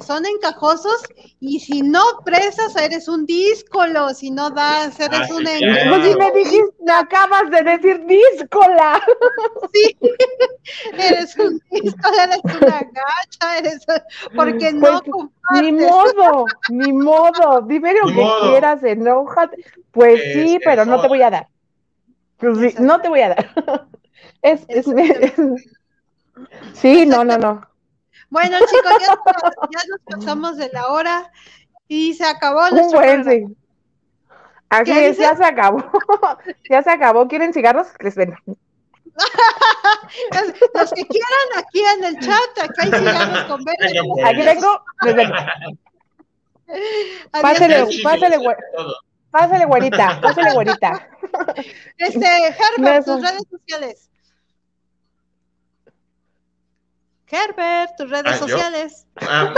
son 0.05 0.25
encajosos 0.25 1.03
y 1.39 1.59
si 1.59 1.81
no 1.81 2.01
presas, 2.25 2.75
eres 2.75 3.07
un 3.07 3.25
díscolo, 3.25 4.09
si 4.09 4.31
no 4.31 4.49
das, 4.49 4.99
eres 4.99 5.29
un 5.29 5.47
encajoso. 5.47 5.89
Pues 5.89 6.07
si 6.07 6.15
me 6.17 6.31
dijiste, 6.31 6.91
acabas 6.91 7.49
de 7.51 7.63
decir 7.63 8.05
díscola. 8.05 9.01
Sí, 9.73 9.97
eres 10.93 11.37
un 11.37 11.61
díscola, 11.71 12.23
eres 12.23 12.39
una 12.43 12.79
gacha, 12.79 13.57
eres, 13.57 13.85
porque 14.35 14.73
no 14.73 14.99
pues, 14.99 15.01
compartes. 15.01 15.61
Ni 15.61 15.71
modo, 15.71 16.45
ni 16.69 16.91
modo, 16.93 17.61
dime 17.61 17.93
lo 17.93 18.07
que 18.07 18.27
quieras, 18.41 18.83
enójate. 18.83 19.63
Pues 19.91 20.21
sí, 20.33 20.59
pero 20.63 20.85
no 20.85 21.01
te 21.01 21.07
voy 21.07 21.21
a 21.21 21.29
dar. 21.29 21.47
Pues 22.37 22.57
sí, 22.57 22.75
no 22.79 22.99
te 23.01 23.09
voy 23.09 23.21
a 23.21 23.29
dar. 23.29 23.87
Es, 24.41 24.65
es, 24.67 24.85
sí, 26.73 27.05
no, 27.05 27.23
no, 27.23 27.37
no. 27.37 27.67
Bueno, 28.29 28.57
chicos, 28.59 28.91
ya, 28.99 29.17
ya, 29.71 29.79
nos 29.89 30.01
pasamos 30.05 30.57
de 30.57 30.69
la 30.73 30.87
hora 30.87 31.31
y 31.87 32.13
se 32.13 32.25
acabó 32.25 32.69
nuestro 32.69 32.99
buen, 32.99 33.23
sí. 33.23 33.45
Así 34.69 34.91
es, 34.91 35.17
ya 35.17 35.33
se 35.35 35.45
acabó. 35.45 35.79
ya 36.69 36.83
se 36.83 36.91
acabó. 36.91 37.27
¿Quieren 37.27 37.53
cigarros? 37.53 37.87
Les 37.99 38.15
vendo. 38.15 38.35
Los 40.73 40.91
que 40.91 41.07
quieran 41.07 41.47
aquí 41.57 41.79
en 41.79 42.03
el 42.03 42.19
chat, 42.19 42.59
acá 42.61 42.83
hay 42.83 42.91
cigarros 42.91 43.45
con 43.45 43.63
verde. 43.63 43.99
Aquí 44.25 44.43
tengo, 44.43 44.83
les 45.03 45.15
vendo. 45.15 45.33
Pásele, 47.31 47.87
pásele, 48.03 48.37
pásele, 49.31 49.65
güerita, 49.65 50.19
pásele, 50.21 50.53
güerita. 50.53 51.09
Este, 51.97 52.27
Herbert, 52.27 53.05
tus 53.05 53.21
redes 53.21 53.43
sociales. 53.49 54.09
Herbert, 57.29 57.91
tus 57.97 58.09
redes 58.09 58.33
Ah, 58.33 58.37
sociales. 58.37 59.05
Ah, 59.17 59.53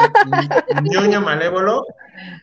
ñoño 0.84 1.22
malévolo, 1.22 1.86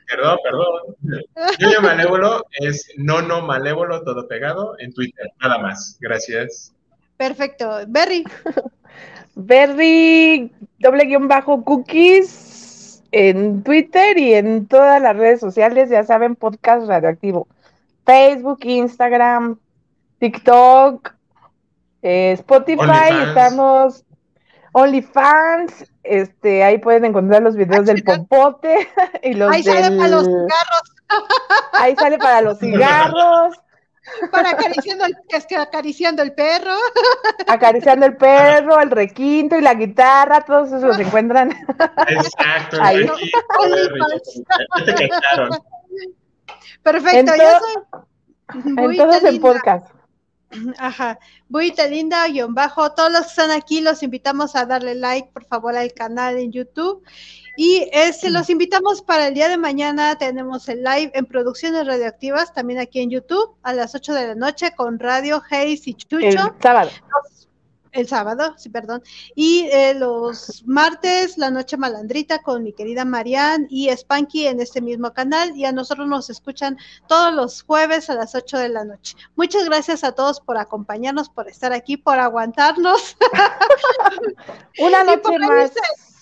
perdón, 0.08 0.38
perdón. 0.42 1.22
Ñoño 1.60 1.80
malévolo 1.80 2.44
es 2.60 2.88
nono 2.96 3.42
malévolo, 3.42 4.02
todo 4.02 4.28
pegado 4.28 4.74
en 4.78 4.92
Twitter, 4.92 5.26
nada 5.40 5.58
más. 5.58 5.96
Gracias. 6.00 6.72
Perfecto. 7.16 7.80
Berry, 7.88 8.24
Berry, 9.34 10.52
doble 10.78 11.04
guion 11.06 11.28
bajo 11.28 11.62
cookies 11.64 13.02
en 13.12 13.62
Twitter 13.62 14.16
y 14.18 14.34
en 14.34 14.66
todas 14.66 15.00
las 15.02 15.16
redes 15.16 15.40
sociales, 15.40 15.90
ya 15.90 16.04
saben, 16.04 16.36
podcast 16.36 16.86
radioactivo. 16.86 17.48
Facebook, 18.04 18.60
Instagram, 18.64 19.58
TikTok, 20.18 21.14
eh, 22.02 22.32
Spotify, 22.32 22.80
OnlyFans. 22.80 23.28
estamos 23.28 24.04
OnlyFans, 24.76 25.86
este, 26.02 26.62
ahí 26.62 26.76
pueden 26.76 27.06
encontrar 27.06 27.42
los 27.42 27.56
videos 27.56 27.86
del 27.86 28.04
popote 28.04 28.86
y 29.22 29.32
los 29.32 29.50
ahí 29.50 29.62
sale 29.62 29.96
para 29.96 30.08
los 30.08 30.26
cigarros, 30.26 30.94
ahí 31.72 31.96
sale 31.96 32.18
para 32.18 32.40
los 32.42 32.58
cigarros, 32.58 33.56
para 34.30 34.50
acariciando 34.50 35.06
el, 35.06 35.16
que 35.30 35.38
es 35.38 35.46
que 35.46 35.56
acariciando 35.56 36.22
el 36.22 36.34
perro. 36.34 36.74
acariciando 37.46 38.04
el 38.04 38.18
perro, 38.18 38.78
el 38.78 38.90
requinto 38.90 39.56
y 39.56 39.62
la 39.62 39.72
guitarra, 39.72 40.42
todos 40.42 40.68
esos 40.68 40.82
los 40.82 40.98
encuentran. 40.98 41.52
Exacto. 42.08 42.76
Ahí. 42.78 43.10
Perfecto, 46.82 47.18
En 47.18 47.26
yo 47.26 47.32
soy 47.32 48.62
En 48.66 48.74
Buita 48.76 49.04
todos 49.06 49.24
en 49.24 49.40
podcast. 49.40 49.95
Ajá, 50.78 51.18
Buita 51.48 51.86
Linda, 51.86 52.26
guion 52.28 52.54
bajo. 52.54 52.92
Todos 52.92 53.10
los 53.10 53.22
que 53.22 53.28
están 53.28 53.50
aquí 53.50 53.80
los 53.80 54.02
invitamos 54.02 54.56
a 54.56 54.64
darle 54.64 54.94
like, 54.94 55.30
por 55.32 55.44
favor, 55.44 55.76
al 55.76 55.92
canal 55.92 56.36
en 56.38 56.52
YouTube. 56.52 57.02
Y 57.56 57.88
este, 57.92 58.30
los 58.30 58.50
invitamos 58.50 59.00
para 59.00 59.28
el 59.28 59.34
día 59.34 59.48
de 59.48 59.56
mañana. 59.56 60.16
Tenemos 60.18 60.68
el 60.68 60.82
live 60.82 61.10
en 61.14 61.24
Producciones 61.24 61.86
Radioactivas, 61.86 62.52
también 62.52 62.78
aquí 62.78 63.00
en 63.00 63.10
YouTube, 63.10 63.56
a 63.62 63.72
las 63.72 63.94
8 63.94 64.12
de 64.12 64.28
la 64.28 64.34
noche 64.34 64.72
con 64.76 64.98
Radio 64.98 65.42
Hayes 65.50 65.88
y 65.88 65.94
Chucho. 65.94 66.18
El 66.18 66.38
sábado. 66.60 66.90
El 67.96 68.06
sábado, 68.06 68.52
sí, 68.58 68.68
perdón. 68.68 69.02
Y 69.34 69.70
eh, 69.72 69.94
los 69.94 70.62
martes, 70.66 71.38
la 71.38 71.50
noche 71.50 71.78
malandrita 71.78 72.42
con 72.42 72.62
mi 72.62 72.74
querida 72.74 73.06
Marianne 73.06 73.66
y 73.70 73.88
Spanky 73.88 74.46
en 74.48 74.60
este 74.60 74.82
mismo 74.82 75.14
canal. 75.14 75.56
Y 75.56 75.64
a 75.64 75.72
nosotros 75.72 76.06
nos 76.06 76.28
escuchan 76.28 76.76
todos 77.08 77.32
los 77.32 77.62
jueves 77.62 78.10
a 78.10 78.14
las 78.14 78.34
8 78.34 78.58
de 78.58 78.68
la 78.68 78.84
noche. 78.84 79.16
Muchas 79.34 79.64
gracias 79.64 80.04
a 80.04 80.12
todos 80.12 80.40
por 80.40 80.58
acompañarnos, 80.58 81.30
por 81.30 81.48
estar 81.48 81.72
aquí, 81.72 81.96
por 81.96 82.18
aguantarnos 82.18 83.16
Una 84.78 85.02
noche 85.02 85.38
más. 85.38 85.72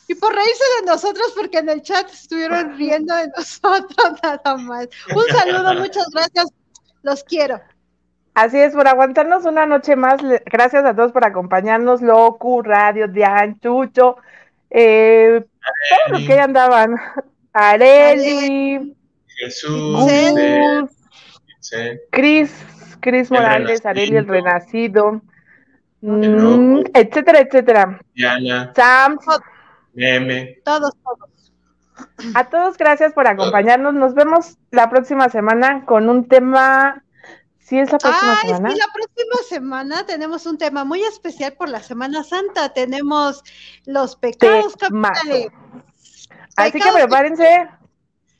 y 0.06 0.14
por 0.14 0.32
reírse 0.32 0.64
de 0.80 0.86
nosotros, 0.86 1.32
porque 1.34 1.58
en 1.58 1.70
el 1.70 1.82
chat 1.82 2.08
estuvieron 2.08 2.76
riendo 2.76 3.16
de 3.16 3.26
nosotros 3.36 4.12
nada 4.22 4.56
más. 4.58 4.86
Un 5.12 5.36
saludo, 5.36 5.74
muchas 5.74 6.08
gracias. 6.10 6.46
Los 7.02 7.24
quiero. 7.24 7.60
Así 8.34 8.58
es, 8.58 8.74
por 8.74 8.88
aguantarnos 8.88 9.44
una 9.44 9.64
noche 9.64 9.94
más. 9.94 10.20
Gracias 10.46 10.84
a 10.84 10.94
todos 10.94 11.12
por 11.12 11.24
acompañarnos. 11.24 12.02
Locu, 12.02 12.62
Radio, 12.62 13.06
Dian, 13.06 13.60
Chucho, 13.60 14.16
eh, 14.70 15.44
todos 16.08 16.18
los 16.18 16.28
que 16.28 16.34
ya 16.34 16.44
andaban. 16.44 16.96
Areli, 17.52 18.96
Jesús, 19.28 20.10
sí, 21.60 22.00
Cris, 22.10 22.52
Cris 22.98 23.30
Morales, 23.30 23.86
Areli 23.86 24.16
el 24.16 24.26
Renacido, 24.26 25.22
mm, 26.00 26.80
etcétera, 26.92 27.38
etcétera. 27.38 28.00
Diana, 28.14 28.72
Sam, 28.74 29.18
Meme. 29.92 30.58
Todos, 30.64 30.90
todos. 31.04 31.52
a 32.34 32.50
todos 32.50 32.76
gracias 32.76 33.12
por 33.12 33.28
acompañarnos. 33.28 33.94
Nos 33.94 34.14
vemos 34.14 34.58
la 34.72 34.90
próxima 34.90 35.28
semana 35.28 35.84
con 35.84 36.08
un 36.08 36.26
tema. 36.26 37.03
¿Sí 37.64 37.78
es 37.78 37.90
la 37.90 37.96
próxima 37.98 38.38
Ay, 38.42 38.48
semana? 38.48 38.70
sí, 38.70 38.78
la 38.78 38.92
próxima 38.92 39.36
semana 39.48 40.06
tenemos 40.06 40.44
un 40.44 40.58
tema 40.58 40.84
muy 40.84 41.02
especial 41.02 41.54
por 41.54 41.70
la 41.70 41.80
Semana 41.82 42.22
Santa. 42.22 42.74
Tenemos 42.74 43.42
los 43.86 44.16
pecados 44.16 44.76
Temazo. 44.76 45.14
capitales. 45.14 45.52
Así 46.56 46.78
que 46.78 46.92
prepárense. 46.92 47.68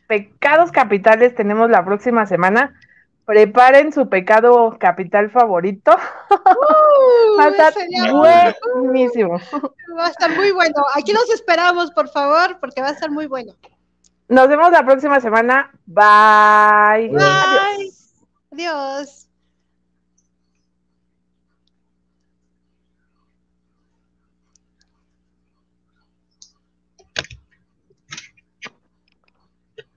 Pecados 0.06 0.70
capitales 0.70 1.34
tenemos 1.34 1.70
la 1.70 1.82
próxima 1.82 2.26
semana. 2.26 2.78
Preparen 3.24 3.94
su 3.94 4.10
pecado 4.10 4.76
capital 4.78 5.30
favorito. 5.30 5.96
Uh, 6.30 7.38
Va 7.40 7.44
a 7.44 7.48
estar 7.48 7.72
buenísimo. 8.74 9.40
va 9.98 10.06
a 10.06 10.10
estar 10.10 10.36
muy 10.36 10.52
bueno. 10.52 10.84
Aquí 10.94 11.14
los 11.14 11.30
esperamos, 11.30 11.90
por 11.92 12.10
favor, 12.10 12.59
porque 12.60 12.82
va 12.82 12.88
a 12.88 12.92
estar 12.92 13.10
muy 13.10 13.24
bueno. 13.26 13.55
Nos 14.28 14.48
vemos 14.48 14.70
la 14.70 14.84
próxima 14.84 15.18
semana. 15.20 15.70
Bye. 15.86 17.09
Bye. 17.09 17.24
Adiós. 17.24 17.93
Adiós. 18.55 19.23